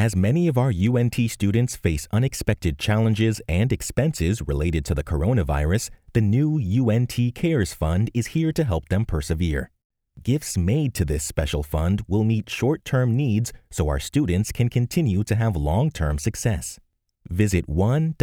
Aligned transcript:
As 0.00 0.16
many 0.16 0.48
of 0.48 0.56
our 0.56 0.72
UNT 0.72 1.14
students 1.28 1.76
face 1.76 2.08
unexpected 2.10 2.78
challenges 2.78 3.42
and 3.46 3.70
expenses 3.70 4.40
related 4.40 4.82
to 4.86 4.94
the 4.94 5.04
coronavirus, 5.04 5.90
the 6.14 6.22
new 6.22 6.58
UNT 6.58 7.14
Cares 7.34 7.74
Fund 7.74 8.10
is 8.14 8.28
here 8.28 8.50
to 8.50 8.64
help 8.64 8.88
them 8.88 9.04
persevere. 9.04 9.70
Gifts 10.22 10.56
made 10.56 10.94
to 10.94 11.04
this 11.04 11.22
special 11.22 11.62
fund 11.62 12.02
will 12.08 12.24
meet 12.24 12.48
short 12.48 12.82
term 12.82 13.14
needs 13.14 13.52
so 13.70 13.88
our 13.88 14.00
students 14.00 14.52
can 14.52 14.70
continue 14.70 15.22
to 15.22 15.34
have 15.34 15.54
long 15.54 15.90
term 15.90 16.16
success. 16.18 16.78
Visit 17.28 17.68
one.unt.edu 17.68 18.14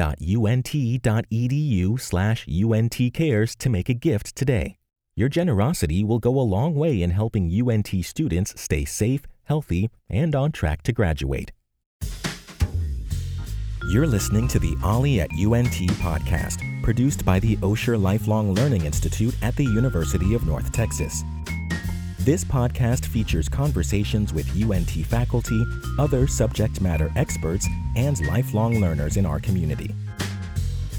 slash 2.02 2.48
untcares 2.48 3.56
to 3.56 3.70
make 3.70 3.90
a 3.90 3.94
gift 3.94 4.36
today. 4.36 4.80
Your 5.16 5.30
generosity 5.30 6.04
will 6.04 6.18
go 6.18 6.40
a 6.40 6.50
long 6.56 6.74
way 6.74 7.04
in 7.04 7.12
helping 7.12 7.52
UNT 7.52 8.04
students 8.04 8.60
stay 8.60 8.84
safe, 8.84 9.28
healthy, 9.44 9.92
and 10.10 10.34
on 10.34 10.52
track 10.52 10.82
to 10.82 10.92
graduate. 10.92 11.52
You're 13.90 14.06
listening 14.06 14.50
to 14.50 14.60
the 14.60 14.76
OLLI 14.84 15.20
at 15.22 15.32
UNT 15.32 15.72
podcast, 16.02 16.84
produced 16.84 17.24
by 17.24 17.40
the 17.40 17.56
Osher 17.58 17.98
Lifelong 17.98 18.54
Learning 18.54 18.84
Institute 18.84 19.34
at 19.42 19.56
the 19.56 19.64
University 19.64 20.34
of 20.34 20.46
North 20.46 20.74
Texas. 20.74 21.24
This 22.20 22.44
podcast 22.44 23.06
features 23.06 23.48
conversations 23.48 24.34
with 24.34 24.46
UNT 24.62 24.90
faculty, 24.90 25.64
other 25.98 26.28
subject 26.28 26.82
matter 26.82 27.10
experts, 27.16 27.66
and 27.96 28.20
lifelong 28.28 28.82
learners 28.82 29.16
in 29.16 29.26
our 29.26 29.40
community. 29.40 29.96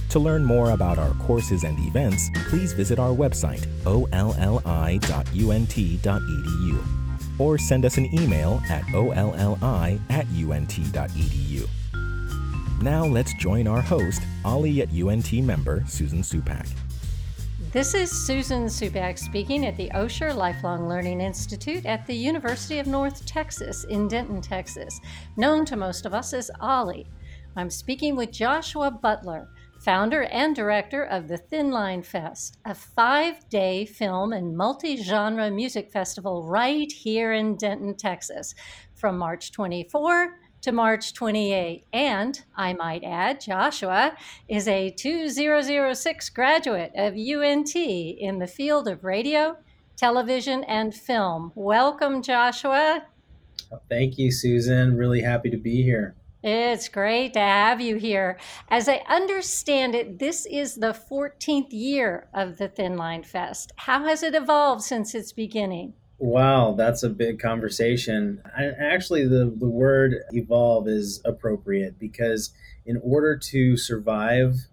To 0.09 0.19
learn 0.19 0.43
more 0.43 0.71
about 0.71 0.99
our 0.99 1.13
courses 1.17 1.65
and 1.65 1.79
events, 1.81 2.31
please 2.49 2.73
visit 2.73 2.99
our 2.99 3.15
website, 3.15 3.67
olli.unt.edu, 3.85 4.99
or 7.39 7.59
send 7.59 7.85
us 7.85 7.99
an 7.99 8.19
email 8.19 8.63
at 8.71 8.83
olli 8.95 10.01
at 10.09 10.27
unt.edu. 10.29 11.69
Now 12.81 13.05
let's 13.05 13.35
join 13.35 13.67
our 13.67 13.81
host, 13.81 14.23
OLLI 14.45 14.83
at 14.83 14.93
UNT 14.93 15.33
member 15.45 15.83
Susan 15.89 16.21
Supak. 16.21 16.69
This 17.73 17.93
is 17.93 18.09
Susan 18.09 18.67
Subak 18.67 19.19
speaking 19.19 19.67
at 19.67 19.77
the 19.77 19.91
Osher 19.97 20.33
Lifelong 20.33 20.89
Learning 20.89 21.21
Institute 21.21 21.85
at 21.87 22.07
the 22.07 22.15
University 22.15 22.79
of 22.79 22.87
North 22.87 23.27
Texas 23.27 23.83
in 23.83 24.07
Denton, 24.07 24.41
Texas, 24.41 25.01
known 25.37 25.65
to 25.65 25.75
most 25.75 26.07
of 26.07 26.15
us 26.15 26.33
as 26.33 26.53
OLLI. 26.61 27.05
I'm 27.57 27.69
speaking 27.69 28.15
with 28.15 28.31
Joshua 28.31 28.93
Butler, 28.93 29.49
founder 29.81 30.23
and 30.27 30.55
director 30.55 31.03
of 31.03 31.27
the 31.27 31.37
Thin 31.37 31.73
Line 31.73 32.05
Fest, 32.05 32.59
a 32.65 32.77
five 32.77 33.49
day 33.49 33.87
film 33.87 34.33
and 34.33 34.57
multi 34.57 35.03
genre 35.03 35.51
music 35.51 35.91
festival 35.91 36.45
right 36.45 36.93
here 36.93 37.33
in 37.33 37.57
Denton, 37.57 37.97
Texas, 37.97 38.55
from 38.95 39.19
March 39.19 39.51
24 39.51 40.39
to 40.63 40.73
March 40.73 41.15
28. 41.15 41.85
And 41.93 42.43
I 42.57 42.73
might 42.73 43.05
add, 43.05 43.41
Joshua 43.41 44.17
is 44.49 44.67
a 44.69 44.91
2006 44.91 46.31
graduate 46.31 46.93
of 46.97 47.15
UNT 47.15 47.75
in 47.75 48.39
the 48.39 48.47
field 48.47 48.89
of 48.89 49.05
radio, 49.05 49.57
television, 49.97 50.65
and 50.65 50.95
film. 50.95 51.53
Welcome, 51.55 52.23
Joshua. 52.23 53.05
Thank 53.89 54.19
you, 54.19 54.31
Susan. 54.33 54.97
Really 54.97 55.21
happy 55.21 55.51
to 55.51 55.57
be 55.57 55.83
here. 55.83 56.15
It's 56.43 56.89
great 56.89 57.35
to 57.35 57.41
have 57.41 57.81
you 57.81 57.97
here. 57.97 58.39
As 58.69 58.89
I 58.89 59.03
understand 59.09 59.97
it, 59.97 60.21
this 60.21 60.47
is 60.47 60.77
the 60.77 60.97
14th 61.11 61.73
year 61.73 62.29
of 62.33 62.59
the 62.59 62.69
Thin 62.69 62.97
Line 62.97 63.25
Fest. 63.25 63.73
How 63.77 64.05
has 64.05 64.23
it 64.23 64.37
evolved 64.37 64.83
since 64.83 65.17
its 65.17 65.33
beginning? 65.33 65.95
Wow, 66.21 66.75
that's 66.77 67.05
a 67.05 67.09
big 67.09 67.39
conversation. 67.39 68.43
And 68.57 68.75
actually, 68.77 69.27
the, 69.29 69.55
the 69.57 69.69
word 69.69 70.17
evolve 70.33 70.89
is 70.89 71.21
appropriate 71.25 71.99
because 71.99 72.51
in 72.85 73.01
order 73.05 73.37
to 73.37 73.77
survive, 73.77 74.67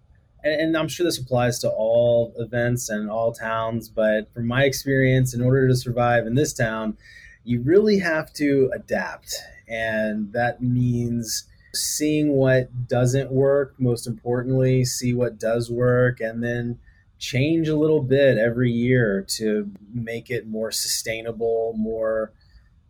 and, 0.43 0.61
and 0.61 0.77
I'm 0.77 0.88
sure 0.88 1.05
this 1.05 1.19
applies 1.19 1.59
to 1.59 1.69
all 1.69 2.33
events 2.38 2.89
and 2.89 3.11
all 3.11 3.31
towns, 3.31 3.89
but 3.89 4.34
from 4.34 4.47
my 4.47 4.63
experience, 4.63 5.35
in 5.35 5.41
order 5.41 5.67
to 5.67 5.75
survive 5.75 6.25
in 6.25 6.34
this 6.34 6.51
town, 6.51 6.97
you 7.44 7.61
really 7.61 8.00
have 8.00 8.34
to 8.34 8.72
adapt. 8.73 9.35
And 9.67 10.34
that 10.34 10.61
means 10.63 11.45
seeing 11.75 12.31
what 12.34 12.88
doesn't 12.88 13.31
work, 13.31 13.75
most 13.78 14.07
importantly, 14.07 14.84
see 14.84 15.13
what 15.13 15.39
does 15.39 15.69
work, 15.69 16.19
and 16.22 16.44
then 16.44 16.79
change 17.18 17.68
a 17.68 17.76
little 17.76 18.02
bit 18.02 18.38
every 18.38 18.72
year 18.72 19.26
to 19.38 19.72
make 19.94 20.30
it 20.30 20.48
more 20.48 20.72
sustainable, 20.72 21.74
more 21.78 22.34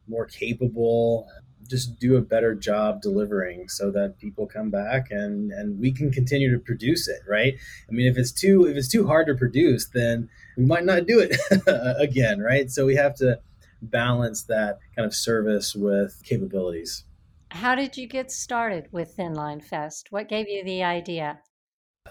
more 0.08 0.26
capable, 0.26 1.28
just 1.68 2.00
do 2.00 2.16
a 2.16 2.22
better 2.22 2.54
job 2.54 3.02
delivering 3.02 3.68
so 3.68 3.90
that 3.92 4.20
people 4.20 4.46
come 4.46 4.70
back 4.70 5.10
and 5.10 5.52
and 5.52 5.80
we 5.80 5.92
can 5.92 6.12
continue 6.12 6.52
to 6.52 6.60
produce 6.60 7.08
it, 7.08 7.22
right? 7.28 7.56
I 7.90 7.92
mean, 7.92 8.08
if 8.08 8.18
it's 8.18 8.32
too 8.32 8.66
if 8.66 8.78
it's 8.78 8.90
too 8.90 9.08
hard 9.08 9.28
to 9.28 9.36
produce, 9.36 9.88
then 9.88 10.30
we 10.58 10.66
might 10.66 10.86
not 10.86 11.08
do 11.08 11.20
it 11.20 11.38
again, 12.00 12.40
right? 12.40 12.70
So 12.70 12.86
we 12.86 12.96
have 12.96 13.16
to 13.16 13.40
balance 13.82 14.44
that 14.44 14.80
kind 14.96 15.06
of 15.06 15.14
service 15.14 15.76
with 15.76 16.22
capabilities. 16.24 17.04
How 17.52 17.76
did 17.76 17.96
you 17.96 18.08
get 18.08 18.32
started 18.32 18.88
with 18.92 19.12
Thin 19.12 19.34
Line 19.34 19.62
Fest? 19.62 20.08
What 20.10 20.28
gave 20.28 20.50
you 20.50 20.64
the 20.64 20.84
idea? 20.84 21.40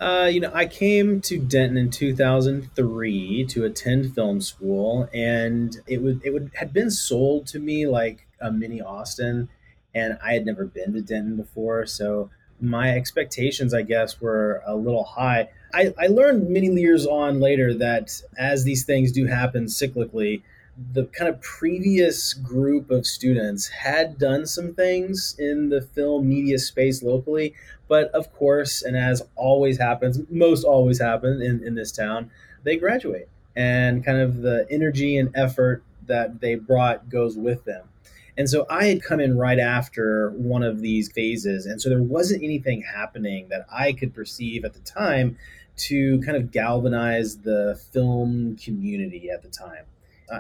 Uh, 0.01 0.29
you 0.33 0.41
know, 0.41 0.51
I 0.53 0.67
came 0.67 1.21
to 1.23 1.39
Denton 1.39 1.77
in 1.77 1.91
2003 1.91 3.47
to 3.47 3.65
attend 3.65 4.15
film 4.15 4.41
school, 4.41 5.09
and 5.15 5.77
it 5.87 6.03
would 6.03 6.21
it 6.25 6.31
would 6.33 6.51
had 6.55 6.73
been 6.73 6.91
sold 6.91 7.47
to 7.49 7.61
me 7.61 7.87
like 7.87 8.27
a 8.41 8.51
mini 8.51 8.81
Austin, 8.81 9.49
and 9.95 10.19
I 10.23 10.33
had 10.33 10.47
never 10.47 10.65
been 10.65 10.93
to 10.95 11.01
Denton 11.01 11.37
before, 11.37 11.87
so 11.87 12.31
my 12.61 12.91
expectations, 12.91 13.73
I 13.73 13.83
guess, 13.83 14.21
were 14.21 14.63
a 14.67 14.75
little 14.75 15.05
high. 15.05 15.51
I, 15.73 15.93
I 15.99 16.07
learned 16.07 16.49
many 16.49 16.69
years 16.69 17.07
on 17.07 17.41
later 17.41 17.75
that 17.75 18.21
as 18.37 18.65
these 18.65 18.85
things 18.85 19.13
do 19.13 19.27
happen 19.27 19.67
cyclically, 19.67 20.43
the 20.93 21.05
kind 21.07 21.29
of 21.29 21.41
previous 21.41 22.35
group 22.35 22.91
of 22.91 23.07
students 23.07 23.69
had 23.69 24.19
done 24.19 24.47
some 24.47 24.75
things 24.75 25.37
in 25.39 25.69
the 25.69 25.81
film 25.81 26.29
media 26.29 26.59
space 26.59 27.03
locally, 27.03 27.55
but 27.89 28.11
of 28.11 28.33
course, 28.33 28.83
and 28.83 28.97
as 28.97 29.23
always 29.37 29.79
happens, 29.79 30.21
most 30.31 30.65
always 30.65 31.01
happen 31.01 31.41
in, 31.41 31.63
in 31.65 31.75
this 31.75 31.93
town, 31.93 32.31
they 32.65 32.77
graduate. 32.77 33.29
And 33.57 34.05
kind 34.05 34.19
of 34.19 34.43
the 34.43 34.67
energy 34.69 35.17
and 35.17 35.31
effort 35.37 35.85
that 36.07 36.41
they 36.41 36.57
brought 36.57 37.09
goes 37.09 37.37
with 37.37 37.65
them. 37.65 37.89
And 38.37 38.51
so 38.51 38.67
I 38.69 38.87
had 38.87 39.03
come 39.03 39.21
in 39.21 39.39
right 39.39 39.61
after 39.61 40.31
one 40.31 40.65
of 40.65 40.81
these 40.81 41.11
phases. 41.13 41.67
And 41.67 41.81
so 41.81 41.89
there 41.89 42.03
wasn't 42.03 42.43
anything 42.43 42.83
happening 42.83 43.47
that 43.51 43.65
I 43.73 43.93
could 43.93 44.13
perceive 44.13 44.65
at 44.65 44.75
the 44.75 44.81
time 44.81 45.39
to 45.77 46.21
kind 46.23 46.37
of 46.37 46.51
galvanize 46.51 47.39
the 47.39 47.81
film 47.93 48.57
community 48.57 49.31
at 49.31 49.43
the 49.43 49.49
time. 49.49 49.85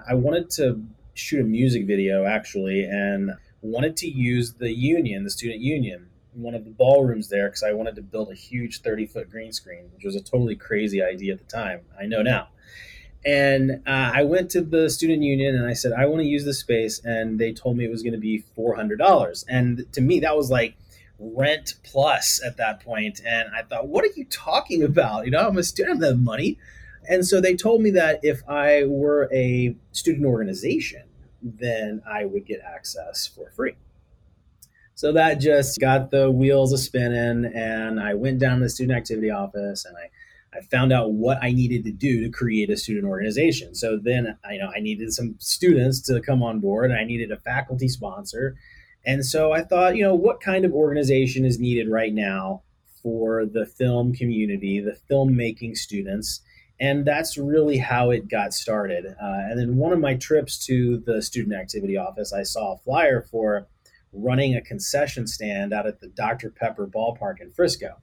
I 0.08 0.14
wanted 0.14 0.50
to 0.50 0.82
shoot 1.14 1.40
a 1.40 1.44
music 1.44 1.86
video 1.86 2.24
actually, 2.24 2.84
and 2.84 3.32
wanted 3.62 3.96
to 3.96 4.08
use 4.08 4.54
the 4.54 4.72
union, 4.72 5.24
the 5.24 5.30
student 5.30 5.60
union, 5.60 6.08
one 6.34 6.54
of 6.54 6.64
the 6.64 6.70
ballrooms 6.70 7.28
there 7.28 7.48
because 7.48 7.62
I 7.62 7.72
wanted 7.72 7.94
to 7.96 8.02
build 8.02 8.30
a 8.30 8.34
huge 8.34 8.82
30 8.82 9.06
foot 9.06 9.30
green 9.30 9.52
screen, 9.52 9.90
which 9.94 10.04
was 10.04 10.16
a 10.16 10.20
totally 10.20 10.56
crazy 10.56 11.02
idea 11.02 11.32
at 11.32 11.38
the 11.38 11.44
time. 11.44 11.80
I 11.98 12.06
know 12.06 12.22
now. 12.22 12.48
And 13.24 13.82
uh, 13.86 14.12
I 14.14 14.22
went 14.22 14.50
to 14.50 14.60
the 14.60 14.90
student 14.90 15.22
union 15.22 15.56
and 15.56 15.66
I 15.66 15.72
said, 15.72 15.92
I 15.92 16.04
want 16.06 16.20
to 16.20 16.26
use 16.28 16.44
this 16.44 16.60
space. 16.60 17.00
And 17.04 17.38
they 17.38 17.52
told 17.52 17.76
me 17.76 17.84
it 17.84 17.90
was 17.90 18.02
going 18.02 18.12
to 18.12 18.18
be 18.18 18.44
$400. 18.56 19.44
And 19.48 19.90
to 19.92 20.00
me, 20.00 20.20
that 20.20 20.36
was 20.36 20.50
like 20.50 20.76
rent 21.18 21.74
plus 21.84 22.42
at 22.44 22.58
that 22.58 22.80
point. 22.80 23.22
And 23.26 23.48
I 23.56 23.62
thought, 23.62 23.88
what 23.88 24.04
are 24.04 24.10
you 24.14 24.26
talking 24.26 24.82
about? 24.82 25.24
You 25.24 25.30
know, 25.30 25.48
I'm 25.48 25.56
a 25.56 25.62
student, 25.62 26.02
I 26.04 26.08
have 26.08 26.20
money. 26.20 26.58
And 27.08 27.26
so 27.26 27.40
they 27.40 27.54
told 27.54 27.82
me 27.82 27.90
that 27.90 28.20
if 28.22 28.42
I 28.48 28.84
were 28.84 29.28
a 29.32 29.76
student 29.92 30.26
organization, 30.26 31.02
then 31.42 32.02
I 32.10 32.24
would 32.24 32.46
get 32.46 32.60
access 32.60 33.26
for 33.26 33.50
free. 33.50 33.74
So 34.94 35.12
that 35.12 35.40
just 35.40 35.80
got 35.80 36.10
the 36.10 36.30
wheels 36.30 36.72
a 36.72 36.78
spinning, 36.78 37.52
and 37.52 37.98
I 37.98 38.14
went 38.14 38.38
down 38.38 38.58
to 38.58 38.64
the 38.64 38.70
student 38.70 38.96
activity 38.96 39.28
office 39.28 39.84
and 39.84 39.96
I, 39.96 40.56
I 40.56 40.60
found 40.62 40.92
out 40.92 41.12
what 41.12 41.38
I 41.42 41.50
needed 41.50 41.84
to 41.84 41.90
do 41.90 42.22
to 42.22 42.30
create 42.30 42.70
a 42.70 42.76
student 42.76 43.06
organization. 43.06 43.74
So 43.74 43.98
then, 44.00 44.38
you 44.50 44.58
know, 44.58 44.70
I 44.74 44.78
needed 44.78 45.12
some 45.12 45.34
students 45.40 46.00
to 46.02 46.20
come 46.20 46.44
on 46.44 46.60
board. 46.60 46.92
And 46.92 47.00
I 47.00 47.02
needed 47.04 47.32
a 47.32 47.36
faculty 47.36 47.88
sponsor, 47.88 48.56
and 49.04 49.26
so 49.26 49.52
I 49.52 49.62
thought, 49.62 49.96
you 49.96 50.02
know, 50.02 50.14
what 50.14 50.40
kind 50.40 50.64
of 50.64 50.72
organization 50.72 51.44
is 51.44 51.58
needed 51.58 51.88
right 51.90 52.14
now 52.14 52.62
for 53.02 53.44
the 53.44 53.66
film 53.66 54.14
community, 54.14 54.80
the 54.80 54.96
filmmaking 55.10 55.76
students, 55.76 56.40
and 56.84 57.06
that's 57.06 57.38
really 57.38 57.78
how 57.78 58.10
it 58.10 58.28
got 58.28 58.52
started. 58.52 59.06
Uh, 59.06 59.16
and 59.48 59.58
then 59.58 59.76
one 59.76 59.94
of 59.94 60.00
my 60.00 60.16
trips 60.16 60.66
to 60.66 60.98
the 61.06 61.22
student 61.22 61.54
activity 61.54 61.96
office, 61.96 62.30
I 62.30 62.42
saw 62.42 62.74
a 62.74 62.76
flyer 62.76 63.22
for 63.22 63.66
running 64.12 64.54
a 64.54 64.60
concession 64.60 65.26
stand 65.26 65.72
out 65.72 65.86
at 65.86 66.00
the 66.00 66.08
Dr. 66.08 66.50
Pepper 66.50 66.86
ballpark 66.86 67.40
in 67.40 67.52
Frisco. 67.52 68.02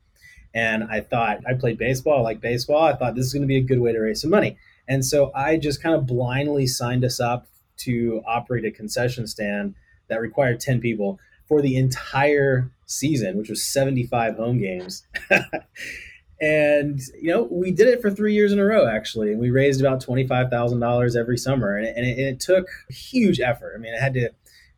And 0.55 0.83
I 0.85 1.01
thought, 1.01 1.41
I 1.47 1.53
played 1.53 1.77
baseball, 1.77 2.17
I 2.17 2.21
like 2.21 2.41
baseball. 2.41 2.83
I 2.83 2.95
thought 2.95 3.13
this 3.13 3.27
is 3.27 3.33
going 3.33 3.43
to 3.43 3.47
be 3.47 3.57
a 3.57 3.61
good 3.61 3.79
way 3.79 3.93
to 3.93 3.99
raise 3.99 4.21
some 4.21 4.31
money. 4.31 4.57
And 4.87 5.05
so 5.05 5.31
I 5.35 5.57
just 5.57 5.83
kind 5.83 5.93
of 5.93 6.07
blindly 6.07 6.65
signed 6.65 7.05
us 7.05 7.19
up 7.19 7.45
to 7.81 8.23
operate 8.25 8.65
a 8.65 8.71
concession 8.71 9.27
stand 9.27 9.75
that 10.09 10.21
required 10.21 10.59
10 10.59 10.81
people 10.81 11.19
for 11.47 11.61
the 11.61 11.77
entire 11.77 12.71
season, 12.87 13.37
which 13.37 13.49
was 13.49 13.61
75 13.61 14.37
home 14.37 14.57
games. 14.57 15.05
and 16.41 16.99
you 17.21 17.31
know 17.31 17.43
we 17.51 17.71
did 17.71 17.87
it 17.87 18.01
for 18.01 18.09
three 18.09 18.33
years 18.33 18.51
in 18.51 18.59
a 18.59 18.65
row 18.65 18.87
actually. 18.87 19.31
And 19.31 19.39
we 19.39 19.51
raised 19.51 19.79
about 19.79 20.03
$25000 20.03 21.15
every 21.15 21.37
summer. 21.37 21.77
And 21.77 21.85
it, 21.85 21.93
and 21.95 22.05
it, 22.05 22.17
and 22.17 22.27
it 22.27 22.39
took 22.39 22.67
huge 22.89 23.39
effort. 23.39 23.73
I 23.75 23.77
mean 23.77 23.93
i 23.95 24.01
had 24.01 24.15
to 24.15 24.31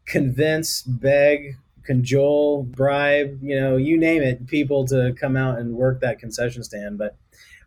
convince 0.05 0.81
beg 0.81 1.55
cajole 1.85 2.63
bribe 2.63 3.39
you 3.41 3.59
know 3.59 3.77
you 3.77 3.97
name 3.97 4.21
it 4.21 4.47
people 4.47 4.85
to 4.85 5.13
come 5.19 5.35
out 5.37 5.57
and 5.57 5.73
work 5.75 6.01
that 6.01 6.19
concession 6.19 6.63
stand. 6.63 6.97
But 6.97 7.15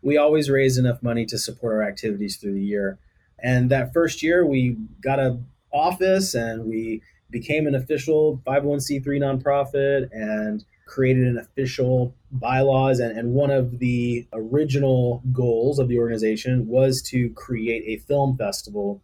we 0.03 0.17
always 0.17 0.49
raised 0.49 0.77
enough 0.77 1.01
money 1.01 1.25
to 1.25 1.37
support 1.37 1.73
our 1.73 1.83
activities 1.83 2.37
through 2.37 2.53
the 2.53 2.63
year. 2.63 2.99
And 3.39 3.69
that 3.71 3.93
first 3.93 4.21
year 4.21 4.45
we 4.45 4.77
got 5.01 5.19
a 5.19 5.39
office 5.73 6.33
and 6.33 6.65
we 6.65 7.01
became 7.29 7.67
an 7.67 7.75
official 7.75 8.41
501c3 8.45 9.05
nonprofit. 9.05 10.09
And 10.11 10.63
created 10.87 11.27
an 11.27 11.37
official 11.37 12.15
bylaws 12.31 12.99
and, 12.99 13.17
and 13.17 13.33
one 13.33 13.51
of 13.51 13.79
the 13.79 14.27
original 14.33 15.21
goals 15.31 15.79
of 15.79 15.87
the 15.87 15.99
organization 15.99 16.67
was 16.67 17.01
to 17.01 17.29
create 17.31 17.83
a 17.85 18.03
film 18.05 18.37
festival 18.37 19.03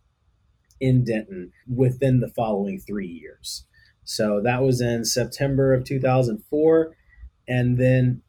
in 0.79 1.03
denton 1.03 1.51
within 1.67 2.19
the 2.19 2.29
following 2.29 2.79
three 2.79 3.07
years. 3.07 3.65
So 4.03 4.41
that 4.41 4.61
was 4.61 4.81
in 4.81 5.05
september 5.05 5.73
of 5.73 5.83
2004 5.83 6.95
and 7.47 7.77
then 7.77 8.21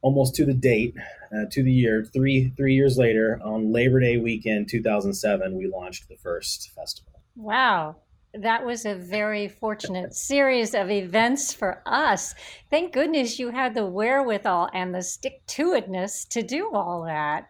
almost 0.00 0.34
to 0.36 0.44
the 0.44 0.54
date 0.54 0.94
uh, 1.32 1.44
to 1.50 1.62
the 1.62 1.72
year 1.72 2.04
three 2.12 2.52
three 2.56 2.74
years 2.74 2.96
later 2.96 3.40
on 3.42 3.72
labor 3.72 4.00
day 4.00 4.16
weekend 4.16 4.68
2007 4.68 5.56
we 5.56 5.66
launched 5.66 6.08
the 6.08 6.16
first 6.16 6.70
festival. 6.74 7.20
Wow 7.34 7.96
that 8.42 8.64
was 8.64 8.86
a 8.86 8.94
very 8.94 9.48
fortunate 9.48 10.14
series 10.14 10.74
of 10.74 10.90
events 10.90 11.52
for 11.52 11.82
us. 11.86 12.34
Thank 12.70 12.92
goodness 12.92 13.38
you 13.38 13.50
had 13.50 13.74
the 13.74 13.86
wherewithal 13.86 14.70
and 14.72 14.94
the 14.94 15.02
stick 15.02 15.42
to 15.48 15.72
itness 15.72 16.26
to 16.28 16.42
do 16.42 16.70
all 16.72 17.04
that. 17.04 17.48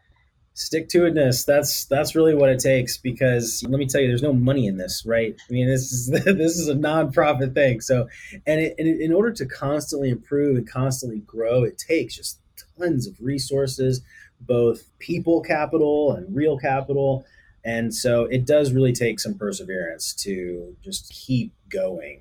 Stick 0.55 0.89
to 0.89 1.03
itness. 1.03 1.45
That's 1.45 1.85
that's 1.85 2.17
really 2.17 2.35
what 2.35 2.51
it 2.51 2.59
takes 2.59 2.97
because 2.97 3.63
let 3.69 3.79
me 3.79 3.87
tell 3.87 4.01
you, 4.01 4.09
there's 4.09 4.23
no 4.23 4.33
money 4.33 4.67
in 4.67 4.77
this, 4.77 5.05
right? 5.07 5.37
I 5.49 5.53
mean, 5.53 5.69
this 5.69 5.93
is 5.93 6.07
this 6.25 6.59
is 6.59 6.69
a 6.69 6.75
nonprofit 6.75 7.55
thing. 7.55 7.81
So, 7.81 8.09
and, 8.47 8.61
it, 8.61 8.75
and 8.79 8.89
in 8.89 9.13
order 9.13 9.31
to 9.33 9.47
constantly 9.47 10.11
improve 10.11 10.57
and 10.57 10.69
constantly 10.69 11.21
grow, 11.21 11.63
it 11.63 11.79
takes 11.79 12.17
just 12.17 12.41
tons 12.77 13.07
of 13.07 13.15
resources, 13.21 14.01
both 14.41 14.89
people 14.99 15.43
capital 15.43 16.13
and 16.13 16.35
real 16.35 16.59
capital 16.59 17.25
and 17.65 17.95
so 17.95 18.25
it 18.25 18.47
does 18.47 18.73
really 18.73 18.93
take 18.93 19.21
some 19.21 19.35
perseverance 19.35 20.15
to 20.15 20.77
just 20.83 21.13
keep 21.13 21.53
going, 21.69 22.21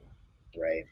right? 0.57 0.85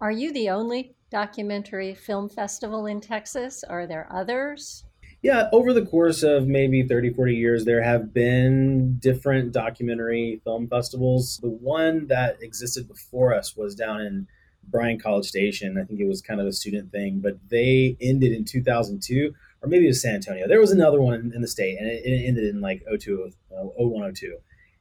Are 0.00 0.10
you 0.10 0.32
the 0.32 0.50
only 0.50 0.94
documentary 1.10 1.94
film 1.94 2.28
festival 2.28 2.86
in 2.86 3.00
Texas? 3.00 3.64
Are 3.64 3.86
there 3.86 4.06
others? 4.10 4.84
Yeah, 5.22 5.48
over 5.52 5.72
the 5.72 5.86
course 5.86 6.22
of 6.22 6.46
maybe 6.46 6.82
30, 6.82 7.14
40 7.14 7.34
years, 7.34 7.64
there 7.64 7.82
have 7.82 8.12
been 8.12 8.98
different 8.98 9.52
documentary 9.52 10.42
film 10.44 10.68
festivals. 10.68 11.38
The 11.38 11.48
one 11.48 12.08
that 12.08 12.42
existed 12.42 12.86
before 12.86 13.32
us 13.32 13.56
was 13.56 13.74
down 13.74 14.02
in 14.02 14.26
Bryan 14.68 14.98
College 14.98 15.26
Station. 15.26 15.78
I 15.78 15.84
think 15.84 16.00
it 16.00 16.06
was 16.06 16.20
kind 16.20 16.40
of 16.40 16.46
a 16.46 16.52
student 16.52 16.92
thing, 16.92 17.20
but 17.20 17.38
they 17.48 17.96
ended 18.02 18.32
in 18.32 18.44
2002 18.44 19.34
or 19.64 19.68
maybe 19.68 19.86
it 19.86 19.88
was 19.88 20.02
San 20.02 20.16
Antonio. 20.16 20.46
There 20.46 20.60
was 20.60 20.70
another 20.70 21.00
one 21.00 21.32
in 21.34 21.40
the 21.40 21.48
state, 21.48 21.78
and 21.78 21.88
it, 21.88 22.04
it 22.04 22.26
ended 22.28 22.44
in 22.44 22.60
like 22.60 22.84
02, 22.86 23.30
uh, 23.50 23.62
0102. 23.76 24.36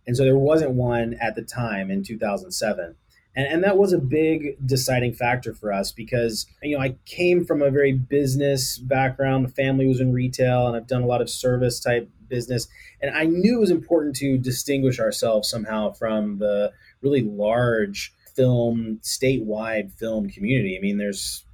And 0.05 0.17
so 0.17 0.23
there 0.23 0.37
wasn't 0.37 0.71
one 0.71 1.15
at 1.21 1.35
the 1.35 1.41
time 1.41 1.89
in 1.89 2.03
2007. 2.03 2.95
And, 3.35 3.47
and 3.47 3.63
that 3.63 3.77
was 3.77 3.93
a 3.93 3.97
big 3.97 4.57
deciding 4.65 5.13
factor 5.13 5.53
for 5.53 5.71
us 5.71 5.93
because, 5.93 6.45
you 6.61 6.75
know, 6.75 6.83
I 6.83 6.97
came 7.05 7.45
from 7.45 7.61
a 7.61 7.71
very 7.71 7.93
business 7.93 8.77
background. 8.77 9.45
The 9.45 9.53
family 9.53 9.87
was 9.87 10.01
in 10.01 10.11
retail, 10.11 10.67
and 10.67 10.75
I've 10.75 10.87
done 10.87 11.01
a 11.01 11.07
lot 11.07 11.21
of 11.21 11.29
service 11.29 11.79
type 11.79 12.09
business. 12.27 12.67
And 13.01 13.15
I 13.15 13.23
knew 13.23 13.55
it 13.55 13.61
was 13.61 13.71
important 13.71 14.17
to 14.17 14.37
distinguish 14.37 14.99
ourselves 14.99 15.49
somehow 15.49 15.93
from 15.93 16.39
the 16.39 16.73
really 17.01 17.21
large 17.21 18.13
film, 18.35 18.99
statewide 19.01 19.93
film 19.93 20.29
community. 20.29 20.77
I 20.77 20.81
mean, 20.81 20.97
there's 20.97 21.45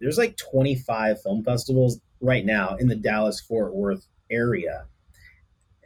there's 0.00 0.18
like 0.18 0.36
25 0.36 1.22
film 1.22 1.44
festivals 1.44 1.98
right 2.24 2.44
now 2.44 2.76
in 2.76 2.88
the 2.88 2.96
Dallas 2.96 3.40
Fort 3.40 3.74
Worth 3.74 4.06
area. 4.30 4.86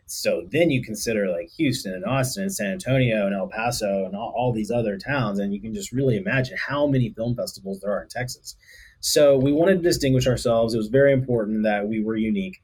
So 0.06 0.46
then 0.50 0.70
you 0.70 0.82
consider 0.82 1.28
like 1.28 1.50
Houston 1.58 1.92
and 1.92 2.04
Austin 2.04 2.44
and 2.44 2.54
San 2.54 2.72
Antonio 2.72 3.26
and 3.26 3.34
El 3.34 3.48
Paso 3.48 4.06
and 4.06 4.16
all, 4.16 4.32
all 4.34 4.52
these 4.52 4.70
other 4.70 4.96
towns, 4.96 5.38
and 5.38 5.52
you 5.52 5.60
can 5.60 5.74
just 5.74 5.92
really 5.92 6.16
imagine 6.16 6.56
how 6.56 6.86
many 6.86 7.10
film 7.10 7.36
festivals 7.36 7.80
there 7.80 7.92
are 7.92 8.02
in 8.02 8.08
Texas. 8.08 8.56
So 9.00 9.36
we 9.36 9.52
wanted 9.52 9.76
to 9.76 9.82
distinguish 9.82 10.26
ourselves. 10.26 10.72
It 10.72 10.78
was 10.78 10.88
very 10.88 11.12
important 11.12 11.62
that 11.64 11.86
we 11.86 12.02
were 12.02 12.16
unique. 12.16 12.62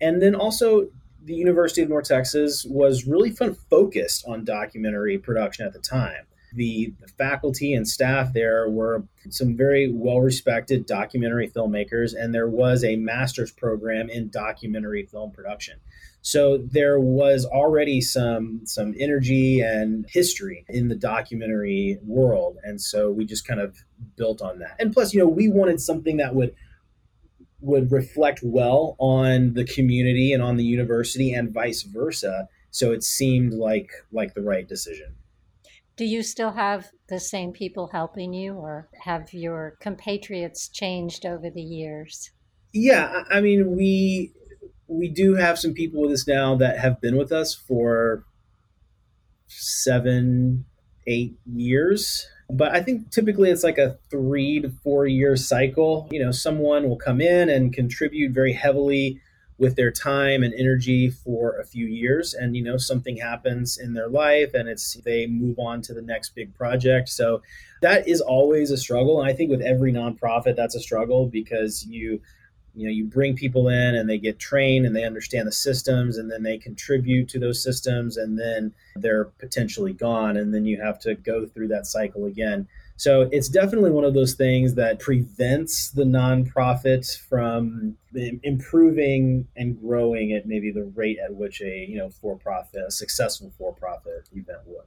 And 0.00 0.22
then 0.22 0.34
also, 0.34 0.88
the 1.22 1.34
University 1.34 1.82
of 1.82 1.90
North 1.90 2.08
Texas 2.08 2.64
was 2.64 3.06
really 3.06 3.30
fun, 3.30 3.54
focused 3.68 4.24
on 4.26 4.44
documentary 4.44 5.18
production 5.18 5.66
at 5.66 5.74
the 5.74 5.78
time 5.78 6.24
the, 6.54 6.92
the 7.00 7.08
faculty 7.08 7.74
and 7.74 7.86
staff 7.86 8.32
there 8.32 8.68
were 8.68 9.04
some 9.28 9.56
very 9.56 9.90
well 9.90 10.20
respected 10.20 10.86
documentary 10.86 11.48
filmmakers, 11.48 12.14
and 12.18 12.34
there 12.34 12.48
was 12.48 12.84
a 12.84 12.96
master's 12.96 13.52
program 13.52 14.08
in 14.08 14.30
documentary 14.30 15.06
film 15.06 15.30
production. 15.30 15.78
So 16.22 16.58
there 16.58 17.00
was 17.00 17.46
already 17.46 18.00
some 18.00 18.60
some 18.64 18.94
energy 18.98 19.60
and 19.60 20.06
history 20.08 20.64
in 20.68 20.88
the 20.88 20.94
documentary 20.94 21.98
world, 22.04 22.58
and 22.62 22.80
so 22.80 23.10
we 23.10 23.24
just 23.24 23.46
kind 23.46 23.60
of 23.60 23.76
built 24.16 24.42
on 24.42 24.58
that. 24.58 24.76
And 24.78 24.92
plus, 24.92 25.14
you 25.14 25.20
know, 25.20 25.28
we 25.28 25.48
wanted 25.48 25.80
something 25.80 26.18
that 26.18 26.34
would 26.34 26.54
would 27.60 27.92
reflect 27.92 28.40
well 28.42 28.96
on 28.98 29.54
the 29.54 29.64
community 29.64 30.32
and 30.32 30.42
on 30.42 30.56
the 30.56 30.64
university, 30.64 31.32
and 31.32 31.52
vice 31.52 31.82
versa. 31.82 32.48
So 32.70 32.92
it 32.92 33.02
seemed 33.02 33.54
like 33.54 33.90
like 34.12 34.34
the 34.34 34.42
right 34.42 34.68
decision. 34.68 35.14
Do 35.96 36.04
you 36.04 36.22
still 36.22 36.52
have 36.52 36.90
the 37.08 37.20
same 37.20 37.52
people 37.52 37.88
helping 37.92 38.32
you, 38.32 38.54
or 38.54 38.88
have 39.04 39.32
your 39.32 39.76
compatriots 39.80 40.68
changed 40.68 41.26
over 41.26 41.50
the 41.50 41.62
years? 41.62 42.30
Yeah, 42.72 43.24
I 43.30 43.40
mean, 43.40 43.76
we 43.76 44.32
we 44.86 45.08
do 45.08 45.34
have 45.34 45.58
some 45.58 45.74
people 45.74 46.00
with 46.02 46.12
us 46.12 46.26
now 46.26 46.56
that 46.56 46.78
have 46.78 47.00
been 47.00 47.16
with 47.16 47.32
us 47.32 47.54
for 47.54 48.24
seven, 49.46 50.64
eight 51.06 51.36
years. 51.46 52.26
But 52.48 52.72
I 52.72 52.82
think 52.82 53.10
typically 53.10 53.50
it's 53.50 53.62
like 53.62 53.78
a 53.78 53.98
three 54.10 54.60
to 54.60 54.70
four 54.82 55.06
year 55.06 55.36
cycle. 55.36 56.08
You 56.10 56.24
know, 56.24 56.32
someone 56.32 56.88
will 56.88 56.96
come 56.96 57.20
in 57.20 57.48
and 57.48 57.72
contribute 57.72 58.32
very 58.32 58.52
heavily 58.52 59.20
with 59.60 59.76
their 59.76 59.92
time 59.92 60.42
and 60.42 60.54
energy 60.54 61.10
for 61.10 61.58
a 61.58 61.64
few 61.64 61.86
years. 61.86 62.32
And 62.32 62.56
you 62.56 62.64
know 62.64 62.78
something 62.78 63.18
happens 63.18 63.78
in 63.78 63.92
their 63.92 64.08
life 64.08 64.54
and 64.54 64.68
it's 64.68 64.94
they 65.04 65.26
move 65.26 65.58
on 65.58 65.82
to 65.82 65.92
the 65.94 66.02
next 66.02 66.30
big 66.34 66.54
project. 66.54 67.10
So 67.10 67.42
that 67.82 68.08
is 68.08 68.22
always 68.22 68.70
a 68.70 68.78
struggle. 68.78 69.20
And 69.20 69.30
i 69.30 69.34
think 69.34 69.50
with 69.50 69.60
every 69.60 69.92
nonprofit 69.92 70.56
that's 70.56 70.74
a 70.74 70.80
struggle 70.80 71.26
because 71.26 71.86
you 71.86 72.20
you 72.74 72.86
know 72.86 72.92
you 72.92 73.04
bring 73.04 73.36
people 73.36 73.68
in 73.68 73.94
and 73.96 74.08
they 74.08 74.16
get 74.16 74.38
trained 74.38 74.86
and 74.86 74.96
they 74.96 75.04
understand 75.04 75.46
the 75.46 75.52
systems 75.52 76.16
and 76.16 76.30
then 76.30 76.42
they 76.42 76.56
contribute 76.56 77.28
to 77.28 77.38
those 77.38 77.62
systems 77.62 78.16
and 78.16 78.38
then 78.38 78.72
they're 78.96 79.26
potentially 79.38 79.92
gone. 79.92 80.38
And 80.38 80.54
then 80.54 80.64
you 80.64 80.80
have 80.80 80.98
to 81.00 81.14
go 81.16 81.46
through 81.46 81.68
that 81.68 81.86
cycle 81.86 82.24
again 82.24 82.66
so 83.00 83.30
it's 83.32 83.48
definitely 83.48 83.92
one 83.92 84.04
of 84.04 84.12
those 84.12 84.34
things 84.34 84.74
that 84.74 84.98
prevents 84.98 85.90
the 85.90 86.04
nonprofit 86.04 87.18
from 87.18 87.96
improving 88.42 89.48
and 89.56 89.80
growing 89.80 90.32
at 90.32 90.46
maybe 90.46 90.70
the 90.70 90.84
rate 90.84 91.16
at 91.24 91.34
which 91.34 91.62
a 91.62 91.86
you 91.88 91.96
know 91.96 92.10
for-profit, 92.10 92.82
a 92.86 92.90
successful 92.90 93.54
for-profit 93.56 94.28
event 94.32 94.58
would. 94.66 94.84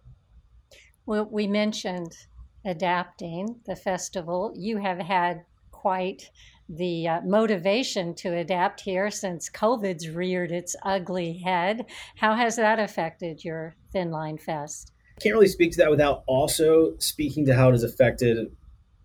Well, 1.08 1.28
we 1.32 1.48
mentioned 1.48 2.16
adapting 2.64 3.60
the 3.66 3.76
festival. 3.76 4.54
You 4.56 4.78
have 4.78 5.00
had 5.00 5.46
quite 5.72 6.30
the 6.70 7.08
uh, 7.08 7.22
motivation 7.22 8.14
to 8.16 8.38
adapt 8.38 8.82
here 8.82 9.10
since 9.10 9.50
COVID's 9.50 10.08
reared 10.08 10.52
its 10.52 10.76
ugly 10.84 11.40
head. 11.40 11.88
How 12.18 12.36
has 12.36 12.58
that 12.58 12.78
affected 12.78 13.44
your 13.44 13.76
Thin 13.92 14.12
Line 14.12 14.38
Fest? 14.38 14.93
Can't 15.20 15.34
really 15.34 15.48
speak 15.48 15.72
to 15.74 15.78
that 15.80 15.92
without 15.92 16.24
also 16.28 16.98
speaking 17.00 17.46
to 17.46 17.56
how 17.56 17.70
it 17.70 17.74
has 17.74 17.84
affected 17.84 18.56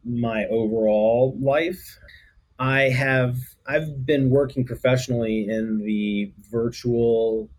my 0.05 0.47
overall 0.47 1.37
life. 1.41 1.99
I 2.59 2.83
have 2.88 3.37
I've 3.67 4.07
been 4.07 4.31
working 4.31 4.65
professionally 4.65 5.49
in 5.49 5.79
the 5.79 6.33
virtual 6.50 7.50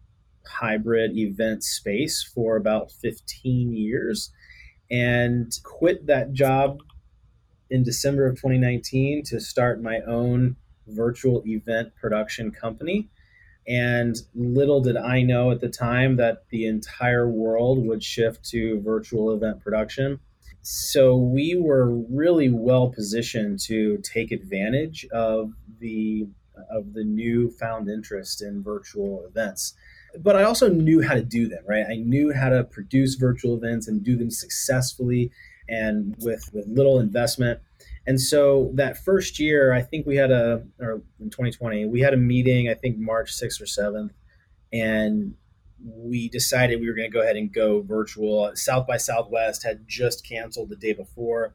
hybrid 0.45 1.15
event 1.17 1.63
space 1.63 2.23
for 2.23 2.55
about 2.55 2.91
15 2.91 3.73
years 3.73 4.31
and 4.89 5.51
quit 5.63 6.07
that 6.07 6.33
job 6.33 6.81
in 7.69 7.83
December 7.83 8.25
of 8.25 8.35
2019 8.35 9.23
to 9.25 9.39
start 9.39 9.81
my 9.81 9.99
own 10.07 10.55
virtual 10.87 11.43
event 11.45 11.95
production 11.95 12.51
company. 12.51 13.07
And 13.69 14.17
little 14.33 14.81
did 14.81 14.97
I 14.97 15.21
know 15.21 15.51
at 15.51 15.61
the 15.61 15.69
time 15.69 16.15
that 16.17 16.43
the 16.49 16.65
entire 16.65 17.29
world 17.29 17.85
would 17.85 18.03
shift 18.03 18.43
to 18.49 18.81
virtual 18.81 19.31
event 19.31 19.61
production. 19.61 20.19
So 20.63 21.15
we 21.15 21.55
were 21.55 21.89
really 21.89 22.49
well 22.49 22.89
positioned 22.89 23.59
to 23.61 23.97
take 23.99 24.31
advantage 24.31 25.05
of 25.11 25.53
the 25.79 26.27
of 26.69 26.93
the 26.93 27.05
newfound 27.05 27.89
interest 27.89 28.41
in 28.41 28.61
virtual 28.61 29.23
events. 29.25 29.75
But 30.17 30.35
I 30.35 30.43
also 30.43 30.69
knew 30.69 31.01
how 31.01 31.13
to 31.13 31.23
do 31.23 31.47
them, 31.47 31.63
right? 31.65 31.85
I 31.89 31.95
knew 31.95 32.33
how 32.33 32.49
to 32.49 32.63
produce 32.63 33.15
virtual 33.15 33.55
events 33.55 33.87
and 33.87 34.03
do 34.03 34.17
them 34.17 34.29
successfully 34.31 35.31
and 35.69 36.15
with, 36.19 36.49
with 36.51 36.67
little 36.67 36.99
investment. 36.99 37.59
And 38.09 38.19
so 38.19 38.71
that 38.73 38.97
first 38.97 39.37
year, 39.39 39.71
I 39.71 39.83
think 39.83 40.07
we 40.07 40.15
had 40.15 40.31
a, 40.31 40.63
or 40.79 41.03
in 41.19 41.29
2020, 41.29 41.85
we 41.85 42.01
had 42.01 42.15
a 42.15 42.17
meeting, 42.17 42.67
I 42.67 42.73
think 42.73 42.97
March 42.97 43.31
6th 43.39 43.61
or 43.61 43.65
7th, 43.65 44.09
and 44.73 45.35
we 45.85 46.27
decided 46.27 46.81
we 46.81 46.87
were 46.87 46.95
going 46.95 47.07
to 47.07 47.15
go 47.15 47.21
ahead 47.21 47.35
and 47.35 47.53
go 47.53 47.83
virtual. 47.83 48.51
South 48.55 48.87
by 48.87 48.97
Southwest 48.97 49.61
had 49.61 49.87
just 49.87 50.27
canceled 50.27 50.69
the 50.69 50.75
day 50.75 50.91
before, 50.91 51.53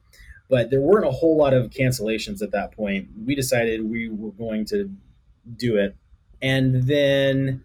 but 0.48 0.70
there 0.70 0.80
weren't 0.80 1.08
a 1.08 1.10
whole 1.10 1.36
lot 1.36 1.54
of 1.54 1.70
cancellations 1.70 2.40
at 2.40 2.52
that 2.52 2.70
point. 2.70 3.08
We 3.26 3.34
decided 3.34 3.82
we 3.82 4.08
were 4.08 4.30
going 4.30 4.64
to 4.66 4.88
do 5.56 5.76
it. 5.76 5.96
And 6.40 6.84
then 6.84 7.64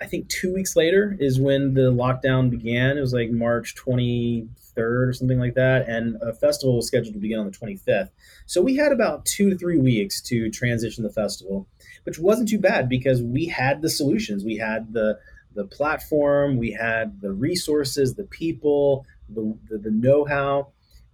I 0.00 0.06
think 0.06 0.28
two 0.28 0.52
weeks 0.52 0.76
later 0.76 1.16
is 1.20 1.38
when 1.38 1.74
the 1.74 1.92
lockdown 1.92 2.50
began. 2.50 2.96
It 2.96 3.02
was 3.02 3.12
like 3.12 3.30
March 3.30 3.74
23rd 3.74 4.48
or 4.76 5.12
something 5.12 5.38
like 5.38 5.54
that. 5.54 5.88
And 5.88 6.16
a 6.22 6.32
festival 6.32 6.76
was 6.76 6.86
scheduled 6.86 7.14
to 7.14 7.20
begin 7.20 7.38
on 7.38 7.50
the 7.50 7.56
25th. 7.56 8.08
So 8.46 8.62
we 8.62 8.76
had 8.76 8.92
about 8.92 9.26
two 9.26 9.50
to 9.50 9.58
three 9.58 9.78
weeks 9.78 10.22
to 10.22 10.50
transition 10.50 11.04
the 11.04 11.10
festival, 11.10 11.68
which 12.04 12.18
wasn't 12.18 12.48
too 12.48 12.58
bad 12.58 12.88
because 12.88 13.22
we 13.22 13.46
had 13.46 13.82
the 13.82 13.90
solutions. 13.90 14.44
We 14.44 14.56
had 14.56 14.92
the 14.92 15.18
the 15.54 15.64
platform, 15.64 16.56
we 16.56 16.70
had 16.70 17.20
the 17.20 17.32
resources, 17.32 18.14
the 18.14 18.24
people, 18.24 19.04
the, 19.28 19.56
the, 19.68 19.78
the 19.78 19.90
know 19.90 20.24
how. 20.24 20.68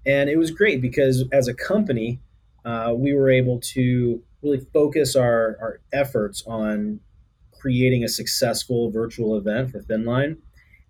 And 0.04 0.28
it 0.28 0.36
was 0.36 0.50
great 0.50 0.82
because 0.82 1.24
as 1.32 1.48
a 1.48 1.54
company, 1.54 2.20
uh, 2.64 2.92
we 2.94 3.14
were 3.14 3.30
able 3.30 3.60
to 3.60 4.22
really 4.42 4.64
focus 4.72 5.16
our, 5.16 5.56
our 5.60 5.80
efforts 5.92 6.44
on 6.46 7.00
creating 7.66 8.04
a 8.04 8.08
successful 8.08 8.92
virtual 8.92 9.36
event 9.36 9.72
for 9.72 9.80
Thinline. 9.80 10.36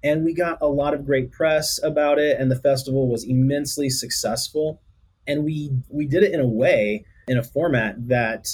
And 0.04 0.26
we 0.26 0.34
got 0.34 0.58
a 0.60 0.66
lot 0.66 0.92
of 0.92 1.06
great 1.06 1.32
press 1.32 1.80
about 1.82 2.18
it, 2.18 2.38
and 2.38 2.50
the 2.50 2.60
festival 2.60 3.08
was 3.08 3.24
immensely 3.24 3.88
successful. 3.88 4.82
And 5.26 5.42
we 5.42 5.70
we 5.88 6.04
did 6.04 6.22
it 6.22 6.34
in 6.34 6.40
a 6.40 6.46
way, 6.46 7.06
in 7.28 7.38
a 7.38 7.42
format 7.42 8.08
that 8.08 8.48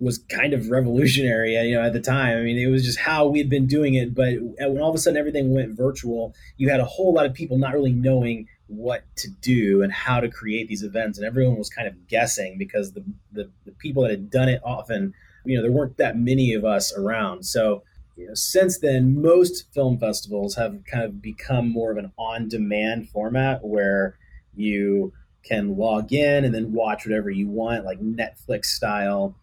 was 0.00 0.16
kind 0.16 0.54
of 0.54 0.70
revolutionary, 0.70 1.54
you 1.68 1.74
know, 1.74 1.82
at 1.82 1.92
the 1.92 2.00
time. 2.00 2.38
I 2.38 2.40
mean, 2.40 2.56
it 2.56 2.70
was 2.70 2.82
just 2.82 2.98
how 2.98 3.26
we 3.26 3.38
had 3.38 3.50
been 3.50 3.66
doing 3.66 3.92
it. 3.92 4.14
But 4.14 4.36
when 4.40 4.80
all 4.80 4.88
of 4.88 4.94
a 4.94 4.98
sudden 4.98 5.18
everything 5.18 5.52
went 5.52 5.76
virtual, 5.76 6.34
you 6.56 6.70
had 6.70 6.80
a 6.80 6.86
whole 6.86 7.12
lot 7.12 7.26
of 7.26 7.34
people 7.34 7.58
not 7.58 7.74
really 7.74 7.92
knowing 7.92 8.48
what 8.68 9.02
to 9.16 9.28
do 9.28 9.82
and 9.82 9.92
how 9.92 10.18
to 10.18 10.30
create 10.30 10.66
these 10.66 10.82
events, 10.82 11.18
and 11.18 11.26
everyone 11.26 11.58
was 11.58 11.68
kind 11.68 11.86
of 11.86 12.08
guessing 12.08 12.56
because 12.56 12.94
the 12.94 13.04
the, 13.30 13.50
the 13.66 13.72
people 13.72 14.02
that 14.04 14.12
had 14.12 14.30
done 14.30 14.48
it 14.48 14.62
often 14.64 15.12
you 15.44 15.56
know 15.56 15.62
there 15.62 15.72
weren't 15.72 15.96
that 15.96 16.18
many 16.18 16.54
of 16.54 16.64
us 16.64 16.92
around. 16.96 17.44
So 17.44 17.82
you 18.16 18.28
know, 18.28 18.34
since 18.34 18.78
then 18.78 19.20
most 19.20 19.72
film 19.72 19.98
festivals 19.98 20.54
have 20.56 20.84
kind 20.84 21.04
of 21.04 21.22
become 21.22 21.68
more 21.70 21.90
of 21.90 21.96
an 21.96 22.12
on-demand 22.18 23.08
format 23.08 23.64
where 23.64 24.18
you 24.54 25.12
can 25.42 25.76
log 25.76 26.12
in 26.12 26.44
and 26.44 26.54
then 26.54 26.72
watch 26.72 27.06
whatever 27.06 27.30
you 27.30 27.48
want 27.48 27.84
like 27.84 28.00
netflix 28.00 28.66
style. 28.66 29.34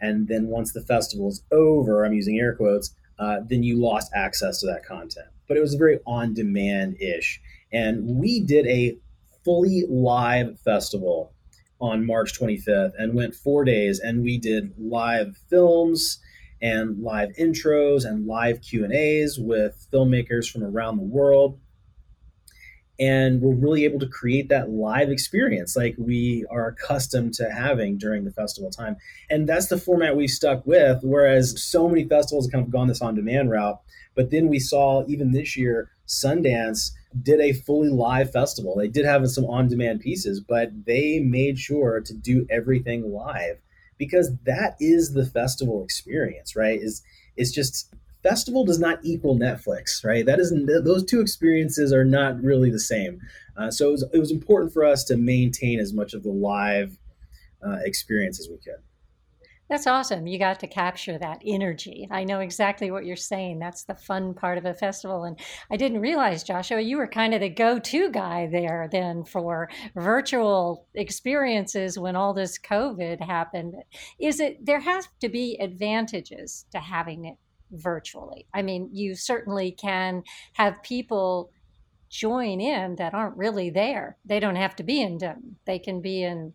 And 0.00 0.28
then 0.28 0.48
once 0.48 0.72
the 0.72 0.82
festival 0.82 1.28
is 1.28 1.42
over 1.52 2.04
i'm 2.04 2.12
using 2.12 2.38
air 2.38 2.54
quotes 2.54 2.94
uh, 3.18 3.38
then 3.48 3.62
you 3.62 3.80
lost 3.80 4.10
access 4.14 4.60
to 4.60 4.66
that 4.66 4.84
content. 4.84 5.28
But 5.46 5.56
it 5.56 5.60
was 5.60 5.74
very 5.74 6.00
on-demand 6.06 7.00
ish 7.00 7.40
and 7.72 8.16
we 8.16 8.40
did 8.40 8.66
a 8.66 8.96
fully 9.44 9.84
live 9.88 10.58
festival 10.60 11.33
on 11.80 12.06
March 12.06 12.38
25th 12.38 12.92
and 12.98 13.14
went 13.14 13.34
four 13.34 13.64
days 13.64 14.00
and 14.00 14.22
we 14.22 14.38
did 14.38 14.72
live 14.78 15.36
films 15.48 16.18
and 16.62 17.02
live 17.02 17.30
intros 17.38 18.06
and 18.06 18.26
live 18.26 18.62
Q 18.62 18.84
and 18.84 18.92
A's 18.92 19.38
with 19.38 19.86
filmmakers 19.92 20.50
from 20.50 20.64
around 20.64 20.96
the 20.96 21.02
world. 21.02 21.58
And 22.98 23.42
we're 23.42 23.54
really 23.54 23.84
able 23.84 23.98
to 23.98 24.08
create 24.08 24.48
that 24.50 24.70
live 24.70 25.10
experience 25.10 25.76
like 25.76 25.96
we 25.98 26.46
are 26.48 26.68
accustomed 26.68 27.34
to 27.34 27.50
having 27.50 27.98
during 27.98 28.24
the 28.24 28.30
festival 28.30 28.70
time. 28.70 28.96
And 29.28 29.48
that's 29.48 29.66
the 29.66 29.76
format 29.76 30.16
we 30.16 30.28
stuck 30.28 30.64
with. 30.64 31.00
Whereas 31.02 31.60
so 31.62 31.88
many 31.88 32.08
festivals 32.08 32.46
have 32.46 32.52
kind 32.52 32.64
of 32.64 32.70
gone 32.70 32.86
this 32.86 33.02
on 33.02 33.16
demand 33.16 33.50
route. 33.50 33.80
But 34.14 34.30
then 34.30 34.48
we 34.48 34.60
saw 34.60 35.04
even 35.08 35.32
this 35.32 35.56
year, 35.56 35.90
Sundance 36.06 36.90
did 37.22 37.40
a 37.40 37.52
fully 37.52 37.88
live 37.88 38.32
festival. 38.32 38.76
They 38.76 38.88
did 38.88 39.04
have 39.04 39.26
some 39.28 39.44
on 39.44 39.68
demand 39.68 40.00
pieces, 40.00 40.40
but 40.40 40.70
they 40.86 41.20
made 41.20 41.58
sure 41.58 42.00
to 42.00 42.14
do 42.14 42.46
everything 42.50 43.12
live 43.12 43.58
because 43.98 44.32
that 44.44 44.76
is 44.80 45.12
the 45.12 45.24
festival 45.24 45.84
experience, 45.84 46.56
right? 46.56 46.80
Is 46.80 47.02
it's 47.36 47.52
just 47.52 47.92
festival 48.22 48.64
does 48.64 48.78
not 48.78 48.98
equal 49.02 49.38
Netflix, 49.38 50.04
right? 50.04 50.26
That 50.26 50.40
isn't 50.40 50.66
those 50.66 51.04
two 51.04 51.20
experiences 51.20 51.92
are 51.92 52.04
not 52.04 52.42
really 52.42 52.70
the 52.70 52.80
same. 52.80 53.20
Uh, 53.56 53.70
so 53.70 53.88
it 53.88 53.92
was, 53.92 54.04
it 54.14 54.18
was 54.18 54.30
important 54.32 54.72
for 54.72 54.84
us 54.84 55.04
to 55.04 55.16
maintain 55.16 55.78
as 55.78 55.92
much 55.92 56.14
of 56.14 56.22
the 56.22 56.30
live 56.30 56.98
uh, 57.64 57.78
experience 57.84 58.40
as 58.40 58.48
we 58.48 58.56
could. 58.56 58.82
That's 59.70 59.86
awesome. 59.86 60.26
You 60.26 60.38
got 60.38 60.60
to 60.60 60.66
capture 60.66 61.18
that 61.18 61.40
energy. 61.44 62.06
I 62.10 62.24
know 62.24 62.40
exactly 62.40 62.90
what 62.90 63.06
you're 63.06 63.16
saying. 63.16 63.58
That's 63.58 63.84
the 63.84 63.94
fun 63.94 64.34
part 64.34 64.58
of 64.58 64.66
a 64.66 64.74
festival. 64.74 65.24
And 65.24 65.38
I 65.70 65.76
didn't 65.76 66.00
realize, 66.00 66.44
Joshua, 66.44 66.80
you 66.80 66.98
were 66.98 67.06
kind 67.06 67.32
of 67.32 67.40
the 67.40 67.48
go 67.48 67.78
to 67.78 68.10
guy 68.10 68.46
there 68.46 68.88
then 68.92 69.24
for 69.24 69.70
virtual 69.96 70.86
experiences 70.94 71.98
when 71.98 72.14
all 72.14 72.34
this 72.34 72.58
COVID 72.58 73.24
happened. 73.24 73.74
Is 74.20 74.38
it, 74.38 74.64
there 74.64 74.80
has 74.80 75.08
to 75.20 75.30
be 75.30 75.56
advantages 75.60 76.66
to 76.72 76.78
having 76.78 77.24
it 77.24 77.36
virtually. 77.70 78.46
I 78.54 78.62
mean, 78.62 78.88
you 78.92 79.14
certainly 79.14 79.72
can 79.72 80.22
have 80.54 80.82
people 80.82 81.50
join 82.08 82.60
in 82.60 82.96
that 82.96 83.14
aren't 83.14 83.36
really 83.36 83.70
there. 83.70 84.16
They 84.24 84.40
don't 84.40 84.56
have 84.56 84.76
to 84.76 84.82
be 84.82 85.00
in 85.00 85.18
Denton, 85.18 85.56
they 85.64 85.78
can 85.78 86.00
be 86.00 86.22
in 86.22 86.54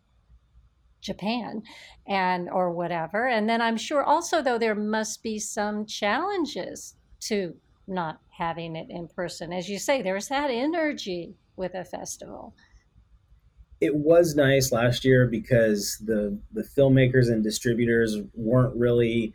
Japan 1.01 1.63
and 2.07 2.49
or 2.49 2.71
whatever. 2.71 3.27
And 3.27 3.49
then 3.49 3.61
I'm 3.61 3.77
sure 3.77 4.03
also 4.03 4.41
though 4.41 4.57
there 4.57 4.75
must 4.75 5.23
be 5.23 5.39
some 5.39 5.85
challenges 5.85 6.95
to 7.21 7.55
not 7.87 8.19
having 8.29 8.75
it 8.75 8.87
in 8.89 9.07
person. 9.07 9.51
As 9.51 9.69
you 9.69 9.79
say, 9.79 10.01
there's 10.01 10.27
that 10.27 10.49
energy 10.49 11.35
with 11.55 11.73
a 11.75 11.83
festival. 11.83 12.53
It 13.81 13.95
was 13.95 14.35
nice 14.35 14.71
last 14.71 15.05
year 15.05 15.25
because 15.27 15.97
the 16.05 16.37
the 16.51 16.63
filmmakers 16.63 17.31
and 17.31 17.43
distributors 17.43 18.17
weren't 18.33 18.75
really 18.75 19.33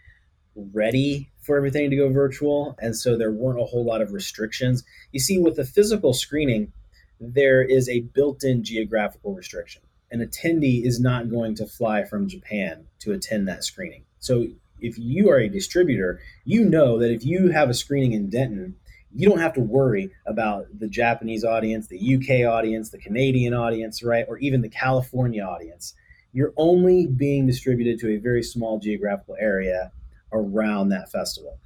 ready 0.57 1.31
for 1.41 1.57
everything 1.57 1.91
to 1.91 1.97
go 1.97 2.09
virtual 2.11 2.77
and 2.81 2.97
so 2.97 3.19
there 3.19 3.33
weren't 3.33 3.61
a 3.61 3.65
whole 3.65 3.85
lot 3.85 4.01
of 4.03 4.13
restrictions. 4.13 4.85
You 5.13 5.21
see 5.21 5.39
with 5.39 5.57
the 5.57 5.65
physical 5.65 6.13
screening 6.13 6.73
there 7.21 7.63
is 7.63 7.89
a 7.89 8.01
built-in 8.01 8.65
geographical 8.65 9.35
restriction 9.35 9.83
an 10.15 10.25
attendee 10.25 10.85
is 10.85 11.01
not 11.01 11.29
going 11.29 11.57
to 11.57 11.67
fly 11.67 12.05
from 12.05 12.29
Japan 12.29 12.87
to 13.01 13.13
attend 13.13 13.49
that 13.49 13.65
screening. 13.65 14.05
So 14.21 14.47
if 14.81 14.97
you 14.97 15.29
are 15.31 15.39
a 15.39 15.49
distributor, 15.49 16.21
you 16.45 16.65
know 16.65 17.01
that 17.01 17.11
if 17.11 17.25
you 17.25 17.51
have 17.51 17.69
a 17.69 17.75
screening 17.75 18.13
in 18.13 18.31
Denton, 18.31 18.77
you 19.13 19.29
don't 19.29 19.41
have 19.41 19.55
to 19.55 19.61
worry 19.61 20.13
about 20.25 20.67
the 20.79 20.87
Japanese 20.87 21.45
audience, 21.45 21.89
the 21.89 22.15
UK 22.15 22.49
audience, 22.49 22.91
the 22.91 22.99
Canadian 22.99 23.55
audience, 23.55 24.05
right? 24.05 24.25
Or 24.29 24.39
even 24.39 24.63
the 24.63 24.69
California 24.69 25.43
audience. 25.43 25.95
You're 26.33 26.53
only 26.57 27.07
being 27.07 27.47
distributed 27.47 27.99
to 28.01 28.11
a 28.11 28.19
very 28.19 28.43
small 28.43 28.79
geographical 28.79 29.37
area 29.41 29.91
around 30.33 30.91
that 30.91 31.11
festival. 31.11 31.59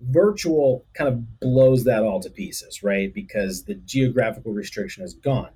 Virtual 0.00 0.86
kind 0.94 1.08
of 1.08 1.40
blows 1.40 1.84
that 1.84 2.02
all 2.02 2.20
to 2.20 2.30
pieces, 2.30 2.82
right? 2.82 3.12
Because 3.12 3.64
the 3.64 3.74
geographical 3.74 4.52
restriction 4.52 5.04
is 5.04 5.12
gone. 5.12 5.50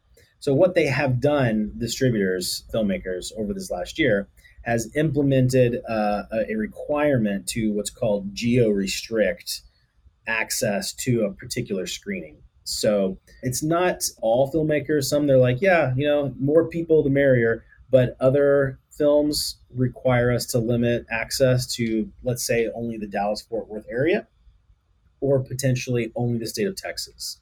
So 0.44 0.52
what 0.52 0.74
they 0.74 0.84
have 0.88 1.22
done, 1.22 1.72
distributors, 1.78 2.64
filmmakers, 2.70 3.32
over 3.38 3.54
this 3.54 3.70
last 3.70 3.98
year, 3.98 4.28
has 4.60 4.94
implemented 4.94 5.80
uh, 5.88 6.24
a 6.50 6.54
requirement 6.54 7.46
to 7.46 7.72
what's 7.72 7.88
called 7.88 8.34
geo 8.34 8.68
restrict 8.68 9.62
access 10.26 10.92
to 10.96 11.24
a 11.24 11.32
particular 11.32 11.86
screening. 11.86 12.42
So 12.64 13.16
it's 13.42 13.62
not 13.62 14.04
all 14.20 14.52
filmmakers. 14.52 15.04
Some 15.04 15.26
they're 15.26 15.38
like, 15.38 15.62
yeah, 15.62 15.94
you 15.96 16.06
know, 16.06 16.34
more 16.38 16.68
people 16.68 17.02
the 17.02 17.08
merrier. 17.08 17.64
But 17.90 18.14
other 18.20 18.78
films 18.90 19.56
require 19.74 20.30
us 20.30 20.44
to 20.48 20.58
limit 20.58 21.06
access 21.10 21.74
to, 21.76 22.12
let's 22.22 22.46
say, 22.46 22.68
only 22.74 22.98
the 22.98 23.06
Dallas 23.06 23.40
Fort 23.40 23.66
Worth 23.66 23.86
area 23.88 24.26
or 25.22 25.42
potentially 25.42 26.12
only 26.14 26.36
the 26.36 26.46
state 26.46 26.66
of 26.66 26.76
Texas. 26.76 27.40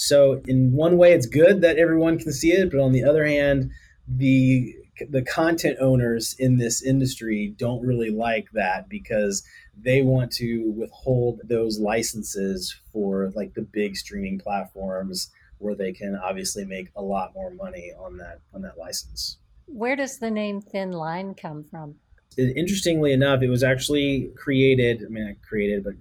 So 0.00 0.40
in 0.46 0.72
one 0.72 0.96
way, 0.96 1.12
it's 1.12 1.26
good 1.26 1.60
that 1.60 1.76
everyone 1.76 2.18
can 2.18 2.32
see 2.32 2.52
it, 2.52 2.70
but 2.70 2.80
on 2.80 2.92
the 2.92 3.04
other 3.04 3.26
hand, 3.26 3.70
the 4.08 4.74
the 5.10 5.22
content 5.22 5.76
owners 5.78 6.34
in 6.38 6.56
this 6.56 6.82
industry 6.82 7.54
don't 7.58 7.84
really 7.84 8.10
like 8.10 8.50
that 8.52 8.88
because 8.88 9.42
they 9.76 10.00
want 10.00 10.32
to 10.32 10.72
withhold 10.72 11.40
those 11.44 11.78
licenses 11.78 12.74
for 12.92 13.30
like 13.34 13.52
the 13.52 13.62
big 13.62 13.94
streaming 13.94 14.38
platforms 14.38 15.30
where 15.58 15.74
they 15.74 15.92
can 15.92 16.16
obviously 16.16 16.64
make 16.64 16.88
a 16.96 17.02
lot 17.02 17.34
more 17.34 17.50
money 17.50 17.92
on 17.98 18.16
that 18.16 18.40
on 18.54 18.62
that 18.62 18.78
license. 18.78 19.36
Where 19.66 19.96
does 19.96 20.18
the 20.18 20.30
name 20.30 20.62
Thin 20.62 20.92
Line 20.92 21.34
come 21.34 21.62
from? 21.62 21.96
Interestingly 22.38 23.12
enough, 23.12 23.42
it 23.42 23.50
was 23.50 23.62
actually 23.62 24.30
created. 24.34 25.04
I 25.04 25.10
mean, 25.10 25.26
I 25.26 25.46
created, 25.46 25.84
but 25.84 25.94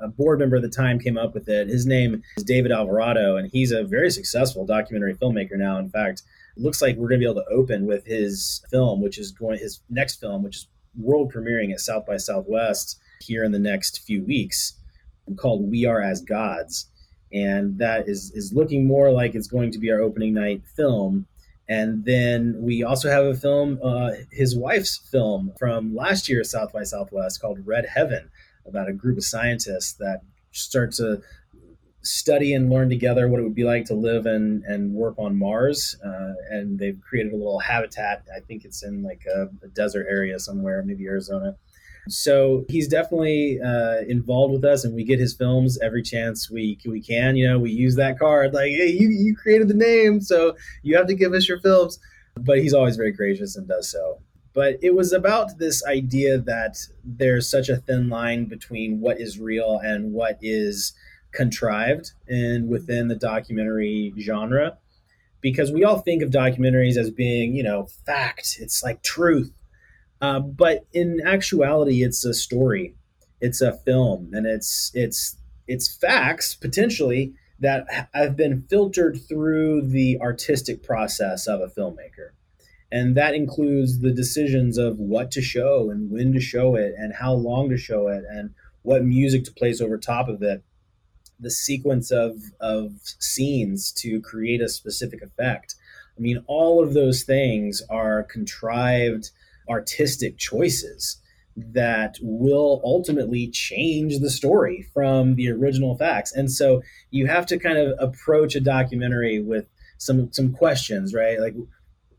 a 0.00 0.08
board 0.08 0.38
member 0.38 0.56
at 0.56 0.62
the 0.62 0.68
time 0.68 0.98
came 0.98 1.18
up 1.18 1.34
with 1.34 1.48
it. 1.48 1.68
His 1.68 1.86
name 1.86 2.22
is 2.36 2.44
David 2.44 2.72
Alvarado, 2.72 3.36
and 3.36 3.50
he's 3.50 3.72
a 3.72 3.84
very 3.84 4.10
successful 4.10 4.66
documentary 4.66 5.14
filmmaker 5.14 5.56
now. 5.56 5.78
In 5.78 5.90
fact, 5.90 6.22
it 6.56 6.62
looks 6.62 6.82
like 6.82 6.96
we're 6.96 7.08
going 7.08 7.20
to 7.20 7.26
be 7.26 7.30
able 7.30 7.42
to 7.42 7.50
open 7.50 7.86
with 7.86 8.06
his 8.06 8.62
film, 8.70 9.00
which 9.00 9.18
is 9.18 9.32
going 9.32 9.58
his 9.58 9.80
next 9.88 10.20
film, 10.20 10.42
which 10.42 10.56
is 10.56 10.68
world 10.98 11.32
premiering 11.32 11.72
at 11.72 11.80
South 11.80 12.06
by 12.06 12.16
Southwest 12.16 12.98
here 13.20 13.44
in 13.44 13.52
the 13.52 13.58
next 13.58 14.00
few 14.00 14.24
weeks, 14.24 14.74
called 15.36 15.70
"We 15.70 15.84
Are 15.84 16.02
as 16.02 16.22
Gods," 16.22 16.86
and 17.32 17.78
that 17.78 18.08
is 18.08 18.32
is 18.32 18.52
looking 18.52 18.86
more 18.86 19.10
like 19.10 19.34
it's 19.34 19.48
going 19.48 19.70
to 19.72 19.78
be 19.78 19.90
our 19.90 20.00
opening 20.00 20.34
night 20.34 20.62
film. 20.76 21.26
And 21.70 22.06
then 22.06 22.56
we 22.58 22.82
also 22.82 23.10
have 23.10 23.26
a 23.26 23.34
film, 23.34 23.78
uh, 23.82 24.12
his 24.32 24.56
wife's 24.56 24.96
film 24.96 25.52
from 25.58 25.94
last 25.94 26.26
year 26.26 26.42
South 26.42 26.72
by 26.72 26.82
Southwest 26.82 27.42
called 27.42 27.66
Red 27.66 27.84
Heaven 27.84 28.30
about 28.68 28.88
a 28.88 28.92
group 28.92 29.18
of 29.18 29.24
scientists 29.24 29.94
that 29.94 30.20
start 30.52 30.92
to 30.92 31.20
study 32.02 32.54
and 32.54 32.70
learn 32.70 32.88
together 32.88 33.28
what 33.28 33.40
it 33.40 33.42
would 33.42 33.54
be 33.54 33.64
like 33.64 33.84
to 33.84 33.94
live 33.94 34.26
and, 34.26 34.62
and 34.64 34.92
work 34.94 35.14
on 35.18 35.38
Mars. 35.38 35.96
Uh, 36.04 36.32
and 36.50 36.78
they've 36.78 37.00
created 37.00 37.32
a 37.32 37.36
little 37.36 37.58
habitat. 37.58 38.24
I 38.34 38.40
think 38.40 38.64
it's 38.64 38.82
in 38.82 39.02
like 39.02 39.22
a, 39.34 39.48
a 39.62 39.68
desert 39.68 40.06
area 40.08 40.38
somewhere, 40.38 40.82
maybe 40.82 41.06
Arizona. 41.06 41.56
So 42.08 42.64
he's 42.68 42.88
definitely 42.88 43.60
uh, 43.60 44.00
involved 44.08 44.54
with 44.54 44.64
us, 44.64 44.84
and 44.84 44.94
we 44.94 45.04
get 45.04 45.18
his 45.18 45.34
films 45.34 45.78
every 45.80 46.02
chance 46.02 46.50
we 46.50 46.78
we 46.86 47.02
can. 47.02 47.36
You 47.36 47.48
know, 47.48 47.58
we 47.58 47.70
use 47.70 47.96
that 47.96 48.18
card 48.18 48.54
like, 48.54 48.70
hey, 48.70 48.88
you 48.88 49.10
you 49.10 49.36
created 49.36 49.68
the 49.68 49.74
name, 49.74 50.20
so 50.20 50.56
you 50.82 50.96
have 50.96 51.06
to 51.08 51.14
give 51.14 51.34
us 51.34 51.46
your 51.46 51.60
films. 51.60 51.98
But 52.36 52.58
he's 52.58 52.72
always 52.72 52.96
very 52.96 53.12
gracious 53.12 53.56
and 53.56 53.68
does 53.68 53.90
so. 53.90 54.20
But 54.58 54.78
it 54.82 54.96
was 54.96 55.12
about 55.12 55.58
this 55.58 55.86
idea 55.86 56.36
that 56.36 56.88
there's 57.04 57.48
such 57.48 57.68
a 57.68 57.76
thin 57.76 58.08
line 58.08 58.46
between 58.46 59.00
what 59.00 59.20
is 59.20 59.38
real 59.38 59.78
and 59.78 60.12
what 60.12 60.36
is 60.42 60.94
contrived 61.30 62.10
and 62.26 62.68
within 62.68 63.06
the 63.06 63.14
documentary 63.14 64.12
genre. 64.18 64.76
Because 65.40 65.70
we 65.70 65.84
all 65.84 66.00
think 66.00 66.24
of 66.24 66.30
documentaries 66.30 66.96
as 66.96 67.12
being 67.12 67.54
you 67.54 67.62
know 67.62 67.86
fact. 68.04 68.56
It's 68.58 68.82
like 68.82 69.00
truth. 69.04 69.52
Uh, 70.20 70.40
but 70.40 70.84
in 70.92 71.20
actuality 71.24 72.02
it's 72.02 72.24
a 72.24 72.34
story. 72.34 72.96
It's 73.40 73.60
a 73.60 73.74
film. 73.74 74.30
And 74.32 74.44
it's 74.44 74.90
it's 74.92 75.36
it's 75.68 75.86
facts 75.86 76.56
potentially 76.56 77.32
that 77.60 78.08
have 78.12 78.36
been 78.36 78.64
filtered 78.68 79.20
through 79.28 79.82
the 79.82 80.18
artistic 80.20 80.82
process 80.82 81.46
of 81.46 81.60
a 81.60 81.68
filmmaker 81.68 82.30
and 82.90 83.16
that 83.16 83.34
includes 83.34 83.98
the 83.98 84.12
decisions 84.12 84.78
of 84.78 84.98
what 84.98 85.30
to 85.32 85.42
show 85.42 85.90
and 85.90 86.10
when 86.10 86.32
to 86.32 86.40
show 86.40 86.74
it 86.74 86.94
and 86.96 87.14
how 87.14 87.32
long 87.34 87.68
to 87.68 87.76
show 87.76 88.08
it 88.08 88.24
and 88.28 88.50
what 88.82 89.04
music 89.04 89.44
to 89.44 89.52
place 89.52 89.80
over 89.80 89.98
top 89.98 90.28
of 90.28 90.42
it. 90.42 90.62
The 91.38 91.50
sequence 91.50 92.10
of 92.10 92.36
of 92.60 92.92
scenes 93.18 93.92
to 93.98 94.20
create 94.20 94.60
a 94.60 94.68
specific 94.68 95.22
effect. 95.22 95.74
I 96.16 96.20
mean 96.20 96.42
all 96.46 96.82
of 96.82 96.94
those 96.94 97.22
things 97.22 97.82
are 97.90 98.24
contrived 98.24 99.30
artistic 99.68 100.38
choices 100.38 101.18
that 101.56 102.16
will 102.22 102.80
ultimately 102.84 103.48
change 103.48 104.18
the 104.20 104.30
story 104.30 104.88
from 104.94 105.34
the 105.34 105.50
original 105.50 105.96
facts. 105.96 106.32
And 106.32 106.50
so 106.50 106.82
you 107.10 107.26
have 107.26 107.46
to 107.46 107.58
kind 107.58 107.76
of 107.76 107.94
approach 107.98 108.54
a 108.54 108.60
documentary 108.60 109.40
with 109.40 109.66
some 109.98 110.32
some 110.32 110.52
questions 110.54 111.12
right? 111.12 111.38
Like 111.38 111.54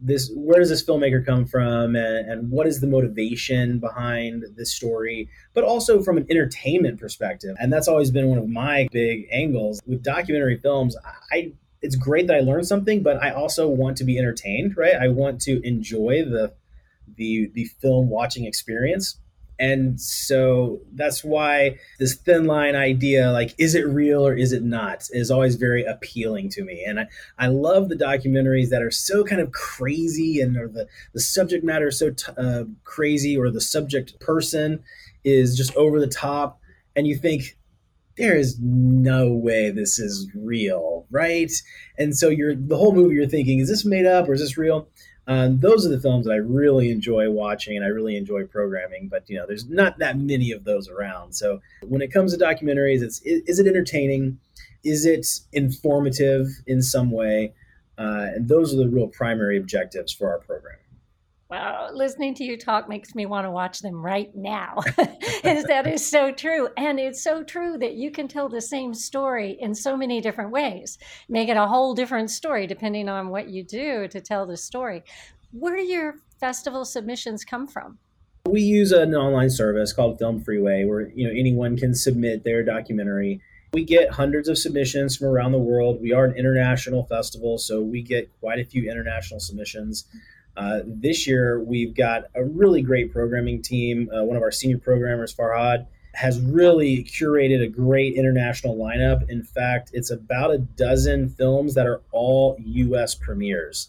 this 0.01 0.31
where 0.35 0.59
does 0.59 0.69
this 0.69 0.83
filmmaker 0.83 1.25
come 1.25 1.45
from 1.45 1.95
and, 1.95 2.31
and, 2.31 2.51
what 2.51 2.67
is 2.67 2.79
the 2.79 2.87
motivation 2.87 3.79
behind 3.79 4.45
this 4.55 4.71
story 4.71 5.29
but 5.53 5.63
also 5.63 6.01
from 6.01 6.17
an 6.17 6.25
entertainment 6.29 6.99
perspective. 6.99 7.55
And 7.59 7.71
that's 7.71 7.87
always 7.87 8.11
been 8.11 8.27
one 8.27 8.37
of 8.37 8.47
my 8.47 8.87
big 8.91 9.27
angles. 9.31 9.81
With 9.85 10.03
documentary 10.03 10.57
films 10.57 10.95
i 11.31 11.51
it's 11.81 11.95
great 11.95 12.27
that 12.27 12.35
i 12.35 12.39
learned 12.39 12.67
something 12.67 13.01
but 13.03 13.21
i 13.23 13.31
also 13.31 13.67
want 13.67 13.97
to 13.97 14.03
be 14.03 14.17
entertained 14.17 14.75
right? 14.77 14.95
I 14.95 15.07
want 15.09 15.41
to 15.41 15.65
enjoy 15.65 16.23
the 16.25 16.53
the 17.15 17.51
the 17.53 17.65
film 17.65 18.09
watching 18.09 18.45
experience 18.45 19.17
and 19.59 19.99
so 19.99 20.79
that's 20.93 21.23
why 21.23 21.77
this 21.99 22.15
thin 22.15 22.45
line 22.45 22.75
idea 22.75 23.31
like 23.31 23.53
is 23.57 23.75
it 23.75 23.85
real 23.87 24.25
or 24.25 24.33
is 24.33 24.53
it 24.53 24.63
not 24.63 25.07
is 25.11 25.29
always 25.29 25.55
very 25.55 25.83
appealing 25.83 26.49
to 26.49 26.63
me. 26.63 26.83
And 26.87 27.01
i, 27.01 27.07
I 27.37 27.47
love 27.47 27.89
the 27.89 27.95
documentaries 27.95 28.69
that 28.69 28.81
are 28.81 28.91
so 28.91 29.23
kind 29.23 29.41
of 29.41 29.51
crazy 29.51 30.39
and 30.39 30.55
or 30.55 30.69
the, 30.69 30.87
the 31.13 31.19
subject 31.19 31.63
matter 31.65 31.89
is 31.89 31.99
so 31.99 32.11
t- 32.11 32.31
uh, 32.37 32.63
crazy 32.85 33.37
or 33.37 33.51
the 33.51 33.61
subject 33.61 34.19
person 34.19 34.81
is 35.25 35.57
just 35.57 35.75
over 35.75 35.99
the 35.99 36.07
top. 36.07 36.59
And 36.95 37.05
you 37.05 37.17
think 37.17 37.57
there 38.17 38.35
is 38.35 38.57
no 38.59 39.31
way 39.31 39.71
this 39.71 39.99
is 39.99 40.29
real 40.33 41.05
right? 41.09 41.51
And 41.97 42.15
so 42.15 42.29
you're 42.29 42.55
the 42.55 42.77
whole 42.77 42.93
movie 42.93 43.15
you're 43.15 43.27
thinking 43.27 43.59
is 43.59 43.69
this 43.69 43.85
made 43.85 44.05
up 44.05 44.29
or 44.29 44.33
is 44.33 44.41
this 44.41 44.57
real 44.57 44.87
um, 45.29 45.59
those 45.59 45.85
are 45.85 45.89
the 45.89 45.99
films 45.99 46.25
that 46.25 46.33
I 46.33 46.37
really 46.37 46.89
enjoy 46.89 47.29
watching 47.29 47.77
and 47.77 47.85
I 47.85 47.89
really 47.89 48.17
enjoy 48.17 48.45
programming. 48.45 49.09
But 49.09 49.29
you 49.29 49.37
know, 49.37 49.45
there's 49.45 49.69
not 49.69 49.99
that 49.99 50.17
many 50.17 50.51
of 50.51 50.63
those 50.63 50.89
around. 50.89 51.33
So 51.33 51.61
when 51.83 52.01
it 52.01 52.11
comes 52.11 52.35
to 52.35 52.43
documentaries, 52.43 53.03
it's 53.03 53.21
is 53.23 53.59
it 53.59 53.67
entertaining? 53.67 54.39
Is 54.83 55.05
it 55.05 55.27
informative 55.53 56.47
in 56.65 56.81
some 56.81 57.11
way? 57.11 57.53
Uh, 57.95 58.29
and 58.33 58.47
those 58.47 58.73
are 58.73 58.77
the 58.77 58.89
real 58.89 59.07
primary 59.07 59.57
objectives 59.57 60.11
for 60.11 60.31
our 60.31 60.39
program. 60.39 60.77
Wow, 61.49 61.89
listening 61.91 62.35
to 62.35 62.43
you 62.43 62.57
talk 62.57 62.87
makes 62.87 63.15
me 63.15 63.25
want 63.25 63.47
to 63.47 63.49
watch 63.49 63.79
them 63.79 64.05
right 64.05 64.29
now. 64.35 64.81
that 65.43 65.87
is 65.91 66.05
so 66.05 66.31
true. 66.31 66.69
And 66.77 66.99
it's 66.99 67.23
so 67.23 67.41
true 67.41 67.75
that 67.79 67.95
you 67.95 68.11
can 68.11 68.27
tell 68.27 68.49
the 68.49 68.61
same 68.61 68.93
story 68.93 69.57
in 69.59 69.73
so 69.73 69.97
many 69.97 70.21
different 70.21 70.51
ways, 70.51 70.99
make 71.27 71.49
it 71.49 71.57
a 71.57 71.65
whole 71.65 71.95
different 71.95 72.29
story 72.29 72.67
depending 72.67 73.09
on 73.09 73.29
what 73.29 73.49
you 73.49 73.63
do 73.63 74.07
to 74.09 74.21
tell 74.21 74.45
the 74.45 74.57
story. 74.57 75.01
Where 75.51 75.75
do 75.75 75.81
your 75.81 76.17
festival 76.39 76.85
submissions 76.85 77.43
come 77.43 77.65
from? 77.65 77.97
We 78.45 78.61
use 78.61 78.91
an 78.91 79.15
online 79.15 79.49
service 79.49 79.91
called 79.91 80.19
Film 80.19 80.43
Freeway 80.43 80.85
where 80.85 81.09
you 81.09 81.27
know 81.27 81.33
anyone 81.33 81.77
can 81.77 81.95
submit 81.95 82.43
their 82.43 82.61
documentary. 82.61 83.41
We 83.73 83.85
get 83.85 84.11
hundreds 84.11 84.49
of 84.49 84.59
submissions 84.59 85.17
from 85.17 85.27
around 85.29 85.53
the 85.53 85.57
world. 85.57 85.99
We 85.99 86.13
are 86.13 86.25
an 86.25 86.37
international 86.37 87.05
festival, 87.05 87.57
so 87.57 87.81
we 87.81 88.03
get 88.03 88.29
quite 88.39 88.59
a 88.59 88.65
few 88.65 88.89
international 88.89 89.39
submissions. 89.39 90.05
Uh, 90.59 90.81
this 90.85 91.25
year, 91.25 91.63
we've 91.63 91.95
got 91.95 92.23
a 92.35 92.43
really 92.43 92.81
great 92.81 93.13
programming 93.13 93.61
team. 93.61 94.09
Uh, 94.13 94.25
one 94.25 94.35
of 94.35 94.43
our 94.43 94.51
senior 94.51 94.77
programmers, 94.77 95.33
Farhad, 95.33 95.87
has 96.15 96.41
really 96.41 97.05
curated 97.05 97.63
a 97.63 97.67
great 97.69 98.15
international 98.15 98.75
lineup. 98.75 99.29
In 99.29 99.41
fact, 99.41 99.91
it's 99.93 100.11
about 100.11 100.51
a 100.51 100.57
dozen 100.57 101.29
films 101.29 101.75
that 101.75 101.87
are 101.87 102.01
all 102.11 102.57
U.S. 102.59 103.15
premieres. 103.15 103.87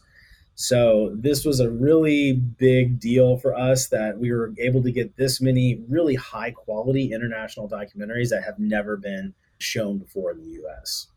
So 0.54 1.12
this 1.16 1.44
was 1.44 1.58
a 1.58 1.68
really 1.68 2.34
big 2.34 3.00
deal 3.00 3.36
for 3.36 3.52
us 3.52 3.88
that 3.88 4.18
we 4.18 4.30
were 4.30 4.52
able 4.58 4.80
to 4.84 4.92
get 4.92 5.16
this 5.16 5.40
many 5.40 5.82
really 5.88 6.14
high 6.14 6.52
quality 6.52 7.12
international 7.12 7.68
documentaries 7.68 8.28
that 8.28 8.44
have 8.44 8.60
never 8.60 8.96
been 8.96 9.34
shown 9.58 9.98
before 9.98 10.30
in 10.30 10.38
the 10.38 10.50
U.S. 10.50 11.08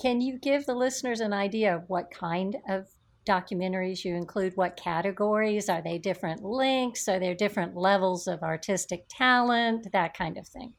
Can 0.00 0.22
you 0.22 0.38
give 0.38 0.64
the 0.64 0.74
listeners 0.74 1.20
an 1.20 1.34
idea 1.34 1.76
of 1.76 1.82
what 1.88 2.10
kind 2.10 2.56
of 2.66 2.86
documentaries 3.26 4.04
you 4.04 4.14
include 4.14 4.56
what 4.56 4.76
categories? 4.76 5.68
Are 5.68 5.82
they 5.82 5.98
different 5.98 6.42
links 6.44 7.08
are 7.08 7.18
there 7.18 7.34
different 7.34 7.76
levels 7.76 8.26
of 8.26 8.42
artistic 8.42 9.06
talent? 9.08 9.90
That 9.92 10.16
kind 10.16 10.36
of 10.36 10.46
thing. 10.46 10.72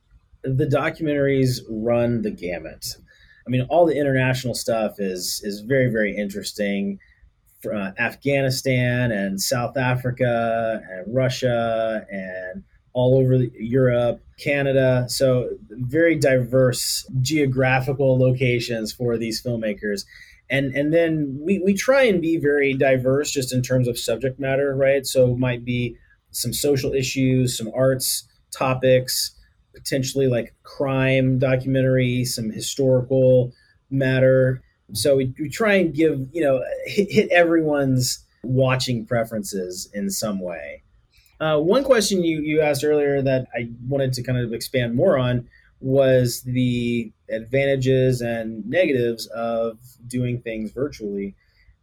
The 0.44 0.68
documentaries 0.68 1.60
run 1.70 2.22
the 2.22 2.32
gamut. 2.32 2.96
I 3.48 3.50
mean 3.50 3.66
all 3.70 3.86
the 3.86 3.98
international 3.98 4.54
stuff 4.54 5.00
is 5.00 5.42
is 5.44 5.62
very 5.62 5.92
very 5.92 6.16
interesting. 6.16 7.00
Uh, 7.66 7.92
afghanistan 7.98 9.12
and 9.12 9.42
south 9.42 9.76
africa 9.76 10.84
and 10.88 11.16
russia 11.16 12.06
and 12.12 12.64
all 12.96 13.18
over 13.18 13.36
Europe, 13.36 14.24
Canada. 14.40 15.06
So, 15.10 15.50
very 15.70 16.16
diverse 16.16 17.06
geographical 17.22 18.18
locations 18.18 18.94
for 18.94 19.18
these 19.18 19.44
filmmakers 19.44 20.06
and 20.50 20.76
and 20.76 20.94
then 20.94 21.38
we, 21.42 21.60
we 21.60 21.74
try 21.74 22.04
and 22.04 22.22
be 22.22 22.38
very 22.38 22.74
diverse 22.74 23.32
just 23.32 23.54
in 23.54 23.62
terms 23.62 23.88
of 23.88 23.98
subject 23.98 24.40
matter 24.40 24.76
right? 24.76 25.06
So 25.06 25.36
might 25.36 25.66
be 25.66 25.98
some 26.32 26.54
social 26.54 26.94
issues 26.94 27.58
some 27.58 27.72
arts 27.74 28.28
topics 28.52 29.36
potentially 29.74 30.28
like 30.28 30.54
crime 30.64 31.40
documentary 31.40 32.26
some 32.26 32.50
historical 32.50 33.52
matter. 33.90 34.62
So 34.94 35.18
we, 35.18 35.34
we 35.40 35.50
try 35.50 35.76
and 35.76 35.94
give 35.94 36.20
you 36.32 36.44
know 36.44 36.64
hit, 36.86 37.12
hit 37.12 37.30
everyone's 37.32 38.24
watching 38.44 39.06
preferences 39.06 39.90
in 39.94 40.10
some 40.10 40.40
way. 40.40 40.84
Uh, 41.40 41.58
one 41.60 41.84
question 41.84 42.24
you, 42.24 42.40
you 42.42 42.62
asked 42.62 42.84
earlier 42.84 43.22
that 43.22 43.46
i 43.54 43.68
wanted 43.90 44.14
to 44.14 44.24
kind 44.24 44.38
of 44.38 44.54
expand 44.54 44.96
more 44.96 45.18
on 45.18 45.46
was 45.86 46.42
the 46.42 47.12
advantages 47.30 48.20
and 48.20 48.68
negatives 48.68 49.28
of 49.28 49.78
doing 50.08 50.42
things 50.42 50.72
virtually. 50.72 51.36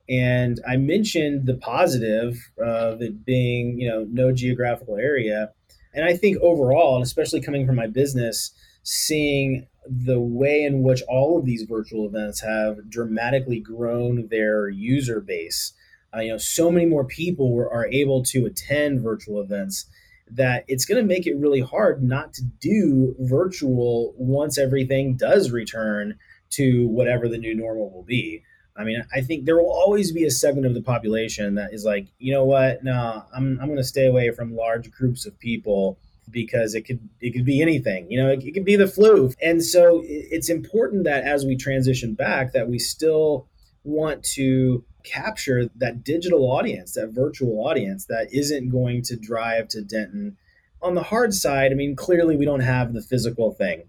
And 0.08 0.60
I 0.68 0.76
mentioned 0.76 1.46
the 1.46 1.54
positive 1.54 2.50
of 2.58 3.00
it 3.00 3.24
being, 3.24 3.78
you 3.78 3.88
know, 3.88 4.04
no 4.10 4.32
geographical 4.32 4.96
area. 4.96 5.52
And 5.94 6.04
I 6.04 6.16
think 6.16 6.38
overall, 6.42 6.96
and 6.96 7.04
especially 7.04 7.40
coming 7.40 7.64
from 7.64 7.76
my 7.76 7.86
business, 7.86 8.50
seeing 8.82 9.68
the 9.86 10.18
way 10.18 10.64
in 10.64 10.82
which 10.82 11.02
all 11.08 11.38
of 11.38 11.44
these 11.44 11.62
virtual 11.62 12.04
events 12.04 12.40
have 12.40 12.90
dramatically 12.90 13.60
grown 13.60 14.26
their 14.28 14.68
user 14.68 15.20
base. 15.20 15.74
Uh, 16.12 16.20
you 16.20 16.32
know, 16.32 16.38
so 16.38 16.72
many 16.72 16.86
more 16.86 17.04
people 17.04 17.52
were, 17.54 17.72
are 17.72 17.86
able 17.86 18.24
to 18.24 18.46
attend 18.46 19.00
virtual 19.00 19.40
events 19.40 19.86
that 20.34 20.64
it's 20.68 20.84
going 20.84 21.00
to 21.00 21.06
make 21.06 21.26
it 21.26 21.36
really 21.36 21.60
hard 21.60 22.02
not 22.02 22.32
to 22.34 22.42
do 22.60 23.14
virtual 23.20 24.14
once 24.16 24.58
everything 24.58 25.16
does 25.16 25.50
return 25.50 26.18
to 26.50 26.86
whatever 26.88 27.28
the 27.28 27.38
new 27.38 27.54
normal 27.54 27.90
will 27.90 28.02
be. 28.02 28.42
I 28.76 28.84
mean, 28.84 29.04
I 29.14 29.20
think 29.20 29.44
there 29.44 29.56
will 29.56 29.70
always 29.70 30.12
be 30.12 30.24
a 30.24 30.30
segment 30.30 30.66
of 30.66 30.74
the 30.74 30.82
population 30.82 31.56
that 31.56 31.74
is 31.74 31.84
like, 31.84 32.08
you 32.18 32.32
know 32.32 32.44
what? 32.44 32.82
No, 32.82 33.22
I'm, 33.34 33.58
I'm 33.60 33.66
going 33.66 33.76
to 33.76 33.84
stay 33.84 34.06
away 34.06 34.30
from 34.30 34.56
large 34.56 34.90
groups 34.90 35.26
of 35.26 35.38
people 35.38 35.98
because 36.30 36.74
it 36.74 36.82
could 36.82 37.00
it 37.20 37.32
could 37.32 37.44
be 37.44 37.60
anything 37.60 38.10
you 38.10 38.20
know 38.20 38.30
it, 38.30 38.42
it 38.44 38.52
could 38.52 38.64
be 38.64 38.76
the 38.76 38.86
flu 38.86 39.32
and 39.42 39.62
so 39.62 40.00
it's 40.04 40.48
important 40.48 41.04
that 41.04 41.24
as 41.24 41.44
we 41.44 41.56
transition 41.56 42.14
back 42.14 42.52
that 42.52 42.68
we 42.68 42.78
still 42.78 43.46
want 43.84 44.22
to 44.22 44.84
capture 45.04 45.68
that 45.74 46.04
digital 46.04 46.44
audience 46.50 46.92
that 46.94 47.08
virtual 47.08 47.66
audience 47.66 48.06
that 48.06 48.32
isn't 48.32 48.70
going 48.70 49.02
to 49.02 49.16
drive 49.16 49.66
to 49.68 49.82
denton. 49.82 50.36
On 50.80 50.94
the 50.94 51.02
hard 51.02 51.34
side 51.34 51.72
i 51.72 51.74
mean 51.74 51.96
clearly 51.96 52.36
we 52.36 52.44
don't 52.44 52.60
have 52.60 52.92
the 52.92 53.02
physical 53.02 53.52
thing 53.52 53.84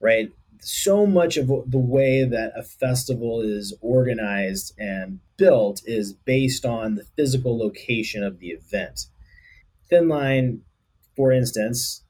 right? 0.00 0.30
So 0.60 1.06
much 1.06 1.36
of 1.36 1.48
the 1.48 1.78
way 1.78 2.24
that 2.24 2.52
a 2.56 2.62
festival 2.62 3.40
is 3.40 3.74
organized 3.80 4.74
and 4.78 5.20
built 5.36 5.82
is 5.84 6.12
based 6.12 6.64
on 6.64 6.94
the 6.94 7.04
physical 7.16 7.58
location 7.58 8.22
of 8.22 8.38
the 8.38 8.48
event. 8.48 9.06
Thin 9.88 10.08
line 10.08 10.62
for 11.14 11.32
instance, 11.32 12.02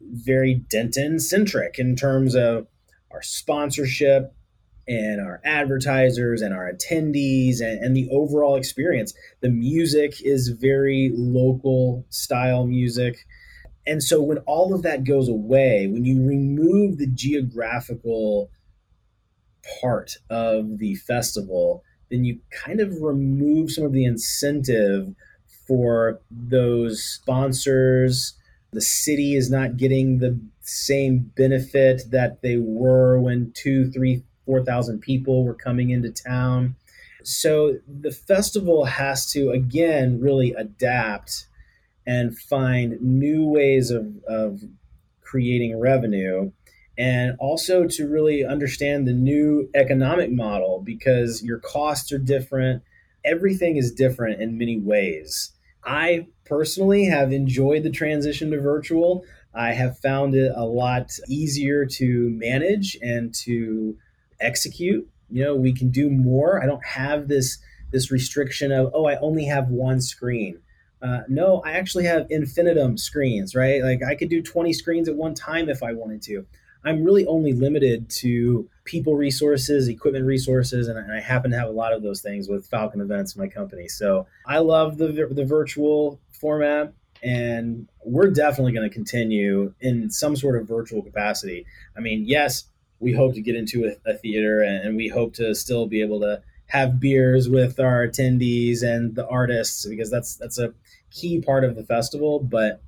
very 0.00 0.54
Denton 0.54 1.18
centric 1.18 1.78
in 1.78 1.96
terms 1.96 2.36
of 2.36 2.68
our 3.10 3.22
sponsorship 3.22 4.34
and 4.88 5.20
our 5.20 5.40
advertisers 5.44 6.42
and 6.42 6.52
our 6.52 6.70
attendees 6.72 7.60
and, 7.60 7.82
and, 7.84 7.96
the 7.96 8.08
overall 8.10 8.56
experience. 8.56 9.14
The 9.40 9.48
music 9.48 10.20
is 10.22 10.48
very 10.48 11.12
local 11.14 12.04
style 12.10 12.66
music. 12.66 13.26
And 13.86 14.02
so 14.02 14.20
when 14.20 14.38
all 14.38 14.74
of 14.74 14.82
that 14.82 15.04
goes 15.04 15.28
away, 15.28 15.86
when 15.86 16.04
you 16.04 16.26
remove 16.26 16.98
the 16.98 17.06
geographical 17.06 18.50
part 19.80 20.16
of 20.28 20.78
the 20.78 20.96
festival, 20.96 21.84
then 22.10 22.24
you 22.24 22.40
kind 22.50 22.80
of 22.80 23.00
remove 23.00 23.70
some 23.70 23.84
of 23.84 23.92
the 23.92 24.04
incentive 24.04 25.14
for 25.66 26.20
those 26.30 27.04
sponsors 27.04 28.34
the 28.72 28.80
city 28.80 29.36
is 29.36 29.50
not 29.50 29.76
getting 29.76 30.18
the 30.18 30.40
same 30.62 31.30
benefit 31.36 32.10
that 32.10 32.40
they 32.40 32.56
were 32.56 33.20
when 33.20 33.52
two, 33.54 33.90
three, 33.90 34.22
four 34.46 34.64
thousand 34.64 35.00
people 35.00 35.44
were 35.44 35.54
coming 35.54 35.90
into 35.90 36.10
town. 36.10 36.76
So 37.24 37.78
the 37.86 38.10
festival 38.10 38.84
has 38.84 39.30
to 39.32 39.50
again 39.50 40.20
really 40.20 40.52
adapt 40.52 41.46
and 42.06 42.36
find 42.36 43.00
new 43.00 43.46
ways 43.46 43.90
of, 43.90 44.08
of 44.26 44.60
creating 45.20 45.78
revenue 45.78 46.50
and 46.98 47.36
also 47.38 47.86
to 47.86 48.08
really 48.08 48.44
understand 48.44 49.06
the 49.06 49.12
new 49.12 49.68
economic 49.74 50.30
model 50.30 50.82
because 50.84 51.42
your 51.42 51.58
costs 51.58 52.12
are 52.12 52.18
different. 52.18 52.82
Everything 53.24 53.76
is 53.76 53.92
different 53.92 54.42
in 54.42 54.58
many 54.58 54.78
ways. 54.78 55.52
I 55.84 56.26
personally 56.44 57.04
have 57.06 57.32
enjoyed 57.32 57.82
the 57.82 57.90
transition 57.90 58.50
to 58.50 58.60
virtual. 58.60 59.24
I 59.54 59.72
have 59.72 59.98
found 59.98 60.34
it 60.34 60.52
a 60.54 60.64
lot 60.64 61.12
easier 61.28 61.86
to 61.86 62.30
manage 62.30 62.96
and 63.00 63.34
to 63.36 63.96
execute. 64.44 65.08
You 65.30 65.44
know, 65.44 65.54
we 65.54 65.72
can 65.72 65.90
do 65.90 66.10
more. 66.10 66.62
I 66.62 66.66
don't 66.66 66.84
have 66.84 67.28
this 67.28 67.58
this 67.90 68.10
restriction 68.10 68.72
of 68.72 68.90
oh, 68.94 69.06
I 69.06 69.16
only 69.18 69.44
have 69.46 69.68
one 69.68 70.00
screen. 70.00 70.58
Uh, 71.02 71.22
no, 71.28 71.60
I 71.64 71.72
actually 71.72 72.04
have 72.04 72.26
infinitum 72.30 72.96
screens, 72.96 73.54
right? 73.54 73.82
Like 73.82 74.02
I 74.02 74.14
could 74.14 74.28
do 74.28 74.40
20 74.40 74.72
screens 74.72 75.08
at 75.08 75.16
one 75.16 75.34
time 75.34 75.68
if 75.68 75.82
I 75.82 75.92
wanted 75.92 76.22
to. 76.22 76.46
I'm 76.84 77.04
really 77.04 77.26
only 77.26 77.52
limited 77.52 78.08
to 78.10 78.68
people 78.84 79.14
resources, 79.14 79.88
equipment 79.88 80.26
resources, 80.26 80.88
and 80.88 80.98
I 81.12 81.20
happen 81.20 81.50
to 81.52 81.58
have 81.58 81.68
a 81.68 81.72
lot 81.72 81.92
of 81.92 82.02
those 82.02 82.22
things 82.22 82.48
with 82.48 82.66
Falcon 82.66 83.00
Events, 83.00 83.36
my 83.36 83.48
company. 83.48 83.88
So 83.88 84.26
I 84.46 84.58
love 84.58 84.98
the 84.98 85.28
the 85.30 85.44
virtual 85.44 86.20
format, 86.30 86.92
and 87.22 87.88
we're 88.04 88.30
definitely 88.30 88.72
going 88.72 88.88
to 88.88 88.94
continue 88.94 89.74
in 89.80 90.10
some 90.10 90.34
sort 90.34 90.60
of 90.60 90.66
virtual 90.66 91.02
capacity. 91.02 91.66
I 91.96 92.00
mean, 92.00 92.24
yes, 92.26 92.64
we 93.02 93.12
hope 93.12 93.34
to 93.34 93.42
get 93.42 93.56
into 93.56 93.84
a, 93.84 94.10
a 94.10 94.14
theater, 94.14 94.62
and 94.62 94.96
we 94.96 95.08
hope 95.08 95.34
to 95.34 95.54
still 95.54 95.86
be 95.86 96.00
able 96.00 96.20
to 96.20 96.40
have 96.68 97.00
beers 97.00 97.48
with 97.48 97.78
our 97.78 98.06
attendees 98.06 98.82
and 98.82 99.14
the 99.14 99.28
artists 99.28 99.84
because 99.86 100.10
that's 100.10 100.36
that's 100.36 100.58
a 100.58 100.72
key 101.10 101.40
part 101.40 101.64
of 101.64 101.76
the 101.76 101.82
festival. 101.82 102.38
But 102.40 102.80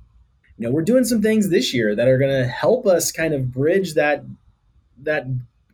you 0.57 0.65
know, 0.65 0.71
we're 0.71 0.81
doing 0.81 1.03
some 1.03 1.21
things 1.21 1.49
this 1.49 1.73
year 1.73 1.95
that 1.95 2.07
are 2.07 2.17
going 2.17 2.31
to 2.31 2.47
help 2.47 2.87
us 2.87 3.11
kind 3.11 3.33
of 3.33 3.51
bridge 3.51 3.93
that 3.95 4.23
that 5.03 5.27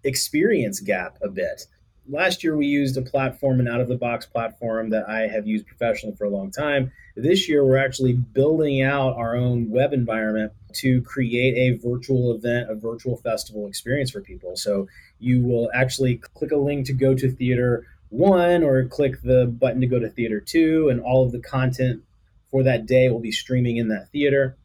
experience 0.04 0.80
gap 0.80 1.18
a 1.22 1.30
bit. 1.30 1.68
Last 2.10 2.44
year, 2.44 2.58
we 2.58 2.66
used 2.66 2.98
a 2.98 3.02
platform, 3.02 3.60
an 3.60 3.68
out 3.68 3.80
of 3.80 3.88
the 3.88 3.96
box 3.96 4.26
platform 4.26 4.90
that 4.90 5.08
I 5.08 5.28
have 5.28 5.46
used 5.48 5.68
professionally 5.68 6.16
for 6.16 6.26
a 6.26 6.30
long 6.30 6.50
time. 6.50 6.92
This 7.16 7.48
year, 7.48 7.64
we're 7.64 7.78
actually 7.78 8.14
building 8.14 8.82
out 8.82 9.16
our 9.16 9.36
own 9.36 9.70
web 9.70 9.94
environment 9.94 10.52
to 10.76 11.02
create 11.02 11.56
a 11.56 11.78
virtual 11.78 12.34
event, 12.34 12.70
a 12.70 12.76
virtual 12.76 13.18
festival 13.18 13.68
experience 13.68 14.12
for 14.12 14.22
people. 14.22 14.56
So 14.56 14.88
you 15.20 15.42
will 15.42 15.70
actually 15.74 16.18
click 16.18 16.52
a 16.52 16.58
link 16.58 16.86
to 16.88 16.94
go 16.94 17.14
to 17.16 17.32
theater 17.32 17.86
one 18.10 18.64
or 18.64 18.86
click 18.86 19.22
the 19.22 19.46
button 19.46 19.82
to 19.82 19.88
go 19.88 20.00
to 20.00 20.10
theater 20.10 20.40
two, 20.40 20.90
and 20.90 21.00
all 21.02 21.26
of 21.26 21.32
the 21.32 21.40
content 21.40 22.04
for 22.52 22.64
that 22.64 22.86
day 22.86 23.10
will 23.10 23.20
be 23.20 23.32
streaming 23.32 23.78
in 23.78 23.88
that 23.88 24.10
theater. 24.10 24.58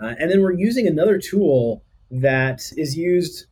Uh, 0.00 0.14
and 0.18 0.30
then 0.30 0.40
we're 0.40 0.52
using 0.52 0.86
another 0.86 1.18
tool 1.18 1.82
that 2.10 2.62
is 2.76 2.96
used 2.96 3.46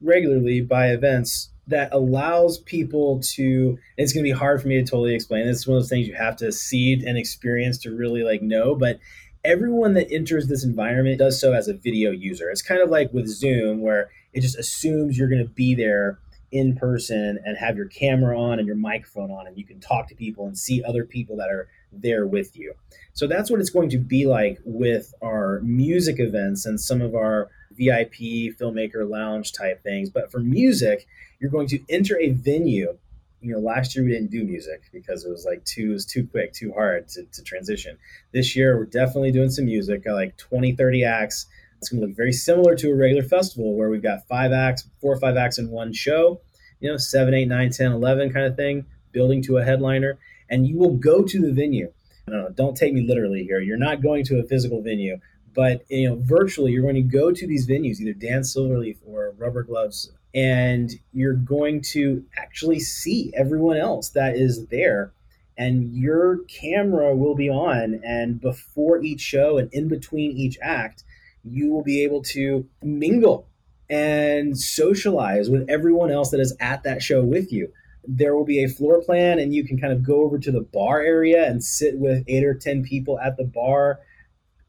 regularly 0.00 0.60
by 0.60 0.88
events 0.88 1.50
that 1.68 1.92
allows 1.92 2.58
people 2.58 3.20
to 3.20 3.78
it's 3.96 4.12
going 4.12 4.24
to 4.24 4.30
be 4.30 4.38
hard 4.38 4.60
for 4.60 4.68
me 4.68 4.76
to 4.76 4.84
totally 4.84 5.14
explain 5.14 5.46
this 5.46 5.58
is 5.58 5.66
one 5.66 5.76
of 5.76 5.82
those 5.82 5.88
things 5.88 6.06
you 6.06 6.14
have 6.14 6.36
to 6.36 6.52
see 6.52 6.92
and 7.04 7.18
experience 7.18 7.78
to 7.78 7.90
really 7.90 8.22
like 8.22 8.42
know 8.42 8.74
but 8.74 9.00
everyone 9.46 9.94
that 9.94 10.10
enters 10.10 10.48
this 10.48 10.64
environment 10.64 11.18
does 11.18 11.40
so 11.40 11.52
as 11.52 11.68
a 11.68 11.74
video 11.74 12.10
user 12.10 12.50
it's 12.50 12.62
kind 12.62 12.80
of 12.80 12.90
like 12.90 13.12
with 13.12 13.26
zoom 13.26 13.80
where 13.80 14.10
it 14.32 14.40
just 14.40 14.58
assumes 14.58 15.16
you're 15.16 15.28
going 15.28 15.42
to 15.42 15.52
be 15.52 15.74
there 15.74 16.18
in 16.52 16.76
person 16.76 17.38
and 17.44 17.56
have 17.56 17.76
your 17.76 17.86
camera 17.86 18.38
on 18.38 18.58
and 18.58 18.66
your 18.66 18.76
microphone 18.76 19.30
on 19.30 19.46
and 19.46 19.58
you 19.58 19.64
can 19.64 19.80
talk 19.80 20.08
to 20.08 20.14
people 20.14 20.46
and 20.46 20.56
see 20.56 20.82
other 20.84 21.04
people 21.04 21.36
that 21.36 21.48
are 21.48 21.68
there 21.92 22.26
with 22.26 22.56
you 22.56 22.72
so 23.12 23.26
that's 23.26 23.50
what 23.50 23.60
it's 23.60 23.70
going 23.70 23.88
to 23.90 23.98
be 23.98 24.26
like 24.26 24.58
with 24.64 25.14
our 25.22 25.60
music 25.62 26.16
events 26.18 26.66
and 26.66 26.80
some 26.80 27.00
of 27.00 27.14
our 27.14 27.48
VIP 27.76 28.56
filmmaker 28.58 29.08
lounge 29.08 29.52
type 29.52 29.82
things. 29.82 30.10
But 30.10 30.30
for 30.30 30.40
music, 30.40 31.06
you're 31.40 31.50
going 31.50 31.68
to 31.68 31.80
enter 31.88 32.18
a 32.18 32.30
venue. 32.30 32.98
You 33.40 33.52
know, 33.52 33.58
last 33.58 33.94
year 33.94 34.04
we 34.04 34.12
didn't 34.12 34.30
do 34.30 34.44
music 34.44 34.84
because 34.92 35.24
it 35.24 35.30
was 35.30 35.44
like 35.44 35.64
too 35.64 35.90
it 35.90 35.92
was 35.92 36.06
too 36.06 36.26
quick, 36.26 36.52
too 36.52 36.72
hard 36.72 37.08
to, 37.08 37.24
to 37.24 37.42
transition. 37.42 37.98
This 38.32 38.56
year 38.56 38.76
we're 38.76 38.86
definitely 38.86 39.32
doing 39.32 39.50
some 39.50 39.66
music, 39.66 40.04
got 40.04 40.14
like 40.14 40.36
20, 40.36 40.74
30 40.74 41.04
acts. 41.04 41.46
It's 41.78 41.90
going 41.90 42.00
to 42.00 42.06
look 42.06 42.16
very 42.16 42.32
similar 42.32 42.74
to 42.76 42.90
a 42.90 42.94
regular 42.94 43.22
festival 43.22 43.74
where 43.74 43.90
we've 43.90 44.02
got 44.02 44.26
five 44.26 44.52
acts, 44.52 44.88
four 45.00 45.12
or 45.12 45.20
five 45.20 45.36
acts 45.36 45.58
in 45.58 45.70
one 45.70 45.92
show, 45.92 46.40
you 46.80 46.90
know, 46.90 46.96
seven, 46.96 47.34
eight, 47.34 47.48
nine, 47.48 47.70
10, 47.70 47.92
11 47.92 48.32
kind 48.32 48.46
of 48.46 48.56
thing, 48.56 48.86
building 49.12 49.42
to 49.42 49.58
a 49.58 49.64
headliner. 49.64 50.18
And 50.48 50.66
you 50.66 50.78
will 50.78 50.94
go 50.94 51.22
to 51.22 51.40
the 51.40 51.52
venue. 51.52 51.92
No, 52.28 52.48
don't 52.48 52.76
take 52.76 52.92
me 52.92 53.06
literally 53.06 53.44
here. 53.44 53.60
You're 53.60 53.76
not 53.76 54.02
going 54.02 54.24
to 54.24 54.40
a 54.40 54.42
physical 54.42 54.82
venue, 54.82 55.18
but 55.54 55.84
you 55.88 56.08
know, 56.08 56.16
virtually, 56.20 56.72
you're 56.72 56.82
going 56.82 56.96
to 56.96 57.02
go 57.02 57.30
to 57.30 57.46
these 57.46 57.68
venues, 57.68 58.00
either 58.00 58.12
Dan 58.12 58.40
Silverleaf 58.40 58.98
or 59.06 59.32
Rubber 59.38 59.62
Gloves, 59.62 60.10
and 60.36 60.92
you're 61.14 61.32
going 61.32 61.80
to 61.80 62.22
actually 62.36 62.78
see 62.78 63.32
everyone 63.34 63.78
else 63.78 64.10
that 64.10 64.36
is 64.36 64.66
there. 64.66 65.12
And 65.56 65.96
your 65.96 66.40
camera 66.44 67.16
will 67.16 67.34
be 67.34 67.48
on, 67.48 68.02
and 68.04 68.38
before 68.38 69.02
each 69.02 69.22
show 69.22 69.56
and 69.56 69.72
in 69.72 69.88
between 69.88 70.32
each 70.32 70.58
act, 70.60 71.02
you 71.42 71.72
will 71.72 71.82
be 71.82 72.04
able 72.04 72.22
to 72.22 72.68
mingle 72.82 73.48
and 73.88 74.58
socialize 74.58 75.48
with 75.48 75.64
everyone 75.70 76.10
else 76.10 76.30
that 76.30 76.40
is 76.40 76.54
at 76.60 76.82
that 76.82 77.02
show 77.02 77.24
with 77.24 77.50
you. 77.50 77.72
There 78.06 78.36
will 78.36 78.44
be 78.44 78.62
a 78.62 78.68
floor 78.68 79.00
plan, 79.00 79.38
and 79.38 79.54
you 79.54 79.64
can 79.64 79.80
kind 79.80 79.94
of 79.94 80.02
go 80.02 80.20
over 80.22 80.38
to 80.38 80.52
the 80.52 80.60
bar 80.60 81.00
area 81.00 81.48
and 81.48 81.64
sit 81.64 81.98
with 81.98 82.24
eight 82.28 82.44
or 82.44 82.52
10 82.52 82.82
people 82.84 83.18
at 83.18 83.38
the 83.38 83.44
bar 83.44 84.00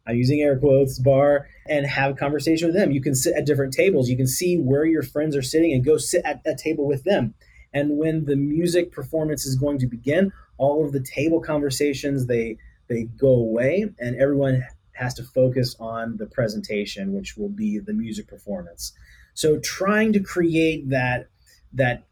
I'm 0.08 0.16
using 0.16 0.42
air 0.42 0.58
quotes, 0.58 1.00
bar, 1.00 1.48
and 1.68 1.86
have 1.86 2.12
a 2.12 2.16
conversation 2.16 2.68
with 2.68 2.76
them. 2.76 2.92
You 2.92 3.02
can 3.02 3.14
sit 3.14 3.36
at 3.36 3.46
different 3.46 3.74
tables. 3.74 4.10
You 4.10 4.18
can 4.18 4.28
see 4.28 4.58
where 4.58 4.86
your 4.86 5.04
friends 5.04 5.36
are 5.36 5.42
sitting 5.42 5.74
and 5.74 5.84
go 5.84 5.98
sit 5.98 6.24
at 6.26 6.42
a 6.46 6.56
table 6.56 6.88
with 6.88 7.04
them. 7.04 7.34
And 7.74 7.98
when 7.98 8.26
the 8.26 8.36
music 8.36 8.92
performance 8.92 9.46
is 9.46 9.56
going 9.56 9.80
to 9.80 9.88
begin, 9.88 10.32
all 10.58 10.86
of 10.86 10.94
the 10.94 11.02
table 11.02 11.42
conversations 11.42 12.26
they 12.26 12.58
they 12.88 13.04
go 13.04 13.30
away, 13.30 13.86
and 14.00 14.16
everyone 14.16 14.66
has 14.94 15.14
to 15.16 15.24
focus 15.24 15.76
on 15.80 16.18
the 16.18 16.26
presentation, 16.26 17.14
which 17.14 17.36
will 17.38 17.50
be 17.50 17.80
the 17.80 17.94
music 17.94 18.28
performance. 18.28 18.94
So 19.34 19.60
trying 19.60 20.14
to 20.14 20.20
create 20.20 20.90
that 20.90 21.28
that 21.74 22.04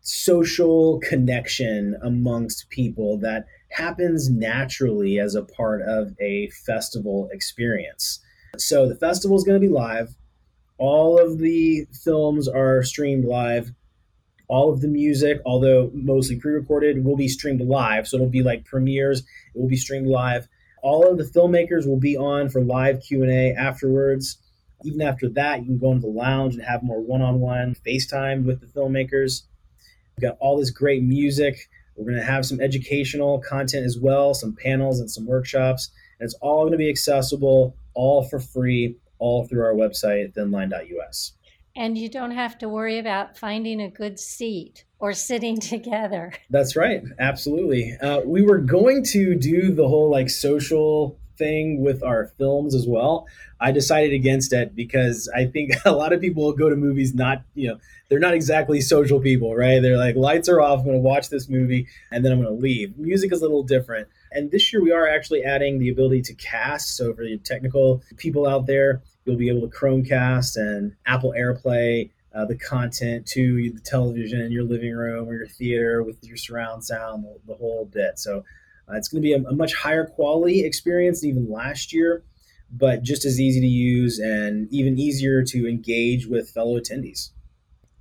social 0.00 1.00
connection 1.00 1.96
amongst 2.02 2.68
people 2.70 3.18
that 3.18 3.46
happens 3.74 4.30
naturally 4.30 5.18
as 5.18 5.34
a 5.34 5.42
part 5.42 5.82
of 5.82 6.14
a 6.20 6.48
festival 6.50 7.28
experience. 7.32 8.20
So 8.56 8.88
the 8.88 8.94
festival 8.94 9.36
is 9.36 9.44
going 9.44 9.60
to 9.60 9.66
be 9.66 9.72
live. 9.72 10.14
All 10.78 11.18
of 11.18 11.38
the 11.38 11.86
films 12.04 12.48
are 12.48 12.82
streamed 12.82 13.24
live. 13.24 13.72
All 14.48 14.72
of 14.72 14.80
the 14.80 14.88
music, 14.88 15.40
although 15.44 15.90
mostly 15.94 16.36
pre-recorded, 16.36 17.04
will 17.04 17.16
be 17.16 17.28
streamed 17.28 17.62
live. 17.62 18.06
So 18.06 18.16
it'll 18.16 18.28
be 18.28 18.42
like 18.42 18.64
premieres. 18.64 19.20
It 19.54 19.60
will 19.60 19.68
be 19.68 19.76
streamed 19.76 20.06
live. 20.06 20.48
All 20.82 21.10
of 21.10 21.18
the 21.18 21.24
filmmakers 21.24 21.86
will 21.86 21.98
be 21.98 22.16
on 22.16 22.50
for 22.50 22.60
live 22.60 23.02
Q&A 23.02 23.54
afterwards. 23.54 24.38
Even 24.84 25.00
after 25.00 25.28
that, 25.30 25.60
you 25.60 25.64
can 25.64 25.78
go 25.78 25.92
into 25.92 26.06
the 26.06 26.12
lounge 26.12 26.54
and 26.54 26.62
have 26.62 26.82
more 26.82 27.00
one-on-one 27.00 27.74
FaceTime 27.86 28.44
with 28.44 28.60
the 28.60 28.66
filmmakers. 28.66 29.44
We've 30.16 30.28
got 30.28 30.36
all 30.40 30.58
this 30.58 30.70
great 30.70 31.02
music. 31.02 31.68
We're 31.96 32.04
going 32.10 32.16
to 32.16 32.24
have 32.24 32.44
some 32.44 32.60
educational 32.60 33.40
content 33.40 33.86
as 33.86 33.98
well, 33.98 34.34
some 34.34 34.54
panels 34.54 35.00
and 35.00 35.10
some 35.10 35.26
workshops. 35.26 35.90
And 36.18 36.26
it's 36.26 36.34
all 36.40 36.62
going 36.62 36.72
to 36.72 36.78
be 36.78 36.88
accessible, 36.88 37.76
all 37.94 38.24
for 38.28 38.40
free, 38.40 38.96
all 39.18 39.46
through 39.46 39.64
our 39.64 39.74
website, 39.74 40.34
thinline.us. 40.34 41.32
And 41.76 41.98
you 41.98 42.08
don't 42.08 42.30
have 42.30 42.56
to 42.58 42.68
worry 42.68 42.98
about 42.98 43.36
finding 43.36 43.80
a 43.80 43.90
good 43.90 44.18
seat 44.20 44.84
or 44.98 45.12
sitting 45.12 45.58
together. 45.60 46.32
That's 46.50 46.76
right. 46.76 47.02
Absolutely. 47.18 47.96
Uh, 48.00 48.20
we 48.20 48.42
were 48.42 48.58
going 48.58 49.04
to 49.06 49.34
do 49.34 49.72
the 49.72 49.88
whole 49.88 50.10
like 50.10 50.30
social 50.30 51.18
thing 51.36 51.82
with 51.82 52.02
our 52.02 52.26
films 52.38 52.74
as 52.74 52.86
well. 52.86 53.26
I 53.60 53.72
decided 53.72 54.12
against 54.12 54.52
it 54.52 54.74
because 54.74 55.30
I 55.34 55.46
think 55.46 55.72
a 55.84 55.92
lot 55.92 56.12
of 56.12 56.20
people 56.20 56.52
go 56.52 56.68
to 56.68 56.76
movies 56.76 57.14
not, 57.14 57.42
you 57.54 57.68
know, 57.68 57.78
they're 58.08 58.18
not 58.18 58.34
exactly 58.34 58.80
social 58.80 59.20
people, 59.20 59.54
right? 59.54 59.80
They're 59.80 59.96
like, 59.96 60.16
lights 60.16 60.48
are 60.48 60.60
off, 60.60 60.80
I'm 60.80 60.84
going 60.84 60.96
to 60.96 61.02
watch 61.02 61.30
this 61.30 61.48
movie 61.48 61.86
and 62.10 62.24
then 62.24 62.32
I'm 62.32 62.42
going 62.42 62.54
to 62.54 62.62
leave. 62.62 62.96
Music 62.98 63.32
is 63.32 63.40
a 63.40 63.44
little 63.44 63.62
different. 63.62 64.08
And 64.32 64.50
this 64.50 64.72
year 64.72 64.82
we 64.82 64.92
are 64.92 65.08
actually 65.08 65.44
adding 65.44 65.78
the 65.78 65.88
ability 65.88 66.22
to 66.22 66.34
cast. 66.34 66.96
So 66.96 67.14
for 67.14 67.24
the 67.24 67.38
technical 67.38 68.02
people 68.16 68.46
out 68.46 68.66
there, 68.66 69.02
you'll 69.24 69.36
be 69.36 69.48
able 69.48 69.68
to 69.68 69.74
Chromecast 69.74 70.56
and 70.56 70.94
Apple 71.06 71.34
AirPlay 71.36 72.10
uh, 72.34 72.44
the 72.44 72.56
content 72.56 73.26
to 73.26 73.70
the 73.70 73.80
television 73.80 74.40
in 74.40 74.50
your 74.50 74.64
living 74.64 74.92
room 74.92 75.28
or 75.28 75.34
your 75.34 75.46
theater 75.46 76.02
with 76.02 76.22
your 76.24 76.36
surround 76.36 76.84
sound, 76.84 77.24
the, 77.24 77.38
the 77.46 77.54
whole 77.54 77.84
bit. 77.84 78.18
So 78.18 78.44
uh, 78.88 78.96
it's 78.96 79.08
going 79.08 79.22
to 79.22 79.26
be 79.26 79.32
a, 79.32 79.42
a, 79.48 79.54
much 79.54 79.74
higher 79.74 80.04
quality 80.04 80.64
experience 80.64 81.20
than 81.20 81.30
even 81.30 81.50
last 81.50 81.92
year, 81.92 82.24
but 82.70 83.02
just 83.02 83.24
as 83.24 83.40
easy 83.40 83.60
to 83.60 83.66
use 83.66 84.18
and 84.18 84.68
even 84.72 84.98
easier 84.98 85.42
to 85.42 85.68
engage 85.68 86.26
with 86.26 86.50
fellow 86.50 86.78
attendees. 86.78 87.30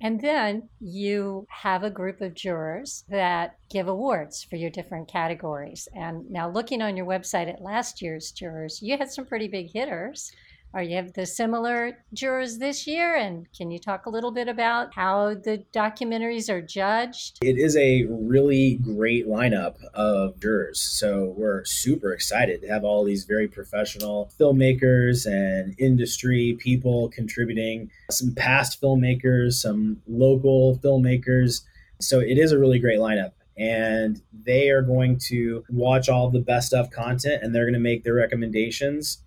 And 0.01 0.19
then 0.19 0.67
you 0.81 1.47
have 1.49 1.83
a 1.83 1.89
group 1.89 2.19
of 2.19 2.33
jurors 2.33 3.05
that 3.07 3.57
give 3.69 3.87
awards 3.87 4.43
for 4.43 4.57
your 4.57 4.69
different 4.69 5.07
categories. 5.07 5.87
And 5.95 6.29
now, 6.29 6.49
looking 6.49 6.81
on 6.81 6.97
your 6.97 7.05
website 7.05 7.47
at 7.47 7.61
last 7.61 8.01
year's 8.01 8.31
jurors, 8.31 8.81
you 8.81 8.97
had 8.97 9.09
some 9.09 9.25
pretty 9.25 9.47
big 9.47 9.71
hitters. 9.71 10.29
Are 10.75 10.81
you 10.81 10.95
have 10.95 11.13
the 11.13 11.27
similar 11.27 11.99
jurors 12.15 12.57
this 12.57 12.87
year? 12.87 13.15
And 13.15 13.45
can 13.55 13.69
you 13.69 13.77
talk 13.77 14.07
a 14.07 14.09
little 14.09 14.31
bit 14.31 14.47
about 14.47 14.91
how 14.95 15.35
the 15.35 15.63
documentaries 15.71 16.49
are 16.49 16.63
judged? 16.63 17.37
It 17.43 17.59
is 17.59 17.77
a 17.77 18.05
really 18.09 18.77
great 18.77 19.27
lineup 19.27 19.75
of 19.93 20.39
jurors. 20.39 20.79
So 20.81 21.35
we're 21.37 21.63
super 21.63 22.11
excited 22.11 22.61
to 22.61 22.67
have 22.69 22.83
all 22.83 23.03
these 23.03 23.25
very 23.25 23.47
professional 23.47 24.31
filmmakers 24.39 25.27
and 25.27 25.75
industry 25.77 26.57
people 26.59 27.09
contributing, 27.09 27.91
some 28.09 28.33
past 28.33 28.81
filmmakers, 28.81 29.53
some 29.53 30.01
local 30.07 30.79
filmmakers. 30.79 31.61
So 32.01 32.19
it 32.19 32.39
is 32.39 32.51
a 32.51 32.57
really 32.57 32.79
great 32.79 32.99
lineup 32.99 33.33
and 33.55 34.19
they 34.33 34.69
are 34.69 34.81
going 34.81 35.19
to 35.19 35.63
watch 35.69 36.09
all 36.09 36.31
the 36.31 36.39
best 36.39 36.73
of 36.73 36.89
content 36.89 37.43
and 37.43 37.53
they're 37.53 37.65
going 37.65 37.73
to 37.73 37.79
make 37.79 38.03
their 38.03 38.15
recommendations 38.15 39.22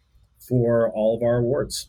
for 0.48 0.90
all 0.94 1.16
of 1.16 1.22
our 1.22 1.38
awards. 1.38 1.88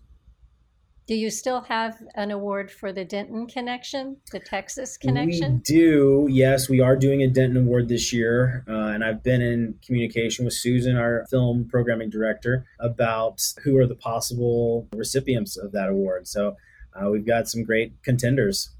Do 1.07 1.15
you 1.15 1.29
still 1.29 1.61
have 1.61 2.03
an 2.15 2.31
award 2.31 2.69
for 2.69 2.91
the 2.91 3.05
Denton 3.05 3.47
connection, 3.47 4.17
the 4.33 4.41
Texas 4.41 4.97
connection? 4.97 5.53
We 5.53 5.59
do. 5.59 6.27
Yes, 6.29 6.67
we 6.67 6.81
are 6.81 6.97
doing 6.97 7.23
a 7.23 7.29
Denton 7.29 7.63
Award 7.63 7.87
this 7.87 8.11
year. 8.11 8.65
Uh, 8.67 8.87
and 8.87 9.05
I've 9.05 9.23
been 9.23 9.41
in 9.41 9.79
communication 9.85 10.43
with 10.43 10.53
Susan, 10.53 10.97
our 10.97 11.25
film 11.29 11.65
programming 11.69 12.09
director, 12.09 12.65
about 12.81 13.41
who 13.63 13.77
are 13.77 13.87
the 13.87 13.95
possible 13.95 14.89
recipients 14.93 15.55
of 15.55 15.71
that 15.71 15.87
award. 15.87 16.27
So 16.27 16.57
uh, 16.93 17.09
we've 17.09 17.25
got 17.25 17.47
some 17.47 17.63
great 17.63 17.93
contenders. 18.03 18.71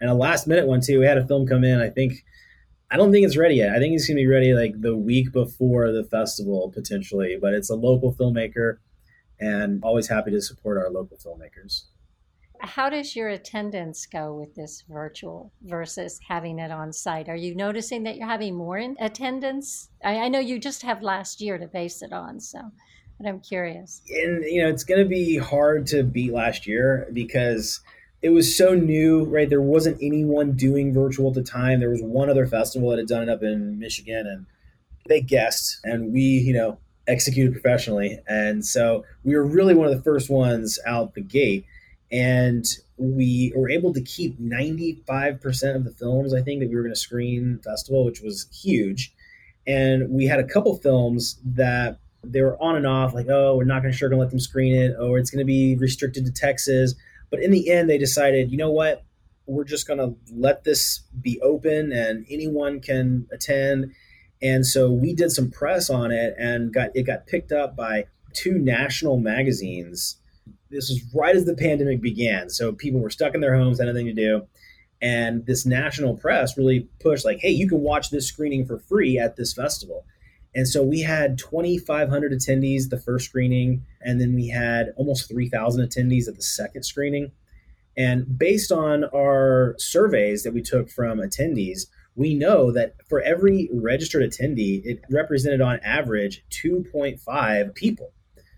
And 0.00 0.08
a 0.08 0.14
last 0.14 0.46
minute 0.46 0.66
one, 0.66 0.80
too. 0.80 1.00
We 1.00 1.04
had 1.04 1.18
a 1.18 1.26
film 1.26 1.46
come 1.46 1.62
in, 1.62 1.78
I 1.78 1.90
think. 1.90 2.24
I 2.90 2.96
don't 2.96 3.12
think 3.12 3.26
it's 3.26 3.36
ready 3.36 3.56
yet. 3.56 3.74
I 3.74 3.78
think 3.78 3.94
it's 3.94 4.06
going 4.06 4.16
to 4.16 4.22
be 4.22 4.26
ready 4.26 4.54
like 4.54 4.80
the 4.80 4.96
week 4.96 5.32
before 5.32 5.92
the 5.92 6.04
festival 6.04 6.72
potentially, 6.74 7.36
but 7.40 7.52
it's 7.52 7.70
a 7.70 7.74
local 7.74 8.14
filmmaker 8.14 8.78
and 9.40 9.82
always 9.84 10.08
happy 10.08 10.30
to 10.30 10.40
support 10.40 10.78
our 10.78 10.90
local 10.90 11.18
filmmakers. 11.18 11.84
How 12.60 12.88
does 12.88 13.14
your 13.14 13.28
attendance 13.28 14.06
go 14.06 14.34
with 14.34 14.54
this 14.54 14.82
virtual 14.88 15.52
versus 15.62 16.18
having 16.26 16.58
it 16.58 16.72
on 16.72 16.92
site? 16.92 17.28
Are 17.28 17.36
you 17.36 17.54
noticing 17.54 18.02
that 18.02 18.16
you're 18.16 18.26
having 18.26 18.56
more 18.56 18.78
in 18.78 18.96
attendance? 18.98 19.90
I, 20.02 20.16
I 20.16 20.28
know 20.28 20.40
you 20.40 20.58
just 20.58 20.82
have 20.82 21.02
last 21.02 21.40
year 21.40 21.58
to 21.58 21.68
base 21.68 22.02
it 22.02 22.12
on, 22.12 22.40
so 22.40 22.58
but 23.18 23.28
I'm 23.28 23.40
curious. 23.40 24.02
And 24.08 24.44
you 24.44 24.62
know, 24.62 24.68
it's 24.68 24.84
going 24.84 25.00
to 25.02 25.08
be 25.08 25.36
hard 25.36 25.86
to 25.88 26.02
beat 26.02 26.32
last 26.32 26.66
year 26.66 27.08
because 27.12 27.80
it 28.22 28.30
was 28.30 28.56
so 28.56 28.74
new, 28.74 29.24
right? 29.24 29.48
There 29.48 29.62
wasn't 29.62 29.98
anyone 30.02 30.52
doing 30.52 30.92
virtual 30.92 31.28
at 31.28 31.34
the 31.34 31.42
time. 31.42 31.80
There 31.80 31.90
was 31.90 32.02
one 32.02 32.28
other 32.28 32.46
festival 32.46 32.90
that 32.90 32.98
had 32.98 33.06
done 33.06 33.22
it 33.22 33.28
up 33.28 33.42
in 33.42 33.78
Michigan, 33.78 34.26
and 34.26 34.46
they 35.08 35.20
guessed, 35.20 35.78
and 35.84 36.12
we, 36.12 36.22
you 36.22 36.52
know, 36.52 36.78
executed 37.06 37.52
professionally. 37.52 38.18
And 38.28 38.64
so 38.64 39.04
we 39.24 39.34
were 39.34 39.44
really 39.44 39.74
one 39.74 39.88
of 39.88 39.96
the 39.96 40.02
first 40.02 40.30
ones 40.30 40.78
out 40.86 41.14
the 41.14 41.20
gate. 41.20 41.64
And 42.10 42.64
we 42.96 43.52
were 43.54 43.68
able 43.68 43.92
to 43.92 44.00
keep 44.00 44.40
95% 44.40 45.76
of 45.76 45.84
the 45.84 45.90
films, 45.90 46.34
I 46.34 46.42
think, 46.42 46.60
that 46.60 46.68
we 46.68 46.76
were 46.76 46.82
going 46.82 46.94
to 46.94 47.00
screen 47.00 47.60
festival, 47.62 48.04
which 48.04 48.20
was 48.20 48.46
huge. 48.52 49.12
And 49.66 50.10
we 50.10 50.26
had 50.26 50.40
a 50.40 50.44
couple 50.44 50.76
films 50.78 51.38
that 51.44 51.98
they 52.24 52.40
were 52.40 52.60
on 52.62 52.76
and 52.76 52.86
off, 52.86 53.14
like, 53.14 53.28
oh, 53.28 53.56
we're 53.56 53.64
not 53.64 53.82
going 53.82 53.92
to 53.92 53.96
sure 53.96 54.08
going 54.08 54.18
to 54.18 54.22
let 54.22 54.30
them 54.30 54.40
screen 54.40 54.74
it, 54.74 54.96
or 54.98 55.18
it's 55.18 55.30
going 55.30 55.40
to 55.40 55.44
be 55.44 55.76
restricted 55.76 56.24
to 56.24 56.32
Texas. 56.32 56.94
But 57.30 57.42
in 57.42 57.50
the 57.50 57.70
end, 57.70 57.88
they 57.88 57.98
decided, 57.98 58.50
you 58.50 58.58
know 58.58 58.70
what? 58.70 59.04
We're 59.46 59.64
just 59.64 59.86
going 59.86 59.98
to 59.98 60.14
let 60.32 60.64
this 60.64 61.00
be 61.20 61.40
open 61.40 61.92
and 61.92 62.26
anyone 62.28 62.80
can 62.80 63.26
attend 63.32 63.92
and 64.40 64.66
so 64.66 64.90
we 64.90 65.14
did 65.14 65.32
some 65.32 65.50
press 65.50 65.90
on 65.90 66.10
it 66.10 66.34
and 66.38 66.72
got 66.72 66.90
it 66.94 67.02
got 67.04 67.26
picked 67.26 67.52
up 67.52 67.76
by 67.76 68.04
two 68.34 68.58
national 68.58 69.18
magazines. 69.18 70.16
This 70.70 70.88
was 70.90 71.02
right 71.14 71.34
as 71.34 71.44
the 71.44 71.54
pandemic 71.54 72.00
began. 72.00 72.50
So 72.50 72.72
people 72.72 73.00
were 73.00 73.10
stuck 73.10 73.34
in 73.34 73.40
their 73.40 73.56
homes, 73.56 73.78
had 73.78 73.86
nothing 73.86 74.06
to 74.06 74.12
do. 74.12 74.46
And 75.00 75.46
this 75.46 75.64
national 75.64 76.16
press 76.16 76.56
really 76.56 76.88
pushed 77.00 77.24
like, 77.24 77.38
hey, 77.38 77.50
you 77.50 77.68
can 77.68 77.80
watch 77.80 78.10
this 78.10 78.26
screening 78.26 78.66
for 78.66 78.78
free 78.78 79.18
at 79.18 79.36
this 79.36 79.52
festival. 79.52 80.04
And 80.58 80.66
so 80.66 80.82
we 80.82 81.02
had 81.02 81.38
2,500 81.38 82.32
attendees 82.32 82.90
the 82.90 82.98
first 82.98 83.26
screening, 83.26 83.86
and 84.00 84.20
then 84.20 84.34
we 84.34 84.48
had 84.48 84.92
almost 84.96 85.28
3,000 85.28 85.88
attendees 85.88 86.26
at 86.26 86.34
the 86.34 86.42
second 86.42 86.82
screening. 86.82 87.30
And 87.96 88.36
based 88.36 88.72
on 88.72 89.04
our 89.14 89.76
surveys 89.78 90.42
that 90.42 90.52
we 90.52 90.60
took 90.60 90.90
from 90.90 91.20
attendees, 91.20 91.82
we 92.16 92.34
know 92.34 92.72
that 92.72 92.96
for 93.08 93.20
every 93.20 93.70
registered 93.72 94.28
attendee, 94.28 94.84
it 94.84 95.00
represented 95.08 95.60
on 95.60 95.78
average 95.84 96.44
2.5 96.50 97.72
people. 97.76 98.10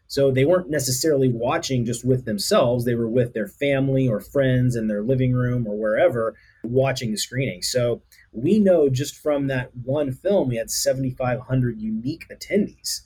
So 0.06 0.30
they 0.30 0.46
weren't 0.46 0.70
necessarily 0.70 1.28
watching 1.28 1.84
just 1.84 2.02
with 2.02 2.24
themselves, 2.24 2.86
they 2.86 2.94
were 2.94 3.10
with 3.10 3.34
their 3.34 3.46
family 3.46 4.08
or 4.08 4.20
friends 4.20 4.74
in 4.74 4.88
their 4.88 5.02
living 5.02 5.34
room 5.34 5.66
or 5.66 5.76
wherever 5.76 6.34
watching 6.64 7.10
the 7.10 7.18
screening. 7.18 7.60
So 7.60 8.00
we 8.32 8.58
know 8.58 8.88
just 8.88 9.16
from 9.16 9.48
that 9.48 9.70
one 9.84 10.12
film, 10.12 10.48
we 10.48 10.56
had 10.56 10.70
7,500 10.70 11.80
unique 11.80 12.26
attendees. 12.30 13.02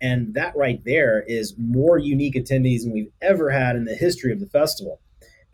And 0.00 0.34
that 0.34 0.56
right 0.56 0.80
there 0.84 1.24
is 1.26 1.54
more 1.58 1.98
unique 1.98 2.34
attendees 2.34 2.82
than 2.82 2.92
we've 2.92 3.12
ever 3.20 3.50
had 3.50 3.74
in 3.74 3.84
the 3.84 3.96
history 3.96 4.32
of 4.32 4.40
the 4.40 4.46
festival. 4.46 5.00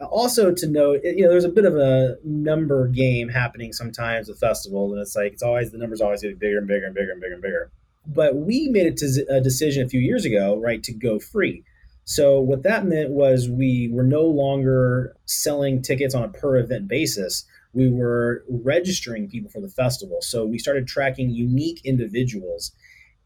Also 0.01 0.53
to 0.53 0.67
note, 0.67 1.01
you 1.03 1.25
know, 1.25 1.31
there's 1.31 1.45
a 1.45 1.49
bit 1.49 1.65
of 1.65 1.77
a 1.77 2.17
number 2.25 2.89
game 2.89 3.29
happening 3.29 3.73
sometimes 3.73 4.29
with 4.29 4.39
festivals, 4.39 4.93
and 4.93 5.01
it's 5.01 5.17
like 5.17 5.33
it's 5.33 5.43
always 5.43 5.71
the 5.71 5.79
numbers 5.79 6.03
always 6.03 6.21
get 6.21 6.39
bigger 6.39 6.59
and 6.59 6.67
bigger 6.67 6.85
and 6.85 6.95
bigger 6.95 7.13
and 7.13 7.21
bigger 7.21 7.35
and 7.35 7.43
bigger. 7.43 7.71
But 8.07 8.37
we 8.37 8.69
made 8.69 8.87
a 8.87 9.41
decision 9.41 9.87
a 9.87 9.89
few 9.89 10.01
years 10.01 10.27
ago, 10.27 10.59
right, 10.59 10.83
to 10.83 10.93
go 10.93 11.19
free. 11.19 11.65
So 12.05 12.39
what 12.39 12.65
that 12.65 12.85
meant 12.85 13.11
was 13.11 13.49
we 13.49 13.89
were 13.91 14.03
no 14.03 14.25
longer 14.25 15.17
selling 15.25 15.81
tickets 15.81 16.15
on 16.15 16.23
a 16.23 16.29
per 16.29 16.57
event 16.57 16.87
basis. 16.87 17.47
We 17.75 17.91
were 17.91 18.45
registering 18.49 19.29
people 19.29 19.51
for 19.51 19.61
the 19.61 19.69
festival. 19.69 20.19
So 20.23 20.45
we 20.45 20.59
started 20.59 20.87
tracking 20.87 21.31
unique 21.31 21.81
individuals. 21.85 22.73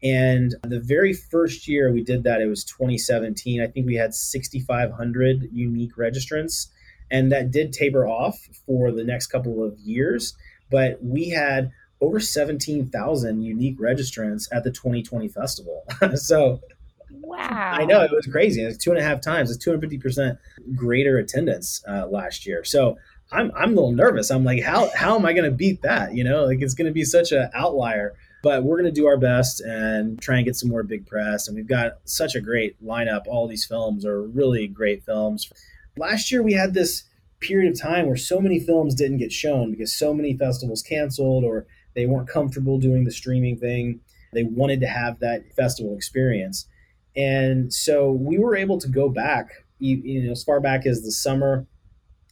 And 0.01 0.55
the 0.63 0.79
very 0.79 1.13
first 1.13 1.67
year 1.67 1.91
we 1.91 2.03
did 2.03 2.23
that, 2.23 2.41
it 2.41 2.47
was 2.47 2.63
2017. 2.63 3.61
I 3.61 3.67
think 3.67 3.85
we 3.85 3.95
had 3.95 4.13
6,500 4.13 5.49
unique 5.51 5.95
registrants. 5.95 6.67
And 7.11 7.31
that 7.31 7.51
did 7.51 7.73
taper 7.73 8.07
off 8.07 8.37
for 8.65 8.91
the 8.91 9.03
next 9.03 9.27
couple 9.27 9.63
of 9.63 9.77
years. 9.79 10.35
But 10.69 11.03
we 11.03 11.29
had 11.29 11.71
over 12.01 12.19
17,000 12.19 13.41
unique 13.41 13.77
registrants 13.79 14.47
at 14.51 14.63
the 14.63 14.71
2020 14.71 15.27
festival. 15.27 15.83
so 16.15 16.61
Wow. 17.29 17.73
I 17.73 17.85
know 17.85 18.01
it 18.01 18.11
was 18.11 18.25
crazy. 18.25 18.63
It's 18.63 18.77
two 18.77 18.91
and 18.91 18.99
a 18.99 19.03
half 19.03 19.21
times. 19.21 19.51
It's 19.51 19.63
250% 19.63 20.37
greater 20.75 21.17
attendance 21.17 21.83
uh, 21.87 22.07
last 22.07 22.45
year. 22.45 22.63
So 22.63 22.97
I'm, 23.31 23.51
I'm 23.55 23.71
a 23.71 23.75
little 23.75 23.91
nervous. 23.91 24.31
I'm 24.31 24.43
like, 24.43 24.63
how, 24.63 24.89
how 24.95 25.15
am 25.15 25.25
I 25.25 25.33
going 25.33 25.49
to 25.49 25.55
beat 25.55 25.81
that? 25.83 26.15
You 26.15 26.23
know, 26.23 26.45
like 26.45 26.61
it's 26.61 26.73
going 26.73 26.87
to 26.87 26.93
be 26.93 27.03
such 27.03 27.31
an 27.31 27.49
outlier, 27.53 28.15
but 28.41 28.63
we're 28.63 28.77
going 28.77 28.93
to 28.93 29.01
do 29.01 29.07
our 29.07 29.17
best 29.17 29.61
and 29.61 30.19
try 30.21 30.37
and 30.37 30.45
get 30.45 30.55
some 30.55 30.69
more 30.69 30.83
big 30.83 31.05
press. 31.05 31.47
And 31.47 31.55
we've 31.55 31.67
got 31.67 31.99
such 32.05 32.35
a 32.35 32.41
great 32.41 32.83
lineup. 32.83 33.27
All 33.27 33.47
these 33.47 33.65
films 33.65 34.05
are 34.05 34.23
really 34.23 34.67
great 34.67 35.03
films. 35.03 35.51
Last 35.97 36.31
year 36.31 36.41
we 36.41 36.53
had 36.53 36.73
this 36.73 37.03
period 37.39 37.71
of 37.71 37.79
time 37.79 38.07
where 38.07 38.17
so 38.17 38.39
many 38.39 38.59
films 38.59 38.95
didn't 38.95 39.17
get 39.17 39.31
shown 39.31 39.71
because 39.71 39.95
so 39.95 40.13
many 40.13 40.35
festivals 40.35 40.81
canceled 40.81 41.43
or 41.43 41.67
they 41.95 42.05
weren't 42.05 42.27
comfortable 42.27 42.79
doing 42.79 43.03
the 43.03 43.11
streaming 43.11 43.57
thing. 43.57 43.99
They 44.33 44.43
wanted 44.43 44.79
to 44.81 44.87
have 44.87 45.19
that 45.19 45.53
festival 45.55 45.95
experience. 45.95 46.67
And 47.15 47.73
so 47.73 48.11
we 48.11 48.37
were 48.37 48.55
able 48.55 48.79
to 48.79 48.87
go 48.87 49.09
back, 49.09 49.51
you 49.79 50.23
know, 50.23 50.31
as 50.31 50.43
far 50.43 50.59
back 50.59 50.85
as 50.85 51.01
the 51.01 51.11
summer, 51.11 51.65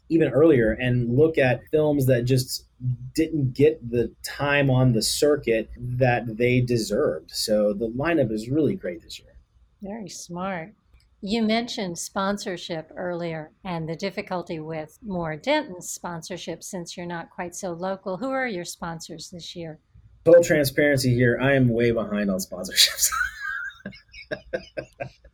even 0.10 0.30
earlier, 0.30 0.72
and 0.72 1.16
look 1.16 1.38
at 1.38 1.62
films 1.72 2.06
that 2.06 2.26
just 2.26 2.66
didn't 3.14 3.54
get 3.54 3.90
the 3.90 4.14
time 4.24 4.70
on 4.70 4.94
the 4.94 5.02
circuit 5.02 5.70
that 5.78 6.38
they 6.38 6.62
deserved. 6.62 7.32
So 7.32 7.74
the 7.74 7.90
lineup 7.90 8.32
is 8.32 8.50
really 8.50 8.76
great 8.76 9.02
this 9.02 9.20
year. 9.20 9.36
Very 9.82 10.10
smart. 10.10 10.74
You 11.22 11.42
mentioned 11.42 11.98
sponsorship 11.98 12.92
earlier 12.96 13.52
and 13.64 13.90
the 13.90 13.96
difficulty 13.96 14.60
with 14.60 15.00
more 15.02 15.36
Denton 15.36 15.82
sponsorship 15.82 16.64
since 16.64 16.96
you're 16.96 17.08
not 17.08 17.32
quite 17.32 17.56
so 17.56 17.72
local. 17.72 18.18
Who 18.18 18.30
are 18.30 18.48
your 18.48 18.66
sponsors 18.66 19.32
this 19.32 19.56
year? 19.56 19.80
Full 20.26 20.44
transparency 20.44 21.16
here, 21.16 21.40
I 21.42 21.54
am 21.54 21.70
way 21.70 21.92
behind 21.92 22.30
on 22.30 22.38
sponsorships. 22.38 23.10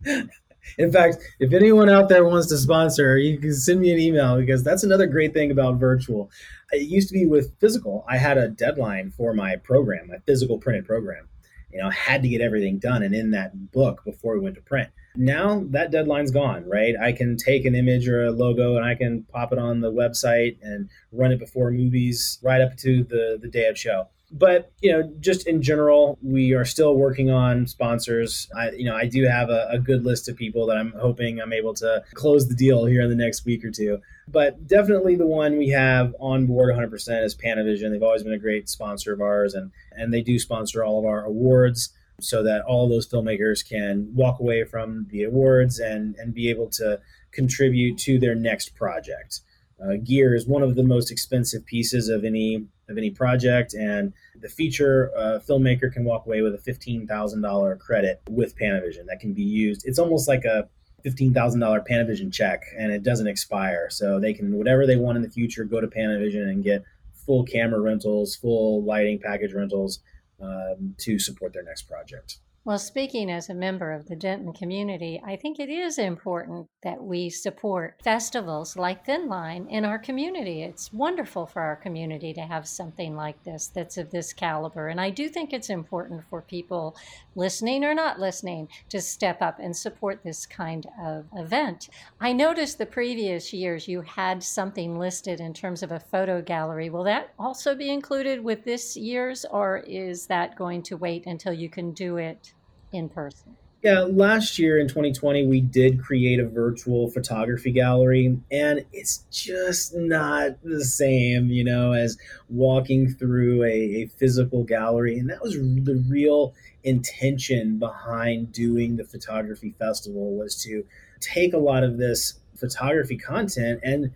In 0.78 0.92
fact, 0.92 1.18
if 1.40 1.54
anyone 1.54 1.90
out 1.90 2.10
there 2.10 2.26
wants 2.26 2.48
to 2.48 2.58
sponsor, 2.58 3.18
you 3.18 3.38
can 3.38 3.54
send 3.54 3.80
me 3.82 3.92
an 3.92 4.00
email 4.00 4.38
because 4.38 4.64
that's 4.64 4.84
another 4.84 5.08
great 5.08 5.34
thing 5.34 5.52
about 5.52 5.80
virtual. 5.80 6.32
It 6.72 6.90
used 6.90 7.10
to 7.10 7.14
be 7.14 7.26
with 7.26 7.58
physical. 7.60 8.06
I 8.10 8.18
had 8.18 8.38
a 8.38 8.48
deadline 8.48 9.12
for 9.12 9.34
my 9.34 9.58
program, 9.58 10.08
my 10.08 10.18
physical 10.26 10.58
printed 10.58 10.86
program. 10.86 11.28
You 11.72 11.80
know, 11.80 11.88
I 11.88 11.94
had 11.94 12.22
to 12.22 12.30
get 12.30 12.42
everything 12.42 12.78
done 12.78 13.02
and 13.02 13.16
in 13.16 13.32
that 13.32 13.72
book 13.72 14.04
before 14.06 14.34
we 14.34 14.40
went 14.40 14.56
to 14.56 14.62
print. 14.62 14.90
Now 15.16 15.64
that 15.70 15.92
deadline's 15.92 16.32
gone, 16.32 16.68
right? 16.68 16.96
I 17.00 17.12
can 17.12 17.36
take 17.36 17.66
an 17.66 17.76
image 17.76 18.08
or 18.08 18.26
a 18.26 18.32
logo 18.32 18.76
and 18.76 18.86
I 18.86 18.96
can 18.96 19.24
pop 19.24 19.52
it 19.52 19.60
on 19.60 19.82
the 19.82 19.92
website 19.92 20.58
and 20.62 20.90
run 21.12 21.32
it 21.32 21.40
before 21.40 21.72
movies 21.72 22.40
right 22.44 22.62
up 22.62 22.78
to 22.78 23.04
the, 23.04 23.40
the 23.42 23.48
day 23.48 23.68
of 23.68 23.78
show 23.78 24.08
but 24.34 24.72
you 24.82 24.92
know 24.92 25.10
just 25.20 25.48
in 25.48 25.62
general 25.62 26.18
we 26.24 26.54
are 26.54 26.66
still 26.66 26.96
working 26.96 27.30
on 27.30 27.68
sponsors. 27.68 28.50
I 28.56 28.72
you 28.72 28.86
know 28.86 28.96
i 28.96 29.06
do 29.06 29.24
have 29.26 29.50
a, 29.50 29.68
a, 29.70 29.80
good 29.80 30.04
list 30.04 30.28
of 30.28 30.36
people 30.36 30.66
that 30.68 30.78
i'm 30.78 30.94
hoping 31.00 31.40
i'm 31.40 31.54
able 31.54 31.74
to 31.76 32.04
close 32.14 32.48
the 32.48 32.56
deal 32.56 32.86
here 32.86 33.02
in 33.02 33.10
the 33.10 33.16
next 33.16 33.46
week 33.46 33.64
or 33.64 33.70
two. 33.70 34.02
But 34.28 34.68
definitely 34.68 35.16
the 35.16 35.28
one 35.28 35.58
we 35.58 35.70
have 35.70 36.16
on 36.20 36.48
board 36.48 36.74
100% 36.74 37.24
is 37.24 37.36
panavision. 37.36 37.92
They've 37.92 38.02
always 38.02 38.24
been 38.24 38.34
a 38.34 38.40
great 38.40 38.70
sponsor 38.70 39.14
of 39.14 39.22
ours 39.22 39.54
and 39.54 39.72
and 39.92 40.14
they 40.14 40.22
do 40.22 40.40
sponsor 40.40 40.84
all 40.84 41.00
of 41.00 41.06
our 41.06 41.24
awards 41.24 41.94
so 42.20 42.42
that 42.44 42.62
all 42.62 42.90
those 42.90 43.08
filmmakers 43.08 43.68
can 43.68 44.10
walk 44.16 44.40
away 44.40 44.64
from 44.64 45.08
the 45.12 45.24
awards 45.24 45.80
and 45.80 46.16
and 46.16 46.34
be 46.34 46.50
able 46.50 46.70
to 46.72 47.00
contribute 47.32 47.98
to 48.00 48.20
their 48.20 48.36
next 48.36 48.76
project. 48.76 49.42
Uh, 49.84 49.98
gear 50.04 50.34
is 50.34 50.48
one 50.48 50.64
of 50.64 50.76
the 50.76 50.84
most 50.84 51.12
expensive 51.12 51.66
pieces 51.66 52.08
of 52.08 52.24
any 52.24 52.66
of 52.90 52.98
any 52.98 53.10
project, 53.10 53.74
and 53.74 54.14
the 54.42 54.50
feature 54.50 55.12
uh, 55.16 55.40
filmmaker 55.48 55.92
can 55.92 56.04
walk 56.04 56.26
away 56.26 56.42
with 56.42 56.54
a 56.54 56.58
fifteen 56.58 57.08
thousand 57.08 57.42
dollar 57.42 57.76
credit 57.76 58.22
with 58.30 58.58
Panavision 58.58 59.06
that 59.08 59.20
can 59.20 59.34
be 59.34 59.44
used. 59.44 59.84
It's 59.86 60.00
almost 60.00 60.28
like 60.28 60.46
a 60.46 60.68
fifteen 61.04 61.34
thousand 61.34 61.60
dollar 61.60 61.82
Panavision 61.82 62.32
check, 62.32 62.64
and 62.78 62.92
it 62.92 63.04
doesn't 63.04 63.28
expire. 63.28 63.90
So 63.90 64.20
they 64.20 64.34
can 64.34 64.58
whatever 64.58 64.86
they 64.86 64.98
want 64.98 65.18
in 65.18 65.22
the 65.22 65.30
future 65.30 65.64
go 65.64 65.82
to 65.82 65.88
Panavision 65.88 66.44
and 66.50 66.64
get 66.64 66.84
full 67.26 67.44
camera 67.44 67.80
rentals, 67.80 68.36
full 68.36 68.84
lighting 68.84 69.20
package 69.20 69.54
rentals 69.54 70.00
um, 70.42 70.96
to 70.98 71.20
support 71.20 71.54
their 71.54 71.64
next 71.64 71.84
project. 71.84 72.38
Well, 72.66 72.80
speaking 72.80 73.30
as 73.30 73.50
a 73.50 73.54
member 73.54 73.92
of 73.92 74.08
the 74.08 74.16
Denton 74.16 74.54
community, 74.54 75.22
I 75.26 75.36
think 75.36 75.60
it 75.60 75.68
is 75.68 75.98
important 75.98 76.70
that 76.82 77.04
we 77.04 77.30
support 77.30 78.00
festivals 78.02 78.78
like 78.78 79.06
Thin 79.06 79.28
Line 79.28 79.68
in 79.70 79.84
our 79.84 80.00
community. 80.00 80.64
It's 80.64 80.94
wonderful 80.94 81.46
for 81.46 81.62
our 81.62 81.76
community 81.76 82.34
to 82.34 82.40
have 82.40 82.66
something 82.66 83.18
like 83.18 83.44
this 83.44 83.68
that's 83.68 83.98
of 83.98 84.12
this 84.12 84.32
caliber. 84.32 84.88
And 84.88 85.02
I 85.02 85.10
do 85.10 85.28
think 85.28 85.52
it's 85.52 85.70
important 85.70 86.24
for 86.30 86.42
people 86.42 86.96
listening 87.36 87.84
or 87.84 87.94
not 87.94 88.22
listening 88.22 88.70
to 88.88 89.02
step 89.02 89.42
up 89.42 89.60
and 89.60 89.76
support 89.76 90.24
this 90.24 90.46
kind 90.46 90.88
of 91.04 91.26
event. 91.36 91.90
I 92.22 92.32
noticed 92.32 92.78
the 92.78 92.86
previous 92.86 93.52
years 93.52 93.90
you 93.90 94.00
had 94.00 94.42
something 94.42 94.98
listed 94.98 95.42
in 95.42 95.54
terms 95.54 95.84
of 95.84 95.92
a 95.92 96.00
photo 96.00 96.42
gallery. 96.42 96.90
Will 96.90 97.04
that 97.04 97.34
also 97.38 97.76
be 97.76 97.90
included 97.90 98.42
with 98.42 98.64
this 98.64 98.96
year's, 98.96 99.44
or 99.52 99.80
is 99.80 100.28
that 100.28 100.56
going 100.56 100.82
to 100.84 100.96
wait 100.96 101.26
until 101.26 101.52
you 101.52 101.68
can 101.68 101.92
do 101.92 102.16
it? 102.16 102.53
In 102.94 103.10
person? 103.10 103.58
Yeah, 103.84 104.08
last 104.10 104.58
year 104.60 104.80
in 104.80 104.88
2020, 104.88 105.46
we 105.46 105.60
did 105.60 106.02
create 106.02 106.40
a 106.40 106.48
virtual 106.48 107.10
photography 107.10 107.74
gallery, 107.74 108.40
and 108.50 108.86
it's 108.94 109.26
just 109.30 109.94
not 109.94 110.52
the 110.64 110.86
same, 110.86 111.50
you 111.50 111.66
know, 111.66 111.92
as 111.92 112.18
walking 112.48 113.10
through 113.10 113.64
a, 113.64 113.68
a, 113.68 114.08
physical 114.18 114.64
gallery. 114.64 115.20
And 115.20 115.30
that 115.30 115.42
was 115.42 115.56
the 115.56 116.02
real 116.08 116.54
intention 116.86 117.78
behind 117.78 118.54
doing 118.54 118.96
the 118.96 119.04
photography 119.04 119.76
festival 119.78 120.38
was 120.38 120.56
to 120.64 120.86
take 121.20 121.54
a 121.54 121.58
lot 121.58 121.84
of 121.84 121.98
this 121.98 122.36
photography 122.56 123.18
content 123.18 123.82
and 123.84 124.12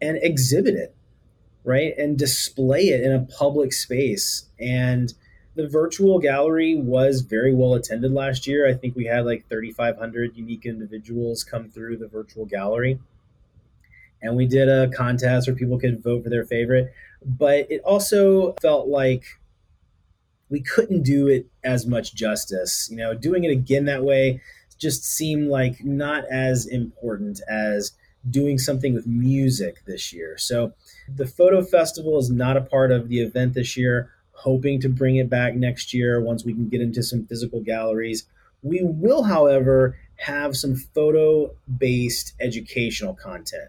and 0.00 0.16
exhibit 0.22 0.76
it, 0.76 0.94
right, 1.64 1.92
and 1.98 2.16
display 2.16 2.90
it 2.90 3.00
in 3.00 3.12
a 3.12 3.26
public 3.36 3.72
space 3.72 4.44
and 4.60 5.12
the 5.58 5.66
virtual 5.66 6.20
gallery 6.20 6.76
was 6.76 7.22
very 7.22 7.52
well 7.52 7.74
attended 7.74 8.12
last 8.12 8.46
year. 8.46 8.68
I 8.68 8.74
think 8.74 8.94
we 8.94 9.06
had 9.06 9.26
like 9.26 9.48
3,500 9.48 10.36
unique 10.36 10.64
individuals 10.64 11.42
come 11.42 11.68
through 11.68 11.96
the 11.96 12.06
virtual 12.06 12.46
gallery. 12.46 13.00
And 14.22 14.36
we 14.36 14.46
did 14.46 14.68
a 14.68 14.88
contest 14.88 15.48
where 15.48 15.56
people 15.56 15.80
could 15.80 16.00
vote 16.00 16.22
for 16.22 16.30
their 16.30 16.44
favorite. 16.44 16.94
But 17.24 17.68
it 17.72 17.80
also 17.80 18.52
felt 18.62 18.86
like 18.86 19.24
we 20.48 20.60
couldn't 20.60 21.02
do 21.02 21.26
it 21.26 21.48
as 21.64 21.86
much 21.86 22.14
justice. 22.14 22.88
You 22.88 22.98
know, 22.98 23.14
doing 23.14 23.42
it 23.42 23.50
again 23.50 23.86
that 23.86 24.04
way 24.04 24.40
just 24.78 25.04
seemed 25.04 25.48
like 25.48 25.84
not 25.84 26.24
as 26.30 26.66
important 26.66 27.40
as 27.48 27.94
doing 28.30 28.58
something 28.58 28.94
with 28.94 29.08
music 29.08 29.84
this 29.86 30.12
year. 30.12 30.38
So 30.38 30.74
the 31.12 31.26
photo 31.26 31.64
festival 31.64 32.16
is 32.16 32.30
not 32.30 32.56
a 32.56 32.60
part 32.60 32.92
of 32.92 33.08
the 33.08 33.18
event 33.18 33.54
this 33.54 33.76
year 33.76 34.12
hoping 34.38 34.80
to 34.80 34.88
bring 34.88 35.16
it 35.16 35.28
back 35.28 35.54
next 35.54 35.92
year 35.92 36.20
once 36.20 36.44
we 36.44 36.54
can 36.54 36.68
get 36.68 36.80
into 36.80 37.02
some 37.02 37.26
physical 37.26 37.60
galleries. 37.60 38.24
We 38.62 38.80
will, 38.82 39.24
however, 39.24 39.98
have 40.16 40.56
some 40.56 40.76
photo 40.76 41.54
based 41.78 42.34
educational 42.40 43.14
content, 43.14 43.68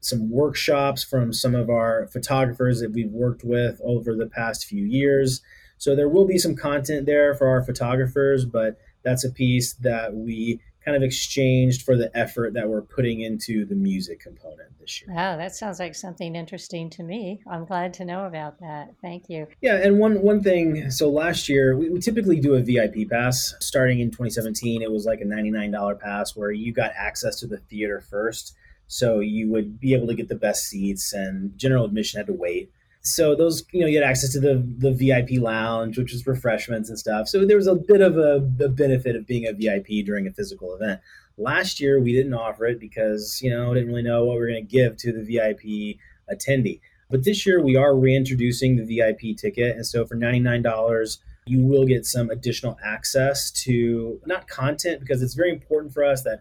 some 0.00 0.30
workshops 0.30 1.02
from 1.02 1.32
some 1.32 1.54
of 1.54 1.70
our 1.70 2.06
photographers 2.08 2.80
that 2.80 2.92
we've 2.92 3.10
worked 3.10 3.44
with 3.44 3.80
over 3.82 4.14
the 4.14 4.26
past 4.26 4.66
few 4.66 4.84
years. 4.84 5.40
So 5.78 5.96
there 5.96 6.08
will 6.08 6.26
be 6.26 6.38
some 6.38 6.54
content 6.54 7.06
there 7.06 7.34
for 7.34 7.48
our 7.48 7.62
photographers, 7.62 8.44
but 8.44 8.78
that's 9.02 9.24
a 9.24 9.30
piece 9.30 9.72
that 9.74 10.14
we 10.14 10.60
kind 10.84 10.96
of 10.96 11.02
exchanged 11.02 11.82
for 11.82 11.96
the 11.96 12.14
effort 12.16 12.54
that 12.54 12.68
we're 12.68 12.82
putting 12.82 13.20
into 13.20 13.64
the 13.64 13.74
music 13.74 14.20
component 14.20 14.78
this 14.78 15.00
year. 15.00 15.10
Oh, 15.12 15.36
that 15.36 15.54
sounds 15.54 15.78
like 15.78 15.94
something 15.94 16.36
interesting 16.36 16.90
to 16.90 17.02
me. 17.02 17.40
I'm 17.50 17.64
glad 17.64 17.94
to 17.94 18.04
know 18.04 18.26
about 18.26 18.60
that. 18.60 18.94
Thank 19.00 19.28
you. 19.28 19.46
Yeah, 19.60 19.76
and 19.76 19.98
one 19.98 20.20
one 20.20 20.42
thing. 20.42 20.90
So 20.90 21.08
last 21.08 21.48
year 21.48 21.76
we, 21.76 21.88
we 21.88 22.00
typically 22.00 22.38
do 22.40 22.54
a 22.54 22.60
VIP 22.60 23.08
pass. 23.08 23.54
Starting 23.60 24.00
in 24.00 24.10
2017, 24.10 24.82
it 24.82 24.90
was 24.90 25.06
like 25.06 25.20
a 25.20 25.24
$99 25.24 26.00
pass 26.00 26.36
where 26.36 26.50
you 26.50 26.72
got 26.72 26.92
access 26.96 27.40
to 27.40 27.46
the 27.46 27.58
theater 27.58 28.00
first. 28.00 28.54
So 28.86 29.20
you 29.20 29.50
would 29.50 29.80
be 29.80 29.94
able 29.94 30.06
to 30.08 30.14
get 30.14 30.28
the 30.28 30.34
best 30.34 30.66
seats, 30.66 31.12
and 31.12 31.56
general 31.58 31.86
admission 31.86 32.18
had 32.18 32.26
to 32.26 32.34
wait. 32.34 32.70
So 33.04 33.34
those 33.34 33.64
you 33.72 33.80
know 33.80 33.86
you 33.86 34.00
had 34.00 34.08
access 34.08 34.32
to 34.32 34.40
the 34.40 34.66
the 34.78 34.92
VIP 34.92 35.40
lounge, 35.40 35.98
which 35.98 36.12
was 36.12 36.26
refreshments 36.26 36.88
and 36.88 36.98
stuff. 36.98 37.28
So 37.28 37.44
there 37.44 37.56
was 37.56 37.66
a 37.66 37.74
bit 37.74 38.00
of 38.00 38.16
a, 38.16 38.36
a 38.64 38.68
benefit 38.68 39.14
of 39.14 39.26
being 39.26 39.46
a 39.46 39.52
VIP 39.52 40.04
during 40.04 40.26
a 40.26 40.32
physical 40.32 40.74
event. 40.74 41.00
Last 41.36 41.80
year 41.80 42.00
we 42.00 42.12
didn't 42.12 42.32
offer 42.32 42.64
it 42.64 42.80
because 42.80 43.40
you 43.42 43.50
know 43.50 43.74
didn't 43.74 43.90
really 43.90 44.02
know 44.02 44.24
what 44.24 44.34
we 44.34 44.40
were 44.40 44.48
going 44.48 44.66
to 44.66 44.70
give 44.70 44.96
to 44.98 45.12
the 45.12 45.22
VIP 45.22 45.98
attendee. 46.32 46.80
But 47.10 47.24
this 47.24 47.44
year 47.44 47.62
we 47.62 47.76
are 47.76 47.94
reintroducing 47.94 48.76
the 48.76 48.96
VIP 48.96 49.36
ticket, 49.36 49.76
and 49.76 49.86
so 49.86 50.06
for 50.06 50.14
ninety 50.14 50.40
nine 50.40 50.62
dollars 50.62 51.18
you 51.46 51.62
will 51.62 51.84
get 51.84 52.06
some 52.06 52.30
additional 52.30 52.78
access 52.82 53.50
to 53.50 54.18
not 54.24 54.48
content 54.48 55.00
because 55.00 55.22
it's 55.22 55.34
very 55.34 55.50
important 55.50 55.92
for 55.92 56.02
us 56.02 56.22
that 56.22 56.38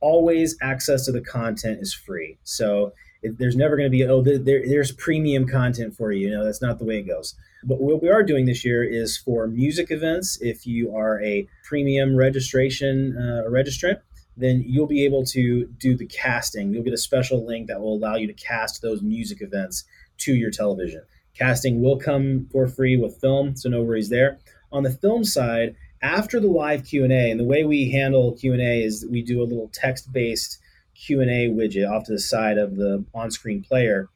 always 0.00 0.54
access 0.60 1.06
to 1.06 1.12
the 1.12 1.20
content 1.22 1.80
is 1.80 1.94
free. 1.94 2.36
So 2.42 2.92
there's 3.22 3.56
never 3.56 3.76
going 3.76 3.86
to 3.86 3.90
be 3.90 4.04
oh 4.04 4.22
there, 4.22 4.62
there's 4.66 4.92
premium 4.92 5.46
content 5.46 5.96
for 5.96 6.12
you. 6.12 6.28
You 6.28 6.34
know 6.34 6.44
that's 6.44 6.62
not 6.62 6.78
the 6.78 6.84
way 6.84 6.98
it 6.98 7.08
goes. 7.08 7.34
But 7.64 7.80
what 7.80 8.02
we 8.02 8.08
are 8.08 8.22
doing 8.22 8.46
this 8.46 8.64
year 8.64 8.82
is 8.82 9.16
for 9.16 9.46
music 9.46 9.90
events. 9.90 10.38
If 10.40 10.66
you 10.66 10.94
are 10.94 11.22
a 11.22 11.48
premium 11.64 12.16
registration 12.16 13.16
uh, 13.16 13.48
registrant, 13.48 14.00
then 14.36 14.64
you'll 14.66 14.86
be 14.86 15.04
able 15.04 15.24
to 15.26 15.66
do 15.78 15.96
the 15.96 16.06
casting. 16.06 16.72
You'll 16.72 16.82
get 16.82 16.94
a 16.94 16.98
special 16.98 17.46
link 17.46 17.68
that 17.68 17.80
will 17.80 17.94
allow 17.94 18.16
you 18.16 18.26
to 18.26 18.32
cast 18.32 18.82
those 18.82 19.02
music 19.02 19.38
events 19.40 19.84
to 20.18 20.34
your 20.34 20.50
television. 20.50 21.02
Casting 21.34 21.80
will 21.80 21.98
come 21.98 22.48
for 22.50 22.66
free 22.66 22.96
with 22.96 23.20
film, 23.20 23.56
so 23.56 23.68
no 23.68 23.82
worries 23.82 24.08
there. 24.08 24.38
On 24.70 24.82
the 24.82 24.90
film 24.90 25.24
side, 25.24 25.76
after 26.02 26.40
the 26.40 26.48
live 26.48 26.84
Q&A, 26.84 27.30
and 27.30 27.38
the 27.38 27.44
way 27.44 27.64
we 27.64 27.90
handle 27.90 28.32
Q&A 28.32 28.82
is 28.82 29.06
we 29.08 29.22
do 29.22 29.40
a 29.40 29.44
little 29.44 29.70
text-based 29.72 30.58
Q&A 31.04 31.48
widget 31.48 31.90
off 31.90 32.04
to 32.04 32.12
the 32.12 32.18
side 32.18 32.58
of 32.58 32.76
the 32.76 33.04
on-screen 33.14 33.62
player 33.62 34.08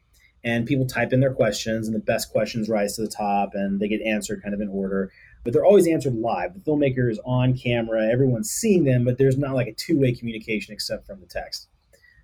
and 0.43 0.65
people 0.65 0.85
type 0.85 1.11
in 1.11 1.19
their 1.19 1.33
questions 1.33 1.87
and 1.87 1.95
the 1.95 1.99
best 1.99 2.31
questions 2.31 2.69
rise 2.69 2.95
to 2.95 3.01
the 3.01 3.07
top 3.07 3.51
and 3.53 3.79
they 3.79 3.87
get 3.87 4.01
answered 4.01 4.41
kind 4.41 4.53
of 4.53 4.61
in 4.61 4.69
order. 4.69 5.11
But 5.43 5.53
they're 5.53 5.65
always 5.65 5.87
answered 5.87 6.15
live. 6.15 6.53
The 6.53 6.59
filmmaker 6.59 7.11
is 7.11 7.19
on 7.25 7.57
camera 7.57 8.07
everyone's 8.07 8.49
seeing 8.49 8.85
them 8.85 9.03
but 9.03 9.17
there's 9.17 9.37
not 9.37 9.55
like 9.55 9.67
a 9.67 9.73
two-way 9.73 10.13
communication 10.13 10.73
except 10.73 11.05
from 11.05 11.19
the 11.19 11.25
text. 11.25 11.67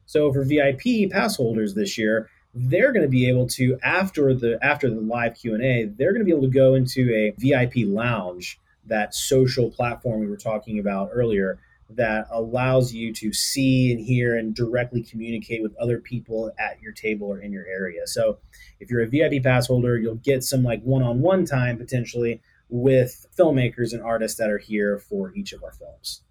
So 0.05 0.32
for 0.32 0.45
vip 0.45 1.11
pass 1.11 1.36
holders 1.36 1.74
this 1.74 1.97
year 1.97 2.30
they're 2.55 2.93
going 2.93 3.05
to 3.05 3.09
be 3.09 3.28
able 3.28 3.47
to 3.47 3.78
after 3.84 4.34
the 4.34 4.59
after 4.61 4.89
the 4.89 5.01
live 5.01 5.36
q&a 5.36 5.86
they're 5.97 6.14
going 6.14 6.22
to 6.22 6.26
be 6.26 6.32
able 6.32 6.43
to 6.43 6.53
go 6.53 6.76
into 6.76 7.11
a 7.14 7.34
vip 7.38 7.74
lounge 7.88 8.59
that 8.86 9.16
social 9.16 9.72
platform 9.72 10.20
we 10.20 10.28
were 10.28 10.38
talking 10.38 10.78
about 10.78 11.09
earlier 11.11 11.59
that 11.95 12.27
allows 12.31 12.93
you 12.93 13.13
to 13.13 13.33
see 13.33 13.91
and 13.91 13.99
hear 13.99 14.37
and 14.37 14.55
directly 14.55 15.03
communicate 15.03 15.61
with 15.61 15.75
other 15.77 15.99
people 15.99 16.51
at 16.59 16.81
your 16.81 16.91
table 16.91 17.27
or 17.27 17.39
in 17.39 17.51
your 17.51 17.65
area. 17.65 18.05
So 18.05 18.39
if 18.79 18.89
you're 18.89 19.01
a 19.01 19.07
VIP 19.07 19.43
pass 19.43 19.67
holder, 19.67 19.97
you'll 19.97 20.15
get 20.15 20.43
some 20.43 20.63
like 20.63 20.81
one-on-one 20.83 21.45
time 21.45 21.77
potentially 21.77 22.41
with 22.69 23.25
filmmakers 23.37 23.93
and 23.93 24.01
artists 24.01 24.37
that 24.37 24.49
are 24.49 24.57
here 24.57 24.97
for 24.97 25.33
each 25.35 25.53
of 25.53 25.63
our 25.63 25.73
films. 25.73 26.21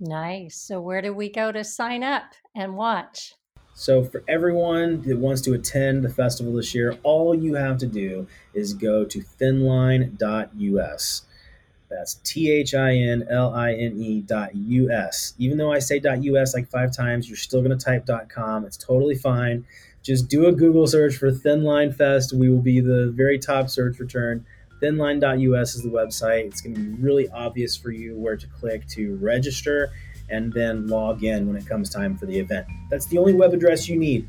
Nice. 0.00 0.56
So 0.56 0.80
where 0.80 1.02
do 1.02 1.12
we 1.12 1.30
go 1.30 1.50
to 1.50 1.64
sign 1.64 2.02
up 2.02 2.24
and 2.54 2.76
watch? 2.76 3.34
So, 3.78 4.02
for 4.02 4.24
everyone 4.26 5.02
that 5.02 5.18
wants 5.18 5.40
to 5.42 5.52
attend 5.52 6.02
the 6.02 6.08
festival 6.08 6.54
this 6.54 6.74
year, 6.74 6.98
all 7.04 7.32
you 7.32 7.54
have 7.54 7.78
to 7.78 7.86
do 7.86 8.26
is 8.52 8.74
go 8.74 9.04
to 9.04 9.20
thinline.us. 9.20 11.22
That's 11.90 12.14
T 12.16 12.50
H 12.50 12.74
I 12.74 12.94
N 12.94 13.26
L 13.30 13.54
I 13.54 13.72
N 13.72 14.00
E 14.00 14.20
dot 14.20 14.54
US. 14.54 15.34
Even 15.38 15.58
though 15.58 15.72
I 15.72 15.78
say 15.78 15.98
dot 15.98 16.22
US 16.22 16.54
like 16.54 16.68
five 16.68 16.94
times, 16.94 17.28
you're 17.28 17.36
still 17.36 17.62
going 17.62 17.76
to 17.76 17.82
type 17.82 18.04
dot 18.04 18.28
com. 18.28 18.64
It's 18.64 18.76
totally 18.76 19.14
fine. 19.14 19.64
Just 20.02 20.28
do 20.28 20.46
a 20.46 20.52
Google 20.52 20.86
search 20.86 21.16
for 21.16 21.30
Thin 21.30 21.64
Line 21.64 21.92
Fest. 21.92 22.32
We 22.32 22.48
will 22.48 22.62
be 22.62 22.80
the 22.80 23.10
very 23.14 23.38
top 23.38 23.68
search 23.68 23.98
return. 23.98 24.46
Thinline.us 24.80 25.74
is 25.74 25.82
the 25.82 25.88
website. 25.88 26.44
It's 26.44 26.60
going 26.60 26.74
to 26.74 26.80
be 26.80 27.02
really 27.02 27.28
obvious 27.30 27.76
for 27.76 27.90
you 27.90 28.16
where 28.16 28.36
to 28.36 28.46
click 28.46 28.86
to 28.88 29.16
register 29.16 29.92
and 30.30 30.52
then 30.52 30.86
log 30.86 31.24
in 31.24 31.46
when 31.48 31.56
it 31.56 31.66
comes 31.66 31.90
time 31.90 32.16
for 32.16 32.26
the 32.26 32.38
event. 32.38 32.66
That's 32.90 33.06
the 33.06 33.18
only 33.18 33.34
web 33.34 33.54
address 33.54 33.88
you 33.88 33.96
need 33.98 34.28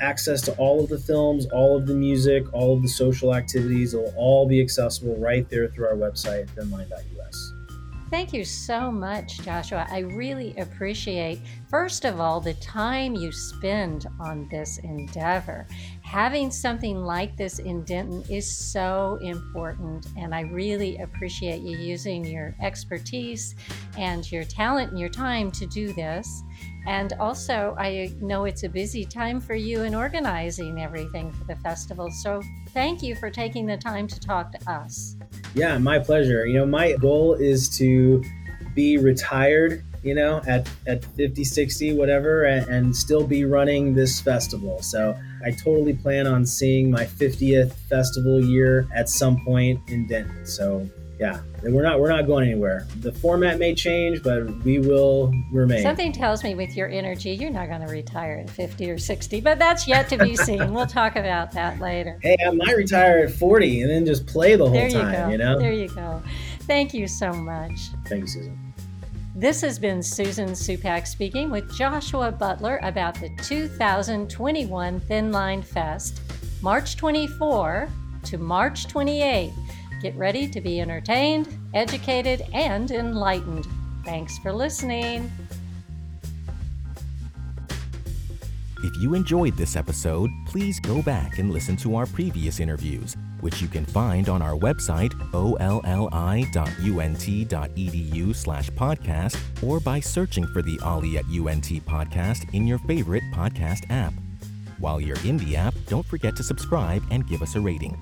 access 0.00 0.40
to 0.42 0.52
all 0.56 0.82
of 0.82 0.88
the 0.88 0.98
films, 0.98 1.46
all 1.46 1.76
of 1.76 1.86
the 1.86 1.94
music, 1.94 2.44
all 2.52 2.74
of 2.74 2.82
the 2.82 2.88
social 2.88 3.34
activities. 3.34 3.94
It'll 3.94 4.14
all 4.16 4.46
be 4.46 4.60
accessible 4.60 5.16
right 5.16 5.48
there 5.48 5.68
through 5.68 5.86
our 5.86 5.96
website, 5.96 6.48
thinline.us. 6.50 7.52
Thank 8.08 8.32
you 8.32 8.44
so 8.44 8.92
much, 8.92 9.40
Joshua. 9.40 9.84
I 9.90 9.98
really 9.98 10.56
appreciate, 10.58 11.40
first 11.68 12.04
of 12.04 12.20
all, 12.20 12.40
the 12.40 12.54
time 12.54 13.14
you 13.14 13.32
spend 13.32 14.06
on 14.20 14.48
this 14.48 14.78
endeavor. 14.78 15.66
Having 16.02 16.52
something 16.52 16.98
like 16.98 17.36
this 17.36 17.58
in 17.58 17.82
Denton 17.82 18.22
is 18.30 18.48
so 18.48 19.18
important, 19.22 20.06
and 20.16 20.32
I 20.32 20.42
really 20.42 20.98
appreciate 20.98 21.62
you 21.62 21.76
using 21.78 22.24
your 22.24 22.54
expertise 22.62 23.56
and 23.98 24.30
your 24.30 24.44
talent 24.44 24.92
and 24.92 25.00
your 25.00 25.08
time 25.08 25.50
to 25.50 25.66
do 25.66 25.92
this. 25.92 26.44
And 26.86 27.12
also, 27.14 27.74
I 27.78 28.12
know 28.20 28.44
it's 28.44 28.62
a 28.62 28.68
busy 28.68 29.04
time 29.04 29.40
for 29.40 29.54
you 29.54 29.82
in 29.82 29.94
organizing 29.94 30.80
everything 30.80 31.32
for 31.32 31.44
the 31.44 31.56
festival. 31.56 32.10
So, 32.10 32.40
thank 32.70 33.02
you 33.02 33.16
for 33.16 33.28
taking 33.28 33.66
the 33.66 33.76
time 33.76 34.06
to 34.06 34.20
talk 34.20 34.52
to 34.52 34.70
us. 34.70 35.16
Yeah, 35.54 35.78
my 35.78 35.98
pleasure. 35.98 36.46
You 36.46 36.60
know, 36.60 36.66
my 36.66 36.92
goal 36.92 37.34
is 37.34 37.68
to 37.78 38.22
be 38.74 38.98
retired, 38.98 39.84
you 40.04 40.14
know, 40.14 40.42
at, 40.46 40.68
at 40.86 41.04
50, 41.04 41.42
60, 41.42 41.94
whatever, 41.94 42.44
and, 42.44 42.68
and 42.68 42.96
still 42.96 43.26
be 43.26 43.44
running 43.44 43.94
this 43.94 44.20
festival. 44.20 44.80
So, 44.80 45.18
I 45.44 45.50
totally 45.50 45.94
plan 45.94 46.28
on 46.28 46.46
seeing 46.46 46.90
my 46.90 47.04
50th 47.04 47.72
festival 47.88 48.40
year 48.40 48.86
at 48.94 49.08
some 49.08 49.44
point 49.44 49.80
in 49.88 50.06
Denton. 50.06 50.46
So, 50.46 50.88
yeah, 51.18 51.40
we're 51.62 51.82
not 51.82 51.98
we're 51.98 52.10
not 52.10 52.26
going 52.26 52.48
anywhere. 52.48 52.86
The 53.00 53.10
format 53.10 53.58
may 53.58 53.74
change, 53.74 54.22
but 54.22 54.48
we 54.64 54.78
will 54.78 55.32
remain. 55.50 55.82
Something 55.82 56.12
tells 56.12 56.44
me 56.44 56.54
with 56.54 56.76
your 56.76 56.88
energy, 56.88 57.30
you're 57.30 57.50
not 57.50 57.68
going 57.68 57.80
to 57.80 57.86
retire 57.86 58.42
at 58.44 58.50
50 58.50 58.90
or 58.90 58.98
60, 58.98 59.40
but 59.40 59.58
that's 59.58 59.88
yet 59.88 60.10
to 60.10 60.18
be 60.18 60.36
seen. 60.36 60.74
we'll 60.74 60.86
talk 60.86 61.16
about 61.16 61.52
that 61.52 61.80
later. 61.80 62.18
Hey, 62.22 62.36
I 62.46 62.50
might 62.50 62.76
retire 62.76 63.20
at 63.20 63.32
40 63.32 63.82
and 63.82 63.90
then 63.90 64.04
just 64.04 64.26
play 64.26 64.56
the 64.56 64.64
whole 64.64 64.74
there 64.74 64.88
you 64.88 64.98
time. 64.98 65.12
Go. 65.12 65.28
You 65.30 65.38
know. 65.38 65.58
There 65.58 65.72
you 65.72 65.88
go. 65.88 66.22
Thank 66.60 66.92
you 66.92 67.06
so 67.06 67.32
much. 67.32 67.78
Thank 68.06 68.22
you, 68.22 68.28
Susan. 68.28 68.74
This 69.34 69.60
has 69.62 69.78
been 69.78 70.02
Susan 70.02 70.50
Supak 70.50 71.06
speaking 71.06 71.50
with 71.50 71.74
Joshua 71.74 72.30
Butler 72.32 72.78
about 72.82 73.14
the 73.14 73.30
2021 73.42 75.00
Thin 75.00 75.32
Line 75.32 75.62
Fest, 75.62 76.20
March 76.62 76.96
24 76.96 77.88
to 78.24 78.38
March 78.38 78.88
28 78.88 79.52
Get 80.00 80.14
ready 80.16 80.48
to 80.48 80.60
be 80.60 80.80
entertained, 80.80 81.48
educated, 81.74 82.42
and 82.52 82.90
enlightened. 82.90 83.66
Thanks 84.04 84.38
for 84.38 84.52
listening. 84.52 85.30
If 88.84 89.02
you 89.02 89.14
enjoyed 89.14 89.56
this 89.56 89.74
episode, 89.74 90.30
please 90.46 90.78
go 90.80 91.02
back 91.02 91.38
and 91.38 91.50
listen 91.50 91.76
to 91.78 91.96
our 91.96 92.06
previous 92.06 92.60
interviews, 92.60 93.16
which 93.40 93.60
you 93.60 93.68
can 93.68 93.84
find 93.84 94.28
on 94.28 94.42
our 94.42 94.54
website, 94.54 95.12
olli.unt.edu 95.34 95.66
slash 98.36 98.70
podcast, 98.70 99.36
or 99.62 99.80
by 99.80 99.98
searching 99.98 100.46
for 100.48 100.62
the 100.62 100.78
OLLI 100.82 101.16
at 101.16 101.24
UNT 101.24 101.84
podcast 101.86 102.52
in 102.54 102.66
your 102.66 102.78
favorite 102.80 103.24
podcast 103.32 103.90
app. 103.90 104.12
While 104.78 105.00
you're 105.00 105.24
in 105.24 105.38
the 105.38 105.56
app, 105.56 105.74
don't 105.88 106.06
forget 106.06 106.36
to 106.36 106.42
subscribe 106.42 107.02
and 107.10 107.26
give 107.26 107.42
us 107.42 107.56
a 107.56 107.60
rating. 107.60 107.96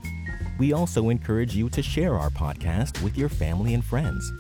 We 0.59 0.73
also 0.73 1.09
encourage 1.09 1.55
you 1.55 1.69
to 1.71 1.83
share 1.83 2.15
our 2.15 2.31
podcast 2.31 3.03
with 3.03 3.19
your 3.19 3.29
family 3.29 3.75
and 3.75 3.85
friends. 3.85 4.33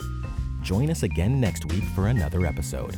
Join 0.62 0.90
us 0.90 1.02
again 1.02 1.40
next 1.40 1.64
week 1.66 1.84
for 1.94 2.08
another 2.08 2.46
episode. 2.46 2.96